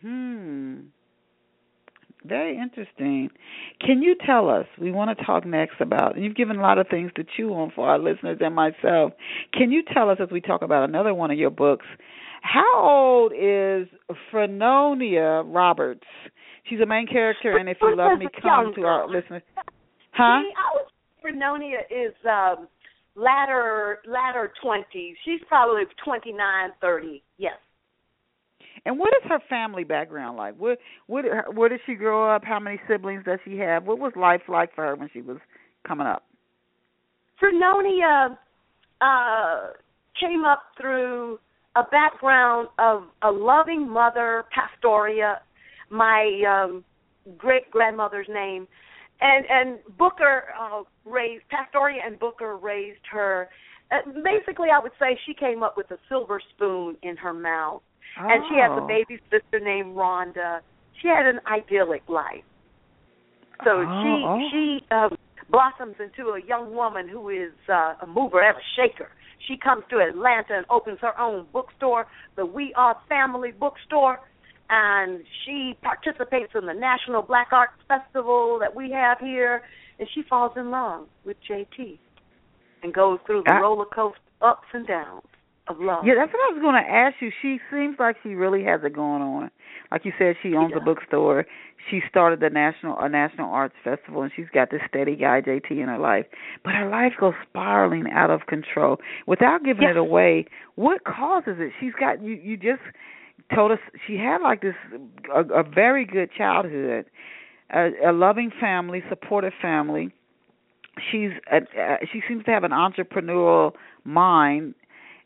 Hmm. 0.00 0.80
Very 2.24 2.56
interesting. 2.56 3.30
Can 3.80 4.02
you 4.02 4.14
tell 4.24 4.48
us? 4.48 4.66
We 4.80 4.92
want 4.92 5.16
to 5.16 5.24
talk 5.24 5.44
next 5.44 5.80
about. 5.80 6.14
and 6.14 6.24
You've 6.24 6.36
given 6.36 6.56
a 6.58 6.62
lot 6.62 6.78
of 6.78 6.86
things 6.88 7.10
to 7.16 7.24
chew 7.36 7.52
on 7.54 7.72
for 7.74 7.88
our 7.88 7.98
listeners 7.98 8.38
and 8.40 8.54
myself. 8.54 9.12
Can 9.52 9.72
you 9.72 9.82
tell 9.92 10.08
us 10.08 10.18
as 10.20 10.28
we 10.30 10.40
talk 10.40 10.62
about 10.62 10.88
another 10.88 11.14
one 11.14 11.30
of 11.30 11.38
your 11.38 11.50
books? 11.50 11.86
How 12.42 12.64
old 12.76 13.32
is 13.32 13.88
Frenonia 14.32 15.42
Roberts? 15.46 16.06
She's 16.68 16.80
a 16.80 16.86
main 16.86 17.06
character, 17.06 17.56
and 17.56 17.68
if 17.68 17.78
you 17.80 17.96
love 17.96 18.18
me, 18.18 18.28
come 18.40 18.72
to 18.74 18.82
our 18.82 19.08
listeners. 19.08 19.42
Huh? 20.12 20.42
See, 20.42 20.52
I 20.56 20.76
was 20.76 20.88
Frenonia 21.24 21.80
is 21.90 22.14
um 22.26 22.68
latter 23.14 23.98
latter 24.06 24.52
twenties. 24.62 25.16
She's 25.24 25.40
probably 25.48 25.82
twenty 26.04 26.32
nine, 26.32 26.70
thirty. 26.80 27.22
And 28.84 28.98
what 28.98 29.12
is 29.22 29.28
her 29.28 29.38
family 29.48 29.84
background 29.84 30.36
like? 30.36 30.58
Did 30.58 30.78
her, 31.08 31.46
where 31.52 31.68
did 31.68 31.80
she 31.86 31.94
grow 31.94 32.34
up? 32.34 32.42
How 32.44 32.58
many 32.58 32.80
siblings 32.88 33.24
does 33.24 33.38
she 33.44 33.56
have? 33.58 33.84
What 33.84 33.98
was 33.98 34.12
life 34.16 34.42
like 34.48 34.74
for 34.74 34.84
her 34.84 34.96
when 34.96 35.08
she 35.12 35.20
was 35.20 35.38
coming 35.86 36.06
up? 36.06 36.24
Frenonia 37.40 38.36
uh 39.00 39.70
came 40.20 40.44
up 40.44 40.62
through 40.80 41.38
a 41.74 41.82
background 41.90 42.68
of 42.78 43.04
a 43.22 43.30
loving 43.30 43.88
mother, 43.88 44.44
Pastoria, 44.52 45.40
my 45.90 46.42
um 46.48 46.84
great 47.38 47.70
grandmother's 47.70 48.28
name. 48.28 48.66
And 49.20 49.46
and 49.48 49.78
Booker 49.96 50.44
uh 50.60 50.82
raised 51.04 51.44
Pastoria 51.50 52.02
and 52.04 52.18
Booker 52.18 52.56
raised 52.56 53.06
her 53.12 53.48
uh, 53.92 54.10
basically 54.24 54.68
I 54.74 54.80
would 54.80 54.92
say 54.98 55.18
she 55.24 55.34
came 55.34 55.62
up 55.62 55.76
with 55.76 55.90
a 55.92 55.98
silver 56.08 56.40
spoon 56.54 56.96
in 57.02 57.16
her 57.16 57.32
mouth. 57.32 57.82
And 58.16 58.44
she 58.48 58.56
has 58.56 58.70
a 58.72 58.82
Oh. 58.82 58.86
baby 58.86 59.18
sister 59.30 59.58
named 59.60 59.96
Rhonda. 59.96 60.60
She 61.00 61.08
had 61.08 61.26
an 61.26 61.40
idyllic 61.46 62.02
life. 62.08 62.44
So 63.64 63.70
Oh, 63.86 64.02
she 64.02 64.24
oh. 64.26 64.48
she 64.50 64.84
um 64.90 65.16
blossoms 65.50 65.96
into 66.00 66.30
a 66.30 66.40
young 66.42 66.74
woman 66.74 67.08
who 67.08 67.28
is 67.28 67.52
uh, 67.68 67.94
a 68.00 68.06
mover 68.06 68.40
and 68.42 68.56
a 68.56 68.60
shaker. 68.76 69.10
She 69.46 69.56
comes 69.56 69.84
to 69.90 69.98
Atlanta 69.98 70.54
and 70.56 70.66
opens 70.70 70.98
her 71.00 71.18
own 71.18 71.46
bookstore, 71.52 72.06
the 72.36 72.46
We 72.46 72.72
Are 72.74 72.96
Family 73.08 73.50
Bookstore, 73.50 74.20
and 74.70 75.22
she 75.44 75.76
participates 75.82 76.52
in 76.54 76.66
the 76.66 76.72
National 76.72 77.22
Black 77.22 77.48
Arts 77.52 77.74
Festival 77.88 78.58
that 78.60 78.74
we 78.74 78.90
have 78.92 79.18
here, 79.18 79.62
and 79.98 80.08
she 80.14 80.22
falls 80.22 80.52
in 80.56 80.70
love 80.70 81.06
with 81.24 81.36
JT 81.48 81.98
and 82.82 82.94
goes 82.94 83.18
through 83.26 83.42
the 83.44 83.52
I- 83.52 83.60
roller 83.60 83.84
coaster 83.84 84.20
ups 84.40 84.68
and 84.72 84.86
downs 84.86 85.26
of 85.68 85.76
love. 85.80 86.04
Yeah, 86.04 86.14
that's 86.16 86.32
what 86.32 86.40
I 86.50 86.54
was 86.54 86.60
going 86.60 86.82
to 86.82 86.90
ask 86.90 87.16
you. 87.20 87.30
She 87.40 87.58
seems 87.70 87.96
like 87.98 88.16
she 88.22 88.30
really 88.30 88.64
has 88.64 88.80
it 88.84 88.94
going 88.94 89.22
on. 89.22 89.50
Like 89.90 90.04
you 90.04 90.12
said, 90.18 90.36
she 90.42 90.54
owns 90.54 90.72
a 90.76 90.80
bookstore. 90.80 91.44
She 91.90 92.00
started 92.08 92.40
the 92.40 92.48
national 92.50 92.98
a 92.98 93.08
national 93.08 93.50
arts 93.50 93.74
festival, 93.84 94.22
and 94.22 94.32
she's 94.34 94.46
got 94.52 94.70
this 94.70 94.80
steady 94.88 95.16
guy 95.16 95.40
JT 95.40 95.70
in 95.70 95.88
her 95.88 95.98
life. 95.98 96.26
But 96.64 96.74
her 96.74 96.88
life 96.88 97.12
goes 97.20 97.34
spiraling 97.48 98.06
out 98.12 98.30
of 98.30 98.46
control. 98.46 98.98
Without 99.26 99.64
giving 99.64 99.82
Yes. 99.82 99.92
it 99.92 99.96
away, 99.98 100.46
what 100.76 101.04
causes 101.04 101.56
it? 101.58 101.72
She's 101.80 101.92
got 101.98 102.22
you. 102.22 102.34
You 102.42 102.56
just 102.56 102.80
told 103.54 103.70
us 103.72 103.78
she 104.06 104.16
had 104.16 104.38
like 104.42 104.62
this 104.62 104.74
a, 105.34 105.40
a 105.40 105.62
very 105.62 106.04
good 106.06 106.30
childhood, 106.36 107.04
a, 107.70 107.90
a 108.06 108.12
loving 108.12 108.50
family, 108.60 109.02
supportive 109.08 109.52
family. 109.60 110.10
She's 111.10 111.30
a, 111.50 111.56
uh, 111.58 111.96
she 112.12 112.22
seems 112.28 112.44
to 112.44 112.50
have 112.50 112.64
an 112.64 112.70
entrepreneurial 112.72 113.72
mind 114.04 114.74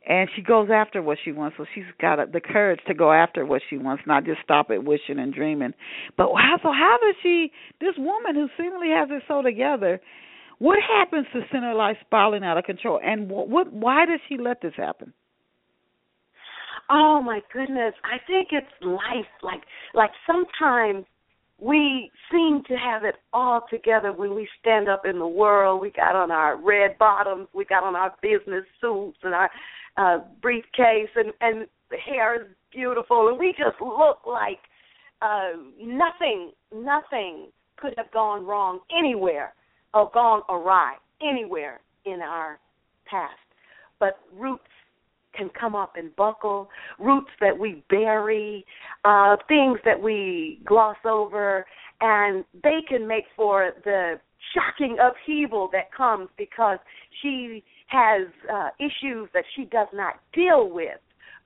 and 0.07 0.30
she 0.36 0.42
goes 0.42 0.68
after 0.72 1.02
what 1.02 1.18
she 1.24 1.32
wants. 1.32 1.57
So 1.59 1.66
she's 1.74 1.84
got 2.00 2.32
the 2.32 2.40
courage 2.40 2.80
to 2.86 2.94
go 2.94 3.12
after 3.12 3.44
what 3.44 3.61
she 3.68 3.76
wants, 3.76 4.04
not 4.07 4.24
just 4.24 4.38
stop 4.44 4.70
at 4.70 4.84
wishing 4.84 5.18
and 5.18 5.34
dreaming. 5.34 5.74
But 6.16 6.28
how 6.34 6.57
so? 6.62 6.70
How 6.72 6.96
does 7.02 7.16
she? 7.22 7.50
This 7.80 7.94
woman 7.98 8.34
who 8.34 8.48
seemingly 8.57 8.90
has 8.90 9.09
it 9.11 9.22
so 9.26 9.42
together. 9.42 10.00
What 10.59 10.78
happens 10.80 11.26
to 11.34 11.40
send 11.52 11.64
her 11.64 11.74
life 11.74 11.96
spiraling 12.07 12.44
out 12.44 12.57
of 12.57 12.64
control? 12.64 13.00
And 13.02 13.28
what? 13.28 13.48
what 13.48 13.72
why 13.72 14.07
does 14.07 14.20
she 14.28 14.38
let 14.38 14.62
this 14.62 14.72
happen? 14.76 15.12
Oh 16.88 17.20
my 17.20 17.40
goodness. 17.52 17.94
I 18.04 18.18
think 18.26 18.48
it's 18.52 18.66
life. 18.80 19.26
Like 19.42 19.62
like 19.92 20.11
sometimes 20.24 21.04
we 21.59 22.11
seem 22.30 22.62
to 22.68 22.74
have 22.74 23.02
it 23.04 23.16
all 23.32 23.62
together 23.70 24.12
when 24.12 24.34
we 24.34 24.46
stand 24.61 24.88
up 24.88 25.02
in 25.04 25.18
the 25.18 25.26
world. 25.26 25.80
We 25.80 25.90
got 25.90 26.14
on 26.14 26.30
our 26.30 26.57
red 26.57 26.96
bottoms, 26.98 27.48
we 27.54 27.64
got 27.64 27.82
on 27.82 27.96
our 27.96 28.14
business 28.22 28.64
suits 28.80 29.18
and 29.22 29.34
our 29.34 29.50
uh 29.97 30.18
briefcase 30.42 31.11
and 31.16 31.32
and 31.40 31.66
the 31.90 31.97
hair 31.97 32.42
is 32.42 32.49
beautiful 32.72 33.28
and 33.28 33.38
we 33.38 33.53
just 33.53 33.80
look 33.80 34.18
like 34.26 34.59
uh 35.22 35.53
nothing 35.80 36.51
nothing 36.74 37.49
could 37.76 37.94
have 37.97 38.11
gone 38.12 38.44
wrong 38.44 38.80
anywhere 38.97 39.55
or 39.94 40.11
gone 40.12 40.42
awry 40.49 40.94
anywhere 41.22 41.80
in 42.05 42.20
our 42.20 42.59
past. 43.07 43.34
But 43.99 44.18
roots 44.36 44.64
can 45.34 45.51
come 45.59 45.74
up 45.74 45.92
and 45.97 46.14
buckle, 46.16 46.68
roots 46.99 47.30
that 47.40 47.59
we 47.59 47.82
bury, 47.90 48.64
uh, 49.05 49.36
things 49.49 49.78
that 49.84 50.01
we 50.01 50.61
gloss 50.66 50.97
over, 51.05 51.66
and 52.01 52.44
they 52.62 52.80
can 52.88 53.07
make 53.07 53.24
for 53.36 53.72
the 53.84 54.14
shocking 54.55 54.97
upheaval 55.01 55.68
that 55.72 55.92
comes 55.94 56.28
because 56.38 56.78
she 57.20 57.62
has 57.87 58.26
uh, 58.53 58.70
issues 58.78 59.28
that 59.32 59.45
she 59.55 59.64
does 59.64 59.89
not 59.93 60.20
deal 60.32 60.68
with 60.70 60.99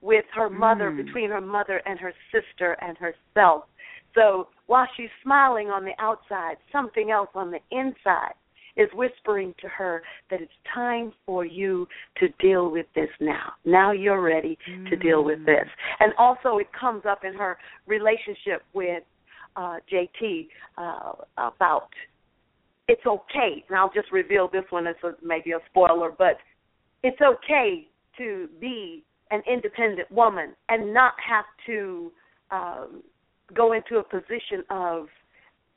with 0.03 0.25
her 0.35 0.49
mother, 0.49 0.91
Mm. 0.91 1.05
between 1.05 1.31
her 1.31 1.41
mother 1.43 1.83
and 1.85 2.01
her 2.01 2.15
sister 2.33 2.73
and 2.81 2.97
herself. 2.97 3.65
So 4.15 4.49
while 4.67 4.89
she's 4.97 5.11
smiling 5.23 5.69
on 5.69 5.85
the 5.85 5.93
outside, 5.99 6.57
something 6.73 7.11
else 7.11 7.29
on 7.35 7.51
the 7.51 7.61
inside 7.71 8.33
is 8.77 8.89
whispering 8.95 9.55
to 9.61 9.69
her 9.69 10.03
that 10.31 10.41
it's 10.41 10.53
time 10.73 11.13
for 11.27 11.45
you 11.45 11.87
to 12.17 12.29
deal 12.41 12.71
with 12.71 12.87
this 12.95 13.11
now. 13.21 13.53
Now 13.65 13.93
you're 13.93 14.23
ready 14.23 14.57
to 14.89 14.97
deal 14.97 15.23
with 15.23 15.45
this. 15.45 15.69
And 15.99 16.15
also, 16.19 16.59
it 16.59 16.69
comes 16.73 17.05
up 17.05 17.25
in 17.25 17.35
her 17.35 17.59
relationship 17.87 18.63
with 18.73 19.03
uh, 19.57 19.77
JT 19.93 20.49
uh, 20.79 21.13
about 21.37 21.89
it's 22.91 23.07
okay. 23.07 23.65
And 23.69 23.79
I'll 23.79 23.93
just 23.93 24.11
reveal 24.11 24.49
this 24.49 24.65
one 24.71 24.87
as 24.87 24.97
a, 25.05 25.13
maybe 25.23 25.53
a 25.53 25.59
spoiler, 25.71 26.11
but 26.17 26.39
it's 27.03 27.21
okay 27.21 27.87
to 28.19 28.49
be 28.61 29.05
an 29.31 29.43
independent 29.51 30.11
woman 30.11 30.55
and 30.69 30.93
not 30.93 31.15
have 31.27 31.45
to 31.67 32.13
um, 32.51 33.03
go 33.55 33.73
into 33.73 33.99
a 33.99 34.03
position 34.03 34.65
of 34.71 35.07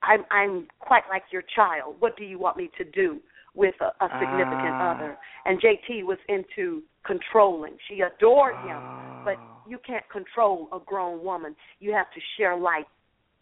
I'm 0.02 0.26
I'm 0.32 0.68
quite 0.80 1.04
like 1.10 1.24
your 1.32 1.44
child. 1.56 1.96
What 2.00 2.18
do 2.18 2.24
you 2.26 2.40
want 2.40 2.58
me 2.58 2.70
to 2.78 2.84
do? 2.84 3.20
with 3.56 3.76
a, 3.82 3.92
a 4.04 4.10
significant 4.20 4.74
Ah. 4.74 4.96
other. 4.96 5.16
And 5.46 5.62
JT 5.62 6.04
was 6.06 6.18
into 6.28 6.82
controlling. 7.06 7.78
She 7.88 8.02
adored 8.02 8.56
him, 8.66 8.82
but 9.24 9.38
Oh. 9.38 9.62
you 9.68 9.78
can't 9.78 10.08
control 10.10 10.70
a 10.72 10.80
grown 10.80 11.24
woman. 11.24 11.56
You 11.80 11.94
have 11.94 12.10
to 12.16 12.20
share 12.36 12.56
life 12.58 12.88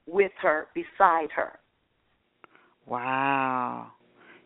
with 0.07 0.33
her, 0.41 0.67
beside 0.73 1.31
her. 1.31 1.59
Wow. 2.87 3.91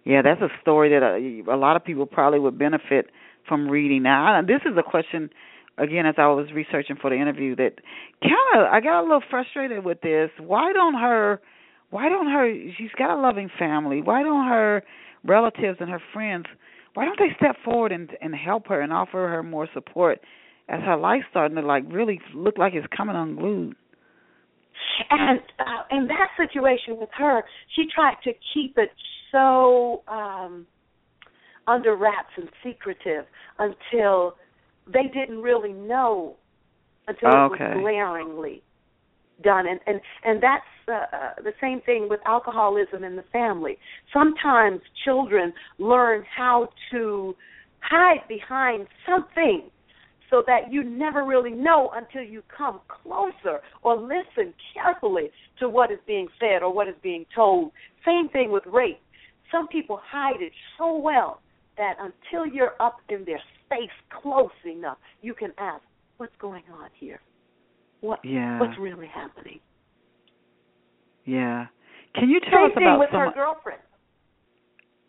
Yeah, 0.04 0.22
that's 0.22 0.42
a 0.42 0.50
story 0.62 0.90
that 0.90 1.04
uh, 1.04 1.52
a, 1.52 1.56
a 1.56 1.58
lot 1.58 1.76
of 1.76 1.84
people 1.84 2.06
probably 2.06 2.40
would 2.40 2.60
benefit 2.60 3.10
from 3.48 3.68
reading. 3.70 4.04
Now, 4.04 4.40
I, 4.40 4.42
this 4.42 4.62
is 4.66 4.78
a 4.78 4.84
question 4.84 5.30
again 5.78 6.06
as 6.06 6.16
I 6.18 6.28
was 6.28 6.48
researching 6.54 6.96
for 7.02 7.10
the 7.10 7.16
interview 7.16 7.56
that 7.56 7.74
kind 8.22 8.34
of 8.56 8.72
I 8.72 8.80
got 8.82 9.02
a 9.02 9.04
little 9.04 9.24
frustrated 9.30 9.84
with 9.84 10.02
this. 10.02 10.30
Why 10.40 10.74
don't 10.74 10.96
her 10.96 11.42
why 11.90 12.10
don't 12.10 12.28
her 12.28 12.54
she's 12.78 12.92
got 12.98 13.18
a 13.18 13.20
loving 13.20 13.50
family. 13.58 14.02
Why 14.02 14.24
don't 14.24 14.48
her 14.48 14.84
relatives 15.24 15.78
and 15.80 15.90
her 15.90 16.02
friends 16.14 16.46
why 16.96 17.04
don't 17.06 17.20
they 17.20 17.36
step 17.36 17.58
forward 17.64 17.92
and 17.92 18.10
and 18.22 18.34
help 18.34 18.68
her 18.68 18.82
and 18.82 18.92
offer 18.92 19.28
her 19.28 19.44
more 19.44 19.68
support 19.74 20.22
as 20.70 20.82
her 20.82 20.98
life's 20.98 21.26
starting 21.30 21.56
to 21.58 21.62
like 21.62 21.84
really 21.90 22.20
look 22.34 22.58
like 22.58 22.74
it's 22.74 22.88
coming 22.96 23.16
unglued? 23.16 23.76
And 25.10 25.40
uh, 25.60 25.96
in 25.96 26.08
that 26.08 26.30
situation 26.38 26.98
with 26.98 27.10
her, 27.18 27.44
she 27.76 27.86
tried 27.94 28.16
to 28.24 28.32
keep 28.54 28.78
it 28.78 28.90
so 29.32 30.04
um 30.08 30.66
under 31.68 31.96
wraps 31.96 32.30
and 32.38 32.50
secretive 32.64 33.26
until 33.60 34.36
they 34.86 35.08
didn't 35.14 35.42
really 35.42 35.74
know 35.74 36.36
until 37.08 37.30
it 37.30 37.50
was 37.50 37.78
glaringly 37.82 38.62
done. 39.44 39.68
And 39.68 39.80
and 39.88 40.00
and 40.24 40.42
that's 40.42 40.64
uh, 40.88 40.92
uh, 40.92 41.34
the 41.44 41.54
same 41.60 41.82
thing 41.82 42.08
with 42.10 42.20
alcoholism 42.26 43.04
in 43.04 43.16
the 43.16 43.26
family. 43.34 43.78
Sometimes 44.14 44.82
children 45.04 45.54
learn 45.80 46.24
how 46.36 46.70
to 46.92 47.36
hide 47.80 48.28
behind 48.28 48.88
something 49.08 49.70
so 50.30 50.44
that 50.48 50.72
you 50.72 50.84
never 50.84 51.24
really 51.24 51.52
know 51.52 51.92
until 51.94 52.22
you 52.22 52.42
come 52.56 52.80
closer 52.88 53.62
or 53.84 53.96
listen 53.96 54.54
carefully 54.74 55.30
to 55.60 55.70
what 55.70 55.92
is 55.92 56.00
being 56.08 56.28
said 56.40 56.64
or 56.64 56.74
what 56.74 56.88
is 56.88 56.96
being 57.02 57.26
told 57.34 57.72
same 58.06 58.30
thing 58.30 58.52
with 58.52 58.64
rape 58.66 59.00
some 59.52 59.68
people 59.68 60.00
hide 60.04 60.42
it 60.42 60.52
so 60.78 60.98
well 60.98 61.40
that 61.78 61.96
until 62.00 62.46
you're 62.46 62.74
up 62.80 62.98
in 63.10 63.26
their 63.26 63.42
space 63.66 63.92
close 64.22 64.50
enough, 64.66 64.98
you 65.22 65.34
can 65.34 65.52
ask, 65.58 65.84
"What's 66.18 66.36
going 66.38 66.64
on 66.72 66.90
here? 66.94 67.22
What 68.02 68.24
Yeah. 68.24 68.60
what's 68.60 68.78
really 68.78 69.08
happening?" 69.08 69.60
Yeah. 71.26 71.68
Can 72.14 72.30
you 72.30 72.40
tell 72.40 72.62
Same 72.62 72.72
us 72.72 72.74
thing 72.76 72.98
with 73.00 73.10
some 73.12 73.20
her 73.20 73.32
girlfriend. 73.32 73.82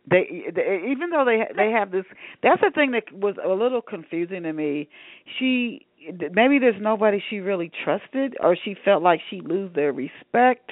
They, 0.09 0.45
they 0.55 0.83
even 0.89 1.11
though 1.11 1.25
they 1.25 1.43
they 1.57 1.71
have 1.71 1.91
this 1.91 2.05
that's 2.43 2.61
the 2.61 2.71
thing 2.75 2.93
that 2.93 3.05
was 3.13 3.35
a 3.45 3.49
little 3.49 3.83
confusing 3.83 4.43
to 4.45 4.53
me 4.53 4.89
she 5.39 5.87
maybe 6.33 6.59
there's 6.59 6.81
nobody 6.81 7.23
she 7.31 7.39
really 7.41 7.71
trusted 7.85 8.37
or 8.41 8.57
she 8.65 8.77
felt 8.85 9.03
like 9.03 9.21
she 9.31 9.41
lose 9.41 9.73
their 9.75 9.93
respect 9.93 10.71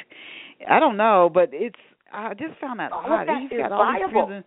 i 0.70 0.78
don't 0.78 0.96
know 0.96 1.30
but 1.32 1.48
it's 1.52 1.78
i 2.12 2.32
just 2.34 2.58
found 2.60 2.78
that 2.78 2.92
All 2.92 3.04
of 3.06 3.10
odd 3.10 3.28
that 3.28 3.42
You've 3.50 3.60
got 3.60 3.72
all 3.72 3.84
viable. 3.92 4.42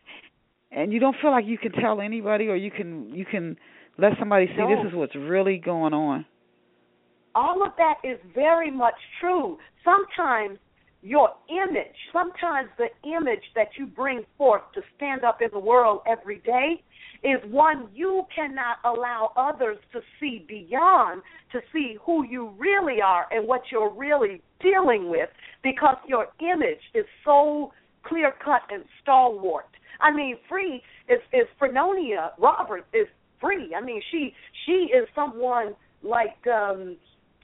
and 0.72 0.94
you 0.94 1.00
don't 1.00 1.16
feel 1.22 1.32
like 1.32 1.46
you 1.46 1.58
can 1.58 1.74
tell 1.74 2.00
anybody 2.02 2.48
or 2.48 2.56
you 2.56 2.72
can 2.72 3.10
you 3.14 3.26
can 3.26 3.58
let 3.98 4.14
somebody 4.20 4.48
see 4.48 4.58
No. 4.62 4.70
this 4.70 4.90
is 4.92 4.96
what's 4.96 5.16
really 5.16 5.58
going 5.58 5.94
on 5.94 6.26
all 7.36 7.64
of 7.64 7.74
that 7.78 7.96
is 8.04 8.18
very 8.34 8.72
much 8.72 8.96
true. 9.22 9.60
Sometimes 9.86 10.58
your 11.08 11.30
image, 11.50 11.96
sometimes 12.12 12.70
the 12.78 12.90
image 13.08 13.44
that 13.56 13.70
you 13.80 13.86
bring 13.86 14.24
forth 14.38 14.64
to 14.74 14.82
stand 14.98 15.24
up 15.24 15.42
in 15.42 15.48
the 15.54 15.60
world 15.60 16.02
every 16.06 16.40
day 16.40 16.84
is 17.24 17.40
one 17.50 17.88
you 17.96 18.24
cannot 18.36 18.78
allow 18.84 19.32
others 19.38 19.78
to 19.94 20.02
see 20.20 20.46
beyond, 20.48 21.22
to 21.54 21.60
see 21.72 21.98
who 22.06 22.26
you 22.26 22.54
really 22.58 23.02
are 23.02 23.26
and 23.32 23.48
what 23.48 23.62
you're 23.72 23.94
really 23.94 24.42
dealing 24.62 25.10
with 25.10 25.30
because 25.64 25.96
your 26.08 26.28
image 26.42 26.82
is 26.94 27.06
so 27.24 27.72
clear 28.04 28.34
cut 28.44 28.62
and 28.70 28.84
stalwart. 29.02 29.66
I 30.02 30.12
mean, 30.14 30.36
free 30.50 30.82
is 31.08 31.20
is 31.32 31.48
Frenonia 31.60 32.32
Roberts 32.38 32.86
is 32.94 33.08
free. 33.40 33.74
I 33.76 33.82
mean, 33.82 34.02
she 34.12 34.34
she 34.66 34.90
is 34.94 35.08
someone 35.16 35.74
like 36.04 36.46
um 36.48 36.98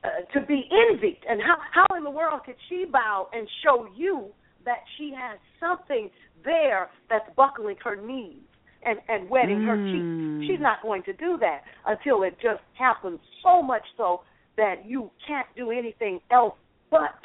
uh, 0.03 0.39
to 0.39 0.45
be 0.45 0.67
envied. 0.89 1.19
And 1.27 1.41
how 1.41 1.55
how 1.71 1.97
in 1.97 2.03
the 2.03 2.09
world 2.09 2.41
could 2.45 2.55
she 2.69 2.85
bow 2.91 3.29
and 3.33 3.47
show 3.63 3.87
you 3.95 4.27
that 4.65 4.79
she 4.97 5.13
has 5.17 5.39
something 5.59 6.09
there 6.43 6.89
that's 7.09 7.25
buckling 7.35 7.77
her 7.83 7.95
knees 7.95 8.43
and 8.85 8.99
and 9.07 9.29
wetting 9.29 9.61
her 9.61 9.77
Mm. 9.77 9.91
cheeks? 9.91 10.07
She's 10.47 10.59
not 10.59 10.81
going 10.81 11.03
to 11.03 11.13
do 11.13 11.37
that 11.39 11.61
until 11.85 12.23
it 12.23 12.35
just 12.41 12.61
happens 12.77 13.19
so 13.41 13.61
much 13.61 13.83
so 13.95 14.21
that 14.57 14.85
you 14.85 15.09
can't 15.27 15.47
do 15.55 15.71
anything 15.71 16.19
else 16.31 16.55
but 16.91 17.15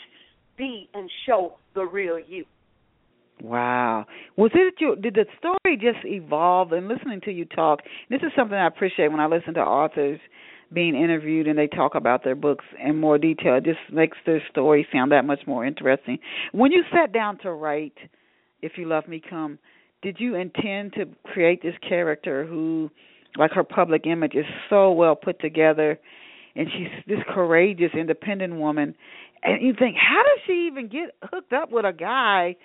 be 0.57 0.89
and 0.95 1.11
show 1.27 1.59
the 1.75 1.85
real 1.85 2.19
you. 2.19 2.45
Wow. 3.43 4.07
Was 4.37 4.51
it 4.55 4.75
your 4.81 4.97
did 4.97 5.15
the 5.15 5.27
story 5.39 5.77
just 5.77 6.05
evolve 6.05 6.73
and 6.73 6.89
listening 6.89 7.21
to 7.23 7.33
you 7.33 7.45
talk, 7.45 7.81
this 8.11 8.21
is 8.23 8.33
something 8.37 8.57
I 8.57 8.67
appreciate 8.67 9.11
when 9.11 9.21
I 9.21 9.27
listen 9.27 9.55
to 9.55 9.61
authors 9.61 10.21
being 10.73 10.95
interviewed 10.95 11.47
and 11.47 11.59
they 11.59 11.67
talk 11.67 11.95
about 11.95 12.25
their 12.25 12.35
books 12.35 12.65
in 12.85 12.97
more 12.97 13.19
detail. 13.19 13.57
It 13.57 13.65
just 13.65 13.79
makes 13.93 14.19
their 14.27 14.43
story 14.51 14.87
sound 14.93 15.13
that 15.13 15.25
much 15.25 15.41
more 15.47 15.65
interesting. 15.65 16.19
When 16.53 16.73
you 16.73 16.83
sat 16.93 17.13
down 17.13 17.39
to 17.39 17.53
write 17.53 17.97
If 18.61 18.73
You 18.77 18.87
Love 18.87 19.09
Me 19.09 19.23
Come, 19.29 19.59
did 20.03 20.17
you 20.21 20.35
intend 20.35 20.93
to 20.95 21.07
create 21.25 21.63
this 21.63 21.75
character 21.87 22.47
who 22.47 22.91
like 23.37 23.53
her 23.53 23.65
public 23.65 24.07
image 24.07 24.35
is 24.35 24.47
so 24.71 24.93
well 24.93 25.17
put 25.17 25.41
together 25.41 25.99
and 26.55 26.69
she's 26.73 26.89
this 27.07 27.25
courageous 27.29 27.91
independent 27.95 28.55
woman 28.57 28.95
and 29.43 29.63
you 29.63 29.75
think 29.79 29.97
how 29.97 30.23
does 30.23 30.43
she 30.47 30.69
even 30.71 30.89
get 30.89 31.15
hooked 31.23 31.53
up 31.53 31.71
with 31.71 31.85
a 31.85 31.93
guy 31.93 32.57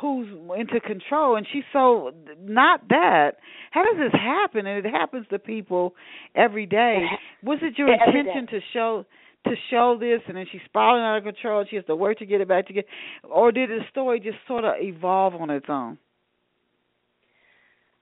who's 0.00 0.28
into 0.58 0.80
control. 0.80 1.36
And 1.36 1.46
she's 1.52 1.64
so 1.72 2.12
not 2.40 2.88
that. 2.88 3.32
How 3.70 3.84
does 3.84 3.96
this 3.98 4.12
happen? 4.20 4.66
And 4.66 4.84
it 4.84 4.90
happens 4.90 5.26
to 5.30 5.38
people 5.38 5.94
every 6.34 6.66
day. 6.66 7.04
Was 7.42 7.58
it 7.62 7.78
your 7.78 7.88
every 7.88 8.20
intention 8.20 8.46
to 8.48 8.60
show 8.72 9.04
to 9.44 9.54
show 9.70 9.96
this? 9.98 10.20
And 10.28 10.36
then 10.36 10.46
she's 10.50 10.60
spiraling 10.66 11.02
out 11.02 11.18
of 11.18 11.24
control. 11.24 11.60
And 11.60 11.68
she 11.68 11.76
has 11.76 11.84
to 11.86 11.96
work 11.96 12.18
to 12.18 12.26
get 12.26 12.40
it 12.40 12.48
back 12.48 12.66
together 12.66 12.88
or 13.30 13.52
did 13.52 13.70
the 13.70 13.80
story 13.90 14.20
just 14.20 14.38
sort 14.46 14.64
of 14.64 14.74
evolve 14.78 15.34
on 15.34 15.50
its 15.50 15.66
own? 15.68 15.98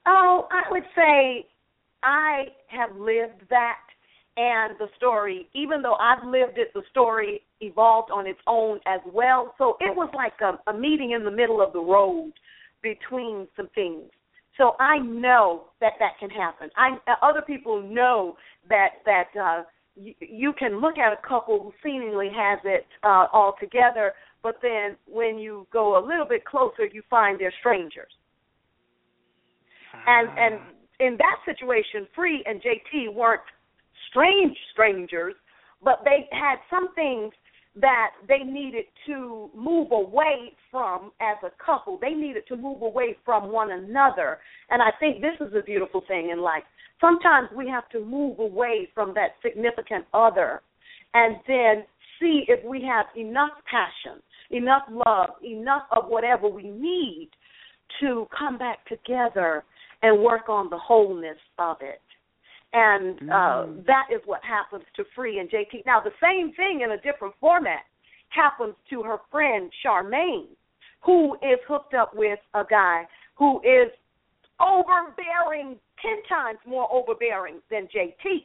Oh, 0.07 0.49
I 0.51 0.71
would 0.71 0.85
say 0.97 1.47
I 2.03 2.47
have 2.69 2.97
lived 2.97 3.43
that 3.51 3.77
and 4.39 4.77
the 4.79 4.87
story, 4.97 5.49
even 5.53 5.83
though 5.83 5.97
I've 5.97 6.25
lived 6.25 6.59
it, 6.59 6.73
the 6.73 6.83
story 6.91 7.43
evolved 7.61 8.11
on 8.11 8.27
its 8.27 8.39
own 8.47 8.81
as 8.87 9.01
well. 9.13 9.55
So 9.59 9.77
it 9.81 9.95
was 9.95 10.11
like 10.15 10.35
a, 10.41 10.71
a 10.71 10.79
meeting 10.79 11.13
in 11.13 11.25
the 11.25 11.31
middle 11.31 11.61
of 11.61 11.73
the 11.73 11.81
road 11.81 12.33
between 12.83 13.49
some 13.57 13.69
things. 13.75 14.05
So 14.57 14.75
I 14.81 14.99
know 14.99 15.65
that 15.81 15.93
that 16.01 16.13
can 16.19 16.31
happen. 16.31 16.71
I 16.77 16.97
other 17.23 17.43
people 17.43 17.81
know 17.81 18.37
that 18.69 18.89
that 19.05 19.29
uh 19.41 19.63
you, 19.95 20.15
you 20.21 20.53
can 20.59 20.81
look 20.81 20.99
at 20.99 21.13
a 21.13 21.29
couple 21.29 21.63
who 21.63 21.73
seemingly 21.83 22.29
has 22.35 22.59
it 22.65 22.87
uh 23.05 23.27
all 23.33 23.55
together, 23.61 24.13
but 24.43 24.57
then 24.63 24.97
when 25.07 25.39
you 25.39 25.67
go 25.73 25.97
a 25.97 26.03
little 26.05 26.27
bit 26.27 26.45
closer, 26.45 26.87
you 26.93 27.03
find 27.09 27.41
they're 27.41 27.55
strangers 27.61 28.13
and 30.07 30.29
and 30.39 30.61
in 31.01 31.17
that 31.19 31.39
situation, 31.45 32.07
Free 32.15 32.43
and 32.47 32.61
JT 32.61 33.15
weren't 33.15 33.43
strange 34.11 34.57
strangers, 34.73 35.35
but 35.83 36.01
they 36.05 36.29
had 36.33 36.57
some 36.71 36.93
things 36.95 37.33
that 37.81 38.11
they 38.27 38.39
needed 38.39 38.85
to 39.07 39.51
move 39.55 39.93
away 39.93 40.53
from 40.71 41.13
as 41.21 41.37
a 41.45 41.65
couple. 41.65 41.99
They 42.01 42.11
needed 42.11 42.45
to 42.49 42.57
move 42.57 42.83
away 42.83 43.17
from 43.25 43.53
one 43.53 43.71
another. 43.71 44.39
And 44.71 44.83
I 44.83 44.91
think 44.99 45.21
this 45.21 45.35
is 45.47 45.55
a 45.55 45.63
beautiful 45.63 46.03
thing 46.09 46.31
in 46.31 46.41
life. 46.41 46.65
Sometimes 47.01 47.49
we 47.57 47.69
have 47.69 47.89
to 47.91 48.05
move 48.05 48.39
away 48.41 48.89
from 48.95 49.15
that 49.15 49.37
significant 49.43 50.05
other 50.13 50.63
and 51.15 51.37
then 51.47 51.85
see 52.21 52.45
if 52.49 52.65
we 52.65 52.83
have 52.83 53.07
enough 53.17 53.53
passion, 53.71 54.21
enough 54.51 54.83
love, 54.91 55.31
enough 55.45 55.85
of 55.93 56.07
whatever 56.09 56.49
we 56.49 56.65
need 56.65 57.31
to 58.01 58.27
come 58.37 58.59
back 58.59 58.85
together 58.87 59.65
and 60.03 60.23
work 60.23 60.49
on 60.49 60.69
the 60.71 60.79
wholeness 60.79 61.39
of 61.59 61.77
it. 61.81 62.01
And 62.73 63.19
uh, 63.31 63.65
Mm. 63.65 63.87
that 63.87 64.09
is 64.11 64.21
what 64.27 64.45
happens 64.45 64.85
to 64.97 65.05
Free 65.15 65.39
and 65.39 65.49
JT. 65.49 65.87
Now, 65.87 66.01
the 66.01 66.13
same 66.21 66.53
thing 66.53 66.83
in 66.83 66.91
a 66.93 66.99
different 66.99 67.35
format 67.41 67.85
happens 68.29 68.75
to 68.91 69.03
her 69.03 69.19
friend 69.31 69.73
Charmaine, 69.83 70.49
who 71.01 71.35
is 71.37 71.59
hooked 71.67 71.95
up 71.95 72.15
with 72.15 72.39
a 72.55 72.65
guy 72.69 73.07
who 73.37 73.61
is 73.63 73.91
overbearing, 74.61 75.79
ten 76.03 76.23
times 76.29 76.59
more 76.67 76.89
overbearing 76.93 77.63
than 77.71 77.89
JT. 77.89 78.45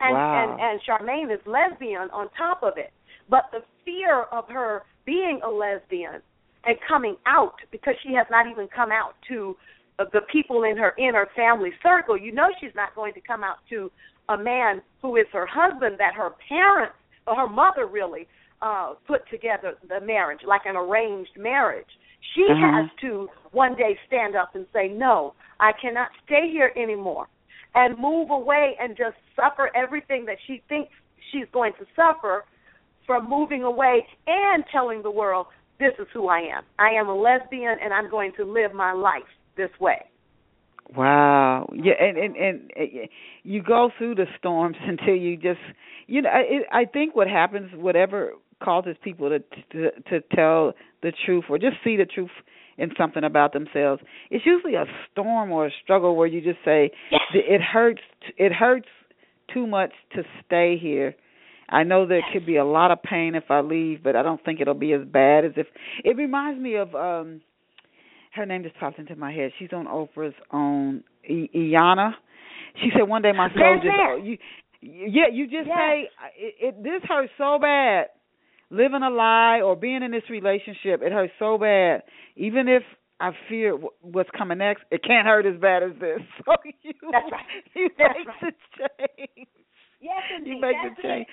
And, 0.00 0.12
Wow. 0.12 0.34
and 0.34 0.60
and 0.60 0.80
Charmaine 0.82 1.32
is 1.32 1.40
lesbian 1.46 2.10
on 2.10 2.28
top 2.36 2.62
of 2.62 2.76
it. 2.76 2.92
But 3.30 3.50
the 3.52 3.62
fear 3.84 4.24
of 4.24 4.46
her 4.48 4.82
being 5.06 5.40
a 5.42 5.48
lesbian 5.48 6.20
and 6.64 6.76
coming 6.86 7.16
out 7.26 7.54
because 7.70 7.94
she 8.02 8.12
has 8.14 8.26
not 8.30 8.46
even 8.46 8.68
come 8.68 8.90
out 8.92 9.14
to 9.28 9.56
the 9.98 10.20
people 10.32 10.64
in 10.64 10.76
her 10.76 10.94
inner 10.98 11.28
family 11.36 11.70
circle, 11.82 12.16
you 12.18 12.32
know 12.32 12.48
she's 12.60 12.74
not 12.74 12.94
going 12.94 13.14
to 13.14 13.20
come 13.20 13.44
out 13.44 13.58
to 13.70 13.90
a 14.28 14.36
man 14.36 14.82
who 15.02 15.16
is 15.16 15.26
her 15.32 15.46
husband 15.46 15.96
that 15.98 16.14
her 16.14 16.30
parents 16.48 16.94
or 17.26 17.36
her 17.36 17.48
mother 17.48 17.86
really 17.86 18.26
uh 18.62 18.94
put 19.06 19.28
together 19.30 19.74
the 19.88 20.00
marriage 20.00 20.40
like 20.46 20.62
an 20.64 20.76
arranged 20.76 21.36
marriage. 21.36 21.86
She 22.34 22.46
Uh-huh. 22.50 22.82
has 22.82 22.90
to 23.02 23.28
one 23.52 23.74
day 23.76 23.98
stand 24.06 24.34
up 24.34 24.54
and 24.54 24.66
say, 24.72 24.88
"No, 24.88 25.34
I 25.60 25.72
cannot 25.72 26.08
stay 26.24 26.50
here 26.50 26.72
anymore." 26.76 27.26
And 27.74 27.98
move 27.98 28.30
away 28.30 28.76
and 28.80 28.96
just 28.96 29.16
suffer 29.36 29.70
everything 29.74 30.24
that 30.26 30.38
she 30.46 30.62
thinks 30.68 30.92
she's 31.30 31.48
going 31.52 31.72
to 31.74 31.86
suffer 31.94 32.44
from 33.06 33.28
moving 33.28 33.64
away 33.64 34.06
and 34.26 34.64
telling 34.72 35.02
the 35.02 35.10
world, 35.10 35.46
"This 35.78 35.92
is 35.98 36.08
who 36.12 36.28
I 36.28 36.40
am. 36.40 36.64
I 36.78 36.90
am 36.90 37.08
a 37.08 37.14
lesbian 37.14 37.78
and 37.80 37.92
I'm 37.92 38.08
going 38.08 38.32
to 38.36 38.44
live 38.44 38.72
my 38.72 38.92
life 38.92 39.28
this 39.56 39.70
way." 39.80 40.04
Wow. 40.96 41.70
Yeah, 41.74 41.94
and 41.98 42.16
and 42.16 42.36
and 42.36 43.08
you 43.42 43.62
go 43.62 43.90
through 43.96 44.16
the 44.16 44.26
storms 44.38 44.76
until 44.86 45.14
you 45.14 45.36
just 45.36 45.60
you 46.06 46.22
know 46.22 46.30
I 46.30 46.80
I 46.80 46.84
think 46.84 47.16
what 47.16 47.28
happens 47.28 47.70
whatever 47.74 48.32
causes 48.62 48.96
people 49.02 49.30
to 49.30 49.38
to 49.72 49.90
to 50.10 50.20
tell 50.34 50.74
the 51.02 51.12
truth 51.24 51.44
or 51.48 51.58
just 51.58 51.76
see 51.82 51.96
the 51.96 52.06
truth 52.06 52.30
in 52.76 52.90
something 52.98 53.22
about 53.22 53.52
themselves 53.52 54.02
it's 54.30 54.44
usually 54.44 54.74
a 54.74 54.84
storm 55.10 55.52
or 55.52 55.66
a 55.66 55.70
struggle 55.82 56.16
where 56.16 56.26
you 56.26 56.40
just 56.40 56.58
say 56.64 56.90
it 57.32 57.60
hurts 57.60 58.00
it 58.36 58.52
hurts 58.52 58.88
too 59.52 59.66
much 59.66 59.92
to 60.14 60.22
stay 60.44 60.76
here 60.80 61.14
I 61.68 61.82
know 61.82 62.06
there 62.06 62.22
could 62.32 62.46
be 62.46 62.56
a 62.56 62.64
lot 62.64 62.90
of 62.90 63.02
pain 63.02 63.34
if 63.34 63.44
I 63.50 63.62
leave, 63.62 64.02
but 64.02 64.14
I 64.14 64.22
don't 64.22 64.42
think 64.44 64.60
it'll 64.60 64.74
be 64.74 64.92
as 64.92 65.00
bad 65.06 65.46
as 65.46 65.52
if. 65.56 65.66
It 66.04 66.14
reminds 66.16 66.60
me 66.60 66.76
of 66.76 66.94
um 66.94 67.40
her 68.34 68.46
name 68.46 68.62
just 68.62 68.76
popped 68.78 68.98
into 68.98 69.16
my 69.16 69.32
head. 69.32 69.52
She's 69.58 69.72
on 69.72 69.86
Oprah's 69.86 70.34
own 70.52 71.04
I- 71.28 71.48
Iyanla. 71.54 72.12
She 72.82 72.90
said 72.96 73.02
one 73.08 73.22
day 73.22 73.32
my 73.32 73.48
soul 73.54 73.76
Yes, 73.76 73.84
just 73.84 73.94
oh, 74.00 74.16
you 74.22 74.38
yeah 74.82 75.28
you 75.32 75.44
just 75.46 75.66
Yes. 75.68 75.76
say 75.78 76.08
it, 76.38 76.54
it 76.60 76.82
this 76.82 77.02
hurts 77.08 77.32
so 77.38 77.58
bad 77.60 78.06
living 78.70 79.02
a 79.02 79.10
lie 79.10 79.60
or 79.62 79.76
being 79.76 80.02
in 80.02 80.10
this 80.10 80.28
relationship 80.28 81.00
it 81.02 81.12
hurts 81.12 81.32
so 81.38 81.56
bad 81.56 82.02
even 82.36 82.68
if 82.68 82.82
I 83.20 83.30
fear 83.48 83.76
what's 84.02 84.28
coming 84.36 84.58
next 84.58 84.82
it 84.90 85.02
can't 85.04 85.26
hurt 85.26 85.46
as 85.46 85.58
bad 85.60 85.82
as 85.84 85.92
this 86.00 86.18
so 86.44 86.52
you 86.82 86.92
That's 87.12 87.30
right. 87.32 87.44
you 87.74 87.88
That's 87.96 88.14
make 88.18 88.26
right. 88.26 88.40
the 88.42 88.52
change 89.16 89.48
Yes, 90.00 90.22
indeed. 90.36 90.54
you 90.56 90.60
make 90.60 90.76
That's 90.82 90.96
the 90.96 91.08
it. 91.08 91.12
change. 91.12 91.26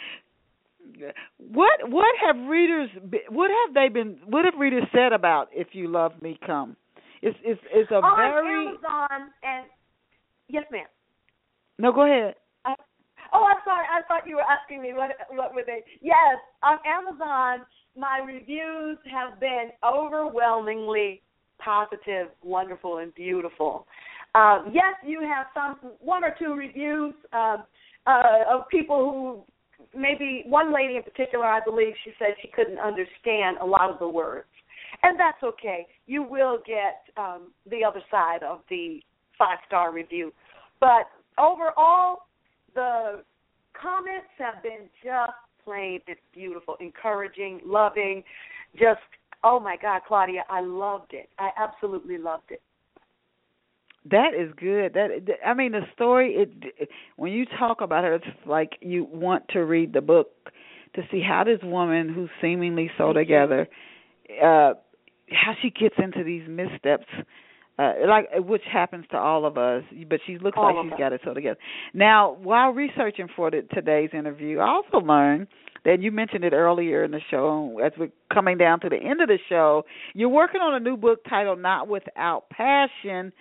What 1.39 1.89
what 1.89 2.16
have 2.26 2.36
readers 2.47 2.89
what 3.30 3.49
have 3.52 3.74
they 3.74 3.89
been 3.89 4.18
what 4.28 4.45
have 4.45 4.54
readers 4.60 4.84
said 4.93 5.12
about 5.14 5.49
if 5.52 5.70
you 5.74 5.88
love 5.88 6.14
me 6.22 6.38
come? 6.45 6.76
It's 7.22 7.38
it's 7.44 7.62
it's 7.72 7.92
a 7.92 7.96
on 7.96 8.18
very 8.18 8.68
Amazon 8.68 9.32
and 9.44 9.66
yes, 10.48 10.66
ma'am. 10.72 10.86
no 11.78 11.92
go 11.92 12.06
ahead. 12.06 12.36
Oh, 13.34 13.46
I'm 13.46 13.62
sorry. 13.64 13.86
I 13.88 14.02
thought 14.08 14.28
you 14.28 14.36
were 14.36 14.42
asking 14.42 14.82
me 14.82 14.94
what 14.94 15.12
what 15.30 15.54
were 15.54 15.64
they? 15.66 15.84
Yes, 16.02 16.38
on 16.64 16.78
Amazon, 16.86 17.66
my 17.96 18.20
reviews 18.26 18.98
have 19.10 19.40
been 19.40 19.70
overwhelmingly 19.84 21.22
positive, 21.64 22.28
wonderful, 22.44 22.98
and 22.98 23.14
beautiful. 23.16 23.88
Um, 24.36 24.72
yes, 24.74 24.96
you 25.06 25.22
have 25.22 25.48
some 25.54 25.92
one 26.00 26.24
or 26.24 26.36
two 26.40 26.54
reviews 26.56 27.14
um, 27.34 27.64
uh, 28.08 28.44
of 28.50 28.68
people 28.70 29.46
who 29.94 30.00
maybe 30.00 30.44
one 30.48 30.74
lady 30.74 30.96
in 30.96 31.04
particular, 31.04 31.46
I 31.46 31.60
believe, 31.64 31.94
she 32.04 32.12
said 32.18 32.30
she 32.42 32.50
couldn't 32.50 32.80
understand 32.80 33.58
a 33.62 33.66
lot 33.66 33.90
of 33.90 34.00
the 34.00 34.08
words, 34.08 34.46
and 35.04 35.20
that's 35.20 35.41
okay. 35.43 35.88
You 36.08 36.24
will 36.24 36.60
get 36.66 37.02
um, 37.18 37.52
the 37.70 37.84
other 37.84 38.02
side 38.10 38.43
of 38.43 38.60
the 38.70 39.02
five 39.38 39.58
star 39.68 39.91
review, 39.93 40.34
but 40.80 41.08
overall, 41.38 42.24
the 42.76 43.24
comments 43.80 44.28
have 44.38 44.62
been 44.64 44.89
just 45.04 45.34
plain 45.64 45.99
it's 46.08 46.20
beautiful, 46.34 46.76
encouraging, 46.80 47.62
loving, 47.66 48.24
just 48.78 48.99
oh 49.43 49.60
my 49.60 49.76
God, 49.82 50.02
Claudia, 50.08 50.43
I 50.49 50.62
loved 50.62 51.14
it. 51.14 51.30
I 51.39 51.49
absolutely 51.58 52.18
loved 52.18 52.52
it. 52.52 52.62
That 54.10 54.34
is 54.38 54.52
good. 54.58 54.93
That 54.93 55.10
I 55.45 55.54
mean 55.54 55.74
the 55.74 55.82
story 55.93 56.34
it 56.36 56.89
when 57.18 57.32
you 57.32 57.45
talk 57.60 57.82
about 57.82 58.04
her 58.04 58.16
it's 58.16 58.26
like 58.45 58.72
you 58.82 59.04
want 59.12 59.47
to 59.49 59.60
read 59.60 59.93
the 59.93 60.02
book 60.02 60.30
to 60.95 61.04
see 61.12 61.22
how 61.22 61.43
this 61.43 61.60
woman 61.64 62.10
who's 62.10 62.30
seemingly 62.41 62.89
so 62.97 63.14
together 63.14 63.68
uh 64.43 64.74
how 65.32 65.54
she 65.62 65.70
gets 65.70 65.96
into 65.98 66.24
these 66.24 66.44
missteps 66.48 67.06
uh 67.80 67.94
like 68.08 68.28
which 68.40 68.64
happens 68.72 69.06
to 69.12 69.18
all 69.18 69.46
of 69.46 69.58
us 69.58 69.84
but 70.10 70.20
she 70.28 70.38
looks 70.38 70.58
All 70.58 70.76
like 70.76 70.86
she's 70.86 70.94
us. 70.94 71.00
got 71.00 71.14
it 71.14 71.22
so 71.24 71.34
together. 71.34 71.60
Now 71.94 72.38
while 72.42 72.72
researching 72.72 73.28
for 73.36 73.50
the, 73.50 73.62
today's 73.74 74.10
interview 74.14 74.60
i 74.60 74.68
also 74.68 74.98
learned 75.06 75.48
that 75.84 76.02
you 76.02 76.12
mentioned 76.12 76.44
it 76.44 76.54
earlier 76.54 77.04
in 77.04 77.12
the 77.12 77.22
show 77.32 77.80
as 77.84 77.92
we're 77.98 78.12
coming 78.32 78.58
down 78.58 78.80
to 78.82 78.90
the 78.90 78.98
end 78.98 79.22
of 79.22 79.28
the 79.28 79.40
show 79.50 79.84
you're 80.14 80.30
working 80.30 80.62
on 80.62 80.76
a 80.76 80.80
new 80.80 80.98
book 80.98 81.20
titled 81.30 81.60
not 81.60 81.88
without 81.88 82.50
passion. 82.50 83.32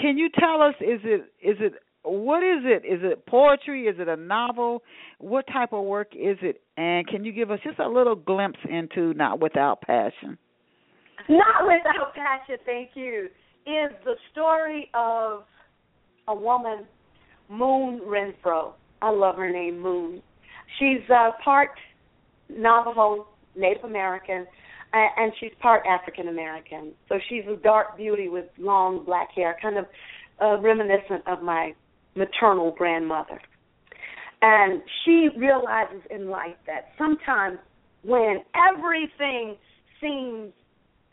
Can 0.00 0.16
you 0.18 0.28
tell 0.38 0.62
us 0.62 0.74
is 0.80 1.00
it 1.04 1.20
is 1.42 1.56
it 1.60 1.74
what 2.04 2.42
is 2.42 2.62
it? 2.64 2.86
Is 2.86 3.00
it 3.02 3.26
poetry? 3.26 3.82
Is 3.84 3.96
it 3.98 4.08
a 4.08 4.16
novel? 4.16 4.82
What 5.18 5.46
type 5.52 5.72
of 5.72 5.84
work 5.84 6.12
is 6.14 6.38
it? 6.42 6.62
And 6.76 7.06
can 7.06 7.24
you 7.24 7.32
give 7.32 7.50
us 7.50 7.58
just 7.62 7.78
a 7.80 7.88
little 7.88 8.14
glimpse 8.14 8.60
into 8.68 9.12
not 9.14 9.40
without 9.40 9.82
passion 9.82 10.38
Not 11.28 11.62
without 11.62 12.14
passion, 12.14 12.56
thank 12.64 12.90
you, 12.94 13.28
is 13.66 13.92
the 14.04 14.14
story 14.32 14.90
of 14.94 15.44
a 16.28 16.34
woman, 16.34 16.86
Moon 17.48 18.00
Renfro. 18.06 18.72
I 19.02 19.10
love 19.10 19.36
her 19.36 19.50
name, 19.50 19.80
Moon. 19.80 20.22
She's 20.78 21.08
uh, 21.10 21.30
part 21.44 21.70
Navajo, 22.48 23.26
Native 23.56 23.84
American, 23.84 24.46
and 24.92 25.32
she's 25.38 25.52
part 25.60 25.84
African 25.86 26.28
American. 26.28 26.92
So 27.08 27.16
she's 27.28 27.44
a 27.50 27.56
dark 27.56 27.96
beauty 27.96 28.28
with 28.28 28.46
long 28.58 29.04
black 29.04 29.28
hair, 29.34 29.56
kind 29.60 29.76
of 29.78 29.86
uh, 30.40 30.60
reminiscent 30.60 31.26
of 31.26 31.42
my 31.42 31.74
maternal 32.14 32.74
grandmother. 32.76 33.40
And 34.40 34.82
she 35.04 35.28
realizes 35.36 36.02
in 36.10 36.28
life 36.30 36.56
that 36.66 36.90
sometimes 36.96 37.58
when 38.02 38.38
everything 38.54 39.56
seems 40.00 40.52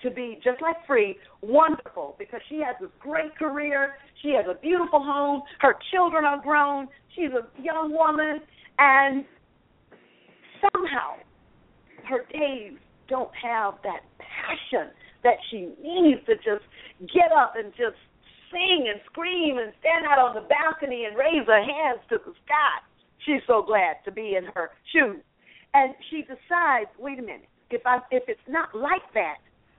to 0.05 0.11
be 0.11 0.39
just 0.43 0.61
like 0.61 0.77
free, 0.85 1.17
wonderful, 1.41 2.15
because 2.17 2.39
she 2.47 2.61
has 2.65 2.75
this 2.79 2.91
great 2.99 3.35
career, 3.37 3.95
she 4.21 4.29
has 4.29 4.45
a 4.49 4.59
beautiful 4.61 5.03
home, 5.03 5.41
her 5.59 5.75
children 5.91 6.23
are 6.23 6.41
grown, 6.41 6.87
she's 7.15 7.31
a 7.31 7.45
young 7.61 7.91
woman, 7.91 8.39
and 8.77 9.25
somehow 10.61 11.17
her 12.07 12.23
days 12.31 12.77
don't 13.09 13.31
have 13.33 13.73
that 13.83 14.01
passion 14.21 14.93
that 15.23 15.37
she 15.49 15.73
needs 15.81 16.21
to 16.27 16.35
just 16.35 16.63
get 17.11 17.33
up 17.35 17.53
and 17.57 17.71
just 17.71 17.97
sing 18.53 18.85
and 18.87 19.01
scream 19.09 19.57
and 19.57 19.73
stand 19.79 20.05
out 20.05 20.19
on 20.19 20.35
the 20.35 20.47
balcony 20.47 21.05
and 21.05 21.17
raise 21.17 21.45
her 21.47 21.61
hands 21.65 21.99
to 22.09 22.17
the 22.23 22.31
sky. 22.45 22.77
She's 23.25 23.41
so 23.47 23.63
glad 23.65 23.97
to 24.05 24.11
be 24.11 24.35
in 24.37 24.45
her 24.53 24.69
shoes. 24.93 25.23
And 25.73 25.95
she 26.09 26.21
decides, 26.21 26.93
wait 26.99 27.17
a 27.17 27.23
minute, 27.23 27.49
if 27.71 27.81
I 27.85 27.97
if 28.11 28.23
it's 28.27 28.47
not 28.47 28.69
like 28.75 29.01
that, 29.15 29.37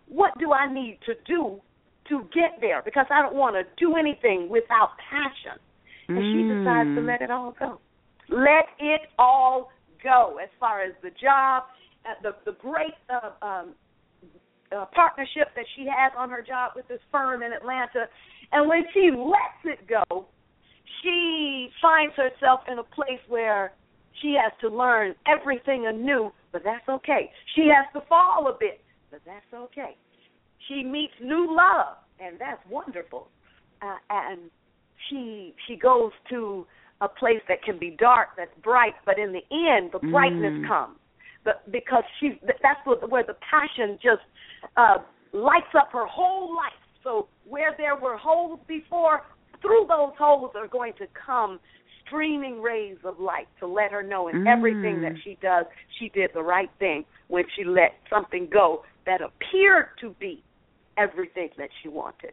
what 0.08 0.32
do 0.38 0.52
I 0.52 0.72
need 0.72 0.98
to 1.06 1.14
do 1.26 1.60
to 2.08 2.22
get 2.32 2.60
there? 2.60 2.82
Because 2.84 3.06
I 3.10 3.22
don't 3.22 3.34
want 3.34 3.56
to 3.56 3.64
do 3.76 3.96
anything 3.96 4.48
without 4.48 4.90
passion. 5.10 5.58
And 6.08 6.24
she 6.32 6.42
decides 6.42 6.88
to 6.94 7.00
Mm. 7.00 7.06
let 7.06 7.22
it 7.22 7.30
all 7.30 7.52
go. 7.52 7.80
Let 8.28 8.66
it 8.78 9.02
all 9.18 9.70
go 10.02 10.38
as 10.42 10.48
far 10.60 10.82
as 10.82 10.92
the 11.02 11.10
job, 11.10 11.64
uh, 12.04 12.14
the 12.22 12.34
the 12.44 12.52
great 12.52 12.94
uh, 13.08 13.30
um, 13.42 13.74
uh, 14.72 14.84
partnership 14.94 15.54
that 15.54 15.64
she 15.74 15.86
has 15.86 16.12
on 16.16 16.30
her 16.30 16.42
job 16.42 16.72
with 16.76 16.86
this 16.88 17.00
firm 17.10 17.42
in 17.42 17.52
Atlanta. 17.52 18.08
And 18.52 18.68
when 18.68 18.84
she 18.92 19.10
lets 19.10 19.62
it 19.64 19.86
go, 19.88 20.26
she 21.02 21.70
finds 21.82 22.14
herself 22.14 22.60
in 22.68 22.78
a 22.78 22.84
place 22.84 23.20
where 23.28 23.72
she 24.22 24.34
has 24.40 24.52
to 24.60 24.68
learn 24.68 25.14
everything 25.26 25.86
anew, 25.86 26.32
but 26.52 26.62
that's 26.64 26.88
okay. 26.88 27.30
She 27.54 27.68
has 27.74 27.86
to 27.92 28.06
fall 28.08 28.48
a 28.48 28.56
bit, 28.58 28.80
but 29.10 29.20
that's 29.26 29.52
okay. 29.54 29.96
She 30.68 30.82
meets 30.82 31.12
new 31.22 31.54
love, 31.54 31.96
and 32.20 32.38
that's 32.38 32.60
wonderful. 32.68 33.28
Uh, 33.82 33.96
and 34.10 34.50
she 35.08 35.54
she 35.66 35.76
goes 35.76 36.12
to 36.30 36.66
a 37.00 37.08
place 37.08 37.42
that 37.48 37.62
can 37.62 37.78
be 37.78 37.94
dark, 37.98 38.28
that's 38.36 38.50
bright, 38.62 38.94
but 39.04 39.18
in 39.18 39.32
the 39.32 39.44
end, 39.52 39.90
the 39.92 39.98
brightness 40.10 40.54
Mm. 40.54 40.66
comes. 40.66 40.98
But 41.44 41.70
because 41.70 42.04
she 42.18 42.40
that's 42.62 42.80
what, 42.84 43.08
where 43.10 43.22
the 43.22 43.36
passion 43.48 43.98
just 44.02 44.22
uh, 44.76 44.98
lights 45.32 45.74
up 45.74 45.92
her 45.92 46.06
whole 46.06 46.54
life. 46.56 46.72
So 47.04 47.28
where 47.44 47.74
there 47.76 47.94
were 47.96 48.16
holes 48.16 48.58
before, 48.66 49.22
through 49.60 49.86
those 49.88 50.12
holes 50.18 50.52
are 50.56 50.66
going 50.66 50.94
to 50.94 51.06
come 51.14 51.60
streaming 52.04 52.62
rays 52.62 52.96
of 53.04 53.20
light 53.20 53.48
to 53.60 53.66
let 53.66 53.92
her 53.92 54.02
know 54.02 54.28
in 54.28 54.46
everything 54.46 55.00
that 55.02 55.12
Mm. 55.12 55.22
she 55.22 55.38
does, 55.42 55.66
she 55.98 56.08
did 56.08 56.30
the 56.34 56.42
right 56.42 56.70
thing 56.78 57.04
when 57.28 57.44
she 57.54 57.64
let 57.64 57.94
something 58.08 58.48
go 58.48 58.84
that 59.06 59.20
appeared 59.20 59.86
to 60.00 60.14
be 60.20 60.42
everything 60.98 61.50
that 61.58 61.68
she 61.82 61.88
wanted. 61.88 62.32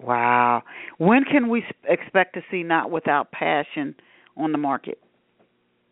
Wow. 0.00 0.62
When 0.98 1.24
can 1.24 1.48
we 1.48 1.64
expect 1.88 2.34
to 2.34 2.42
see 2.50 2.62
Not 2.62 2.90
Without 2.90 3.30
Passion 3.30 3.94
on 4.36 4.52
the 4.52 4.58
market? 4.58 4.98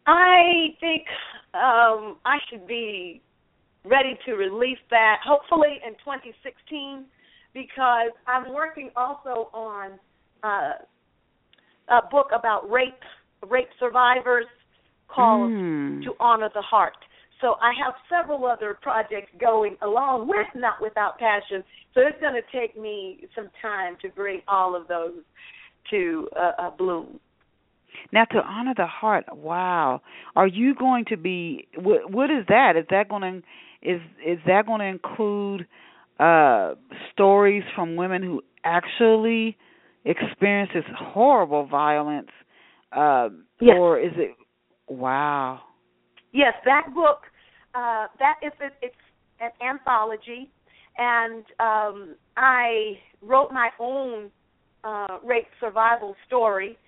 I 0.06 0.74
think 0.80 1.04
um, 1.54 2.16
I 2.24 2.38
should 2.48 2.66
be 2.66 3.22
ready 3.84 4.18
to 4.26 4.32
release 4.32 4.78
that 4.90 5.18
hopefully 5.24 5.78
in 5.86 5.92
2016 5.94 7.04
because 7.54 8.10
I'm 8.26 8.52
working 8.52 8.90
also 8.96 9.50
on 9.54 9.92
uh, 10.42 10.72
a 11.88 12.08
book 12.10 12.28
about 12.36 12.70
rape 12.70 12.94
rape 13.48 13.68
survivors 13.78 14.46
called 15.08 15.50
mm. 15.50 16.04
To 16.04 16.12
Honor 16.20 16.50
the 16.54 16.62
Heart. 16.62 16.96
So 17.40 17.54
I 17.60 17.72
have 17.84 17.94
several 18.08 18.44
other 18.46 18.78
projects 18.80 19.30
going 19.40 19.76
along 19.82 20.28
with 20.28 20.46
Not 20.54 20.74
Without 20.80 21.18
Passion. 21.18 21.64
So 21.94 22.00
it's 22.02 22.20
going 22.20 22.34
to 22.34 22.58
take 22.58 22.80
me 22.80 23.24
some 23.34 23.48
time 23.62 23.96
to 24.02 24.08
bring 24.10 24.40
all 24.46 24.76
of 24.76 24.88
those 24.88 25.22
to 25.90 26.28
uh, 26.36 26.66
a 26.66 26.70
bloom. 26.76 27.18
Now, 28.12 28.24
to 28.26 28.38
honor 28.38 28.74
the 28.76 28.86
heart, 28.86 29.24
wow. 29.34 30.00
Are 30.36 30.46
you 30.46 30.74
going 30.74 31.04
to 31.06 31.16
be? 31.16 31.66
What, 31.76 32.10
what 32.10 32.30
is 32.30 32.44
that? 32.48 32.74
Is 32.76 32.84
that 32.90 33.08
going 33.08 33.22
to 33.22 33.42
is 33.82 34.00
is 34.24 34.38
that 34.46 34.66
going 34.66 34.80
to 34.80 34.86
include 34.86 35.66
uh 36.18 36.74
stories 37.12 37.62
from 37.74 37.96
women 37.96 38.22
who 38.22 38.42
actually 38.62 39.56
experienced 40.04 40.74
this 40.74 40.84
horrible 40.96 41.66
violence, 41.66 42.28
uh, 42.92 43.28
yes. 43.60 43.74
or 43.76 43.98
is 43.98 44.12
it? 44.16 44.36
Wow. 44.88 45.60
Yes, 46.32 46.54
that 46.64 46.94
book. 46.94 47.22
Uh, 47.74 48.06
that 48.18 48.34
is 48.42 48.52
it, 48.60 48.72
it's 48.82 48.94
an 49.40 49.50
anthology, 49.66 50.50
and 50.98 51.44
um, 51.60 52.16
I 52.36 52.98
wrote 53.22 53.52
my 53.52 53.70
own 53.78 54.30
uh, 54.84 55.18
rape 55.24 55.48
survival 55.60 56.16
story 56.26 56.78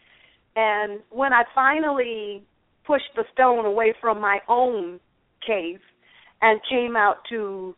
and 0.57 1.01
when 1.11 1.33
I 1.33 1.45
finally 1.55 2.43
pushed 2.87 3.11
the 3.17 3.25
stone 3.33 3.65
away 3.65 3.95
from 4.01 4.21
my 4.21 4.39
own 4.49 5.01
cave 5.47 5.81
and 6.41 6.61
came 6.69 6.97
out 6.97 7.17
to 7.31 7.75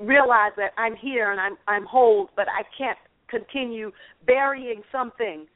realize 0.00 0.52
that 0.56 0.72
I'm 0.76 0.96
here 0.96 1.30
and 1.30 1.40
I'm 1.40 1.56
I'm 1.68 1.84
whole, 1.84 2.30
but 2.34 2.46
I 2.48 2.62
can't 2.76 2.98
continue 3.28 3.92
burying 4.26 4.82
something 4.90 5.46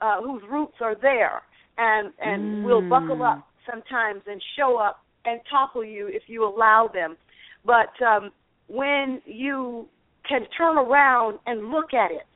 uh, 0.00 0.20
whose 0.20 0.42
roots 0.50 0.76
are 0.80 0.96
there 1.00 1.42
and 1.78 2.12
and 2.20 2.42
mm. 2.42 2.64
will 2.64 2.88
buckle 2.88 3.22
up 3.22 3.46
sometimes 3.70 4.22
and 4.26 4.42
show 4.58 4.78
up 4.78 5.03
and 5.24 5.40
topple 5.50 5.84
you 5.84 6.08
if 6.08 6.22
you 6.26 6.44
allow 6.46 6.88
them. 6.92 7.16
But 7.64 7.92
um, 8.04 8.30
when 8.68 9.20
you 9.24 9.88
can 10.28 10.42
turn 10.56 10.78
around 10.78 11.38
and 11.46 11.70
look 11.70 11.92
at 11.92 12.10
it 12.10 12.26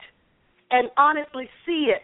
and 0.70 0.90
honestly 0.96 1.48
see 1.64 1.88
it 1.88 2.02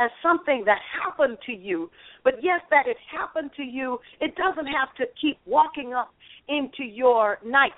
as 0.00 0.10
something 0.22 0.64
that 0.66 0.78
happened 1.02 1.38
to 1.46 1.52
you. 1.52 1.90
But 2.24 2.34
yes, 2.42 2.60
that 2.70 2.86
it 2.86 2.96
happened 3.12 3.50
to 3.56 3.62
you, 3.62 3.98
it 4.20 4.34
doesn't 4.34 4.66
have 4.66 4.94
to 4.96 5.04
keep 5.20 5.38
walking 5.46 5.92
up 5.94 6.10
into 6.48 6.84
your 6.84 7.38
nights 7.44 7.74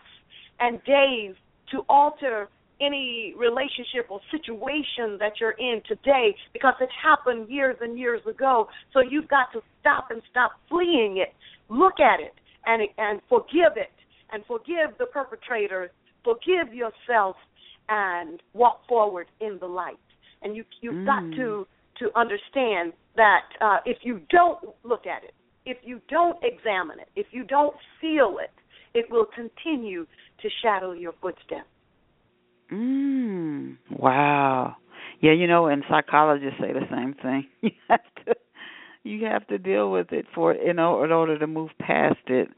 and 0.61 0.83
days 0.85 1.35
to 1.73 1.81
alter 1.89 2.49
any 2.81 3.35
relationship 3.37 4.11
or 4.11 4.21
situation 4.31 5.17
that 5.19 5.33
you're 5.41 5.53
in 5.53 5.83
today 5.87 6.35
because 6.53 6.75
it 6.81 6.89
happened 7.03 7.49
years 7.49 7.77
and 7.81 7.99
years 7.99 8.21
ago. 8.29 8.69
So 8.93 9.01
you've 9.01 9.29
got 9.29 9.53
to 9.53 9.61
stop 9.81 10.11
and 10.11 10.23
stop 10.31 10.53
fleeing 10.69 11.19
it. 11.19 11.33
Look 11.69 12.01
at 12.01 12.21
it 12.21 12.35
and 12.67 12.83
and 12.99 13.21
forgive 13.29 13.77
it 13.77 13.93
and 14.33 14.45
forgive 14.47 14.97
the 14.99 15.07
perpetrator, 15.07 15.91
forgive 16.25 16.75
yourself 16.75 17.37
and 17.89 18.41
walk 18.55 18.87
forward 18.89 19.27
in 19.41 19.59
the 19.61 19.67
light. 19.67 19.97
And 20.43 20.57
you 20.57 20.65
you've 20.81 20.95
mm. 20.95 21.07
got 21.07 21.37
to 21.37 21.67
to 21.99 22.19
understand 22.19 22.93
that 23.17 23.43
uh, 23.61 23.79
if 23.85 23.99
you 24.03 24.21
don't 24.31 24.59
look 24.85 25.07
at 25.07 25.25
it, 25.25 25.35
if 25.67 25.79
you 25.85 26.01
don't 26.09 26.39
examine 26.43 26.99
it, 26.99 27.09
if 27.15 27.27
you 27.31 27.45
don't 27.45 27.75
feel 28.01 28.39
it, 28.43 28.51
it 28.95 29.11
will 29.11 29.27
continue 29.35 30.07
to 30.41 30.49
shadow 30.63 30.93
your 30.93 31.13
footsteps. 31.21 31.69
Mm, 32.73 33.77
wow. 33.91 34.77
Yeah, 35.21 35.33
you 35.33 35.47
know, 35.47 35.67
and 35.67 35.85
psychologists 35.89 36.59
say 36.61 36.73
the 36.73 36.87
same 36.91 37.15
thing. 37.15 37.47
You 37.63 37.71
have 37.89 38.01
you 39.05 39.27
have 39.27 39.47
to 39.49 39.59
deal 39.59 39.91
with 39.91 40.13
it 40.13 40.27
for 40.35 40.55
you 40.55 40.73
know 40.73 41.03
in 41.05 41.13
order 41.13 41.39
to 41.39 41.47
move 41.47 41.71
past 41.79 42.17
it. 42.27 42.49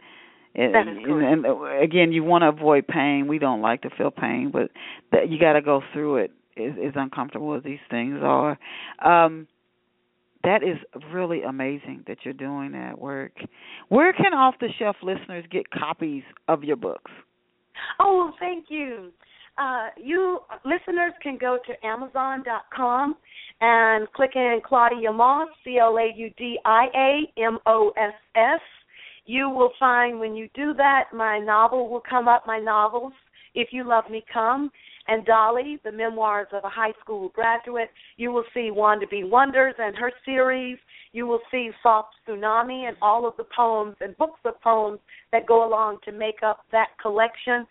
And, 0.57 0.76
and, 0.76 1.45
and 1.45 1.82
again, 1.82 2.12
you 2.12 2.22
want 2.22 2.42
to 2.42 2.49
avoid 2.49 2.86
pain. 2.86 3.26
We 3.26 3.40
don't 3.40 3.61
like 3.61 3.82
to 3.82 3.90
feel 3.90 4.12
pain, 4.12 4.51
but 4.53 4.70
that 5.11 5.28
you 5.28 5.40
got 5.40 5.55
to 5.55 5.61
go 5.61 5.82
through 5.92 6.18
it 6.18 6.30
as, 6.57 6.74
as 6.80 6.92
uncomfortable 6.95 7.57
as 7.57 7.64
these 7.64 7.80
things 7.90 8.20
are. 8.22 8.57
Um, 9.05 9.49
that 10.45 10.62
is 10.62 10.76
really 11.12 11.42
amazing 11.42 12.05
that 12.07 12.18
you're 12.22 12.34
doing 12.34 12.72
that 12.72 13.01
work. 13.01 13.32
Where 13.88 14.12
can 14.12 14.32
off 14.34 14.55
the 14.61 14.68
shelf 14.78 14.97
listeners 15.03 15.45
get 15.51 15.70
copies 15.70 16.22
of 16.47 16.62
your 16.62 16.76
books? 16.76 17.11
Oh, 17.99 18.30
thank 18.38 18.66
you. 18.68 19.11
Uh, 19.57 19.89
you 19.97 20.41
listeners 20.65 21.13
can 21.23 21.39
go 21.39 21.59
to 21.65 21.87
Amazon.com 21.87 23.17
and 23.61 24.13
click 24.13 24.33
in 24.35 24.61
Claudia 24.67 25.13
Moss, 25.13 25.49
C 25.65 25.79
L 25.79 25.97
A 25.97 26.13
U 26.17 26.31
D 26.37 26.59
I 26.65 26.87
A 26.95 27.41
M 27.41 27.59
O 27.67 27.93
S 27.97 28.15
S. 28.35 28.61
You 29.27 29.49
will 29.49 29.71
find 29.79 30.19
when 30.19 30.35
you 30.35 30.49
do 30.55 30.75
that, 30.75 31.05
my 31.15 31.39
novel 31.39 31.89
will 31.89 32.03
come 32.09 32.29
up, 32.29 32.45
my 32.47 32.59
novels, 32.59 33.13
If 33.55 33.69
You 33.73 33.89
Love 33.89 34.05
Me 34.11 34.23
Come, 34.31 34.71
and 35.09 35.25
Dolly, 35.25 35.79
the 35.85 35.93
memoirs 35.93 36.49
of 36.53 36.65
a 36.65 36.69
high 36.69 36.93
school 37.01 37.31
graduate. 37.31 37.91
You 38.17 38.33
will 38.33 38.45
see 38.55 38.71
Wanda 38.71 39.07
B. 39.11 39.25
Wonders 39.25 39.75
and 39.79 39.97
her 39.97 40.11
series. 40.25 40.79
You 41.13 41.27
will 41.27 41.41
see 41.51 41.71
Soft 41.83 42.15
Tsunami 42.27 42.89
and 42.89 42.97
all 43.01 43.27
of 43.27 43.37
the 43.37 43.47
poems 43.57 43.97
and 44.01 44.17
books 44.17 44.41
of 44.45 44.61
poems 44.63 44.99
that 45.33 45.47
go 45.47 45.67
along 45.67 45.99
to 46.05 46.13
make 46.13 46.43
up 46.43 46.65
that 46.73 46.89
collection. 47.01 47.67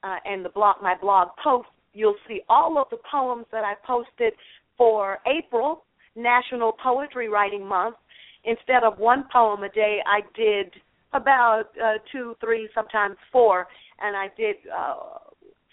uh, 0.02 0.16
and 0.24 0.44
the 0.44 0.48
blog 0.50 0.76
my 0.82 0.94
blog 1.00 1.28
posts 1.42 1.72
you'll 1.92 2.16
see 2.28 2.40
all 2.48 2.78
of 2.78 2.86
the 2.90 2.98
poems 3.10 3.46
that 3.52 3.64
I 3.64 3.74
posted 3.86 4.32
for 4.76 5.18
April, 5.26 5.84
National 6.16 6.72
Poetry 6.82 7.28
Writing 7.28 7.66
Month. 7.66 7.96
Instead 8.44 8.84
of 8.84 8.98
one 8.98 9.24
poem 9.32 9.62
a 9.62 9.68
day, 9.68 9.98
I 10.06 10.20
did 10.36 10.72
about 11.12 11.64
uh, 11.82 11.94
two, 12.10 12.36
three, 12.40 12.68
sometimes 12.74 13.16
four, 13.32 13.66
and 14.00 14.16
I 14.16 14.28
did 14.36 14.56
uh, 14.74 15.18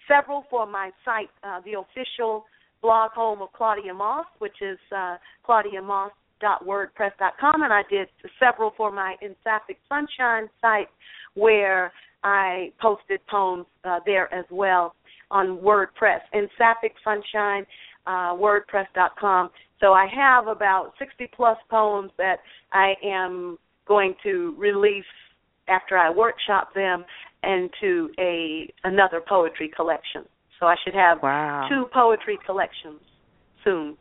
several 0.08 0.45
for 0.49 0.66
my 0.66 0.89
site, 1.05 1.30
uh, 1.43 1.60
the 1.66 1.74
official 1.80 2.45
blog 2.82 3.12
home 3.12 3.41
of 3.41 3.51
Claudia 3.53 3.93
Moss, 3.93 4.26
which 4.39 4.62
is 4.62 4.80
uh, 4.95 5.18
claudiamoss.wordpress.com, 5.47 7.64
and 7.64 7.74
I 7.74 7.84
did 7.89 8.08
several 8.39 8.72
for 8.78 8.91
my 8.91 9.16
In 9.22 9.36
Sapphic 9.43 9.78
Sunshine 9.89 10.47
site, 10.62 10.88
where 11.34 11.91
I 12.24 12.72
posted 12.82 13.20
poems 13.28 13.66
uh, 13.84 13.99
there 14.05 14.34
as 14.34 14.45
well 14.49 14.95
on 15.30 15.58
WordPress 15.58 16.22
and 16.34 16.49
Sapphic 16.58 16.93
Sunshine, 17.03 17.66
uh, 18.05 18.34
WordPress.com. 18.34 19.49
So 19.80 19.93
I 19.93 20.08
have 20.08 20.47
about 20.47 20.93
60 20.97 21.28
plus 21.36 21.58
poems 21.70 22.12
that 22.18 22.39
I 22.74 22.95
am 23.03 23.60
going 23.88 24.16
to 24.24 24.55
release 24.58 25.05
after 25.68 25.97
I 25.97 26.09
workshop 26.09 26.74
them 26.74 27.05
into 27.43 28.09
a 28.20 28.72
another 28.84 29.22
poetry 29.28 29.72
collection. 29.76 30.24
So 30.59 30.65
I 30.65 30.76
should 30.84 30.95
have 30.95 31.20
wow. 31.22 31.68
two 31.70 31.86
poetry 31.93 32.39
collections 32.45 32.99
soon. 33.63 33.97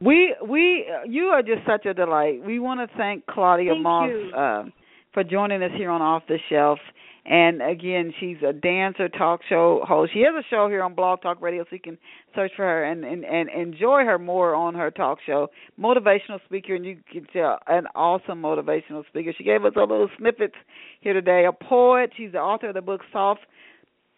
We 0.00 0.34
we 0.48 0.86
you 1.06 1.24
are 1.26 1.42
just 1.42 1.66
such 1.66 1.86
a 1.86 1.94
delight. 1.94 2.44
We 2.44 2.58
want 2.58 2.80
to 2.80 2.96
thank 2.96 3.26
Claudia 3.26 3.72
thank 3.72 3.82
Moss 3.82 4.10
uh, 4.36 4.64
for 5.12 5.24
joining 5.24 5.62
us 5.62 5.70
here 5.76 5.90
on 5.90 6.02
Off 6.02 6.22
the 6.26 6.38
Shelf. 6.48 6.78
And 7.24 7.60
again, 7.60 8.12
she's 8.18 8.38
a 8.46 8.52
dancer, 8.52 9.08
talk 9.08 9.40
show 9.48 9.82
host. 9.86 10.12
She 10.14 10.20
has 10.20 10.34
a 10.34 10.46
show 10.48 10.68
here 10.68 10.82
on 10.82 10.94
Blog 10.94 11.20
Talk 11.20 11.40
Radio, 11.42 11.64
so 11.64 11.68
you 11.72 11.80
can 11.80 11.98
search 12.34 12.52
for 12.56 12.64
her 12.64 12.84
and, 12.84 13.04
and, 13.04 13.24
and 13.24 13.48
enjoy 13.50 14.04
her 14.04 14.18
more 14.18 14.54
on 14.54 14.74
her 14.74 14.90
talk 14.90 15.18
show. 15.26 15.48
Motivational 15.78 16.42
speaker, 16.46 16.74
and 16.74 16.84
you 16.84 16.98
can 17.12 17.26
tell 17.32 17.58
an 17.66 17.84
awesome 17.94 18.40
motivational 18.40 19.06
speaker. 19.08 19.32
She 19.36 19.44
gave 19.44 19.64
us 19.64 19.72
a 19.76 19.80
little 19.80 20.08
snippets 20.18 20.54
here 21.00 21.12
today. 21.12 21.46
A 21.46 21.52
poet. 21.52 22.10
She's 22.16 22.32
the 22.32 22.38
author 22.38 22.68
of 22.68 22.74
the 22.74 22.82
book 22.82 23.02
Soft 23.12 23.40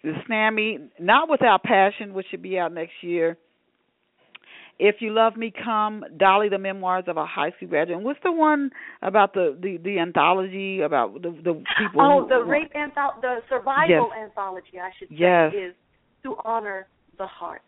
the 0.02 0.12
Snammy, 0.28 0.90
Not 0.98 1.30
Without 1.30 1.62
Passion, 1.62 2.12
which 2.12 2.26
should 2.30 2.42
be 2.42 2.58
out 2.58 2.72
next 2.72 2.92
year. 3.02 3.36
If 4.82 4.96
You 4.98 5.14
Love 5.14 5.36
Me 5.36 5.52
Come, 5.64 6.04
Dolly, 6.16 6.48
the 6.48 6.58
Memoirs 6.58 7.04
of 7.06 7.16
a 7.16 7.24
High 7.24 7.52
School 7.52 7.68
Graduate. 7.68 8.00
What's 8.00 8.18
the 8.24 8.32
one 8.32 8.70
about 9.00 9.32
the 9.32 9.56
the, 9.60 9.76
the 9.76 10.00
anthology 10.00 10.80
about 10.80 11.22
the 11.22 11.30
the 11.30 11.62
people? 11.78 12.00
Oh, 12.00 12.22
who, 12.22 12.28
the 12.28 12.42
rape 12.42 12.72
anthology, 12.74 13.20
the 13.22 13.36
survival 13.48 14.10
yes. 14.10 14.24
anthology, 14.24 14.80
I 14.82 14.90
should 14.98 15.08
say, 15.08 15.14
yes. 15.18 15.52
is 15.54 15.74
to 16.24 16.34
honor 16.44 16.88
the 17.16 17.26
heart. 17.26 17.62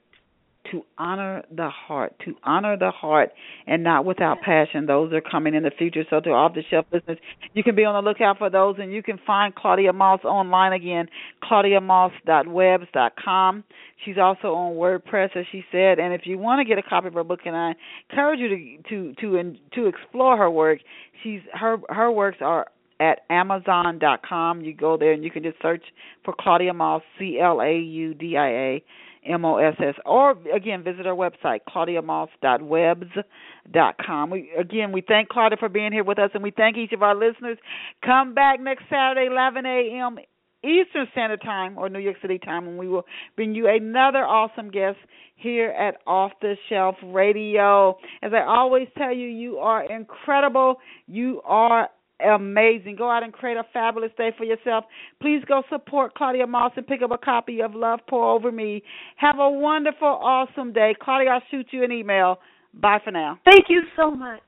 To 0.71 0.83
honor 0.99 1.43
the 1.55 1.69
heart, 1.69 2.15
to 2.25 2.35
honor 2.43 2.75
the 2.77 2.91
heart, 2.91 3.31
and 3.67 3.85
not 3.85 4.05
without 4.05 4.41
passion. 4.41 4.87
Those 4.87 5.13
are 5.13 5.21
coming 5.21 5.55
in 5.55 5.63
the 5.63 5.71
future. 5.77 6.05
So 6.09 6.21
to 6.21 6.31
off 6.31 6.55
the 6.55 6.63
shelf 6.71 6.87
listeners, 6.93 7.19
you 7.53 7.63
can 7.63 7.75
be 7.75 7.85
on 7.85 8.03
the 8.03 8.09
lookout 8.09 8.39
for 8.39 8.49
those, 8.51 8.77
and 8.79 8.91
you 8.93 9.03
can 9.03 9.19
find 9.27 9.55
Claudia 9.55 9.93
Moss 9.93 10.25
online 10.25 10.73
again, 10.73 11.09
claudiamoss.webs.com. 11.43 13.65
She's 14.05 14.19
also 14.19 14.55
on 14.55 14.75
WordPress, 14.75 15.37
as 15.37 15.45
she 15.53 15.63
said. 15.71 15.99
And 15.99 16.15
if 16.15 16.23
you 16.25 16.39
want 16.39 16.61
to 16.61 16.65
get 16.65 16.79
a 16.79 16.83
copy 16.89 17.09
of 17.09 17.15
her 17.15 17.25
book, 17.25 17.41
and 17.45 17.57
I 17.57 17.75
encourage 18.11 18.41
you 18.41 18.49
to 18.49 18.79
to 18.89 19.13
to 19.21 19.55
to 19.75 19.87
explore 19.87 20.37
her 20.37 20.51
work, 20.51 20.81
she's 21.23 21.41
her 21.53 21.77
her 21.89 22.11
works 22.11 22.39
are 22.41 22.67
at 23.01 23.21
amazon.com. 23.29 24.63
You 24.63 24.75
go 24.75 24.97
there 24.97 25.13
and 25.13 25.23
you 25.25 25.31
can 25.31 25.43
just 25.43 25.61
search 25.61 25.83
for 26.25 26.33
Claudia 26.39 26.73
Moss, 26.73 27.03
C 27.19 27.39
L 27.41 27.61
A 27.61 27.77
U 27.77 28.15
D 28.15 28.37
I 28.37 28.49
A 28.49 28.85
M 29.27 29.45
O 29.45 29.59
S 29.59 29.75
S, 29.79 29.95
or 30.05 30.35
again 30.55 30.83
visit 30.83 31.07
our 31.07 31.15
website 31.15 31.61
claudiamoss.webs.com. 31.69 34.31
We 34.31 34.51
again 34.59 34.91
we 34.93 35.03
thank 35.07 35.29
Claudia 35.29 35.59
for 35.59 35.69
being 35.69 35.93
here 35.93 36.05
with 36.05 36.19
us, 36.19 36.31
and 36.35 36.43
we 36.43 36.51
thank 36.51 36.77
each 36.77 36.93
of 36.93 37.03
our 37.03 37.15
listeners. 37.15 37.59
Come 38.05 38.35
back 38.35 38.61
next 38.61 38.85
Saturday, 38.91 39.29
11 39.31 39.65
a.m. 39.67 40.19
Eastern 40.65 41.07
Standard 41.13 41.43
Time 41.43 41.77
or 41.77 41.91
New 41.91 41.99
York 41.99 42.17
City 42.23 42.39
time, 42.39 42.67
and 42.67 42.79
we 42.79 42.89
will 42.89 43.05
bring 43.37 43.55
you 43.55 43.69
another 43.69 44.25
awesome 44.25 44.71
guest 44.71 44.97
here 45.37 45.71
at 45.71 45.97
Off 46.07 46.33
the 46.41 46.57
Shelf 46.69 46.97
Radio. 47.05 47.99
As 48.23 48.33
I 48.33 48.45
always 48.47 48.89
tell 48.97 49.15
you, 49.15 49.29
you 49.29 49.59
are 49.59 49.85
incredible. 49.85 50.77
You 51.07 51.43
are 51.45 51.91
amazing. 52.27 52.97
Go 52.97 53.11
out 53.11 53.23
and 53.23 53.33
create 53.33 53.57
a 53.57 53.65
fabulous 53.73 54.11
day 54.17 54.31
for 54.37 54.45
yourself. 54.45 54.85
Please 55.21 55.43
go 55.47 55.63
support 55.71 56.15
Claudia 56.15 56.47
Moss 56.47 56.73
and 56.77 56.87
pick 56.87 57.03
up 57.03 57.11
a 57.11 57.19
copy 57.19 57.61
of 57.61 57.75
Love 57.75 58.01
Pour 58.09 58.31
Over 58.35 58.53
Me. 58.53 58.83
Have 59.17 59.39
a 59.39 59.51
wonderful, 59.51 60.09
awesome 60.09 60.73
day. 60.73 60.95
Claudia, 61.01 61.31
I'll 61.31 61.43
shoot 61.51 61.67
you 61.71 61.85
an 61.85 61.93
email. 61.93 62.39
Bye 62.75 62.99
for 63.05 63.11
now. 63.11 63.39
Thank 63.45 63.67
you 63.69 63.83
so 63.97 64.11
much. 64.11 64.41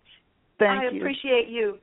Thank 0.58 0.82
I 0.82 0.90
you. 0.90 1.00
appreciate 1.00 1.48
you. 1.48 1.78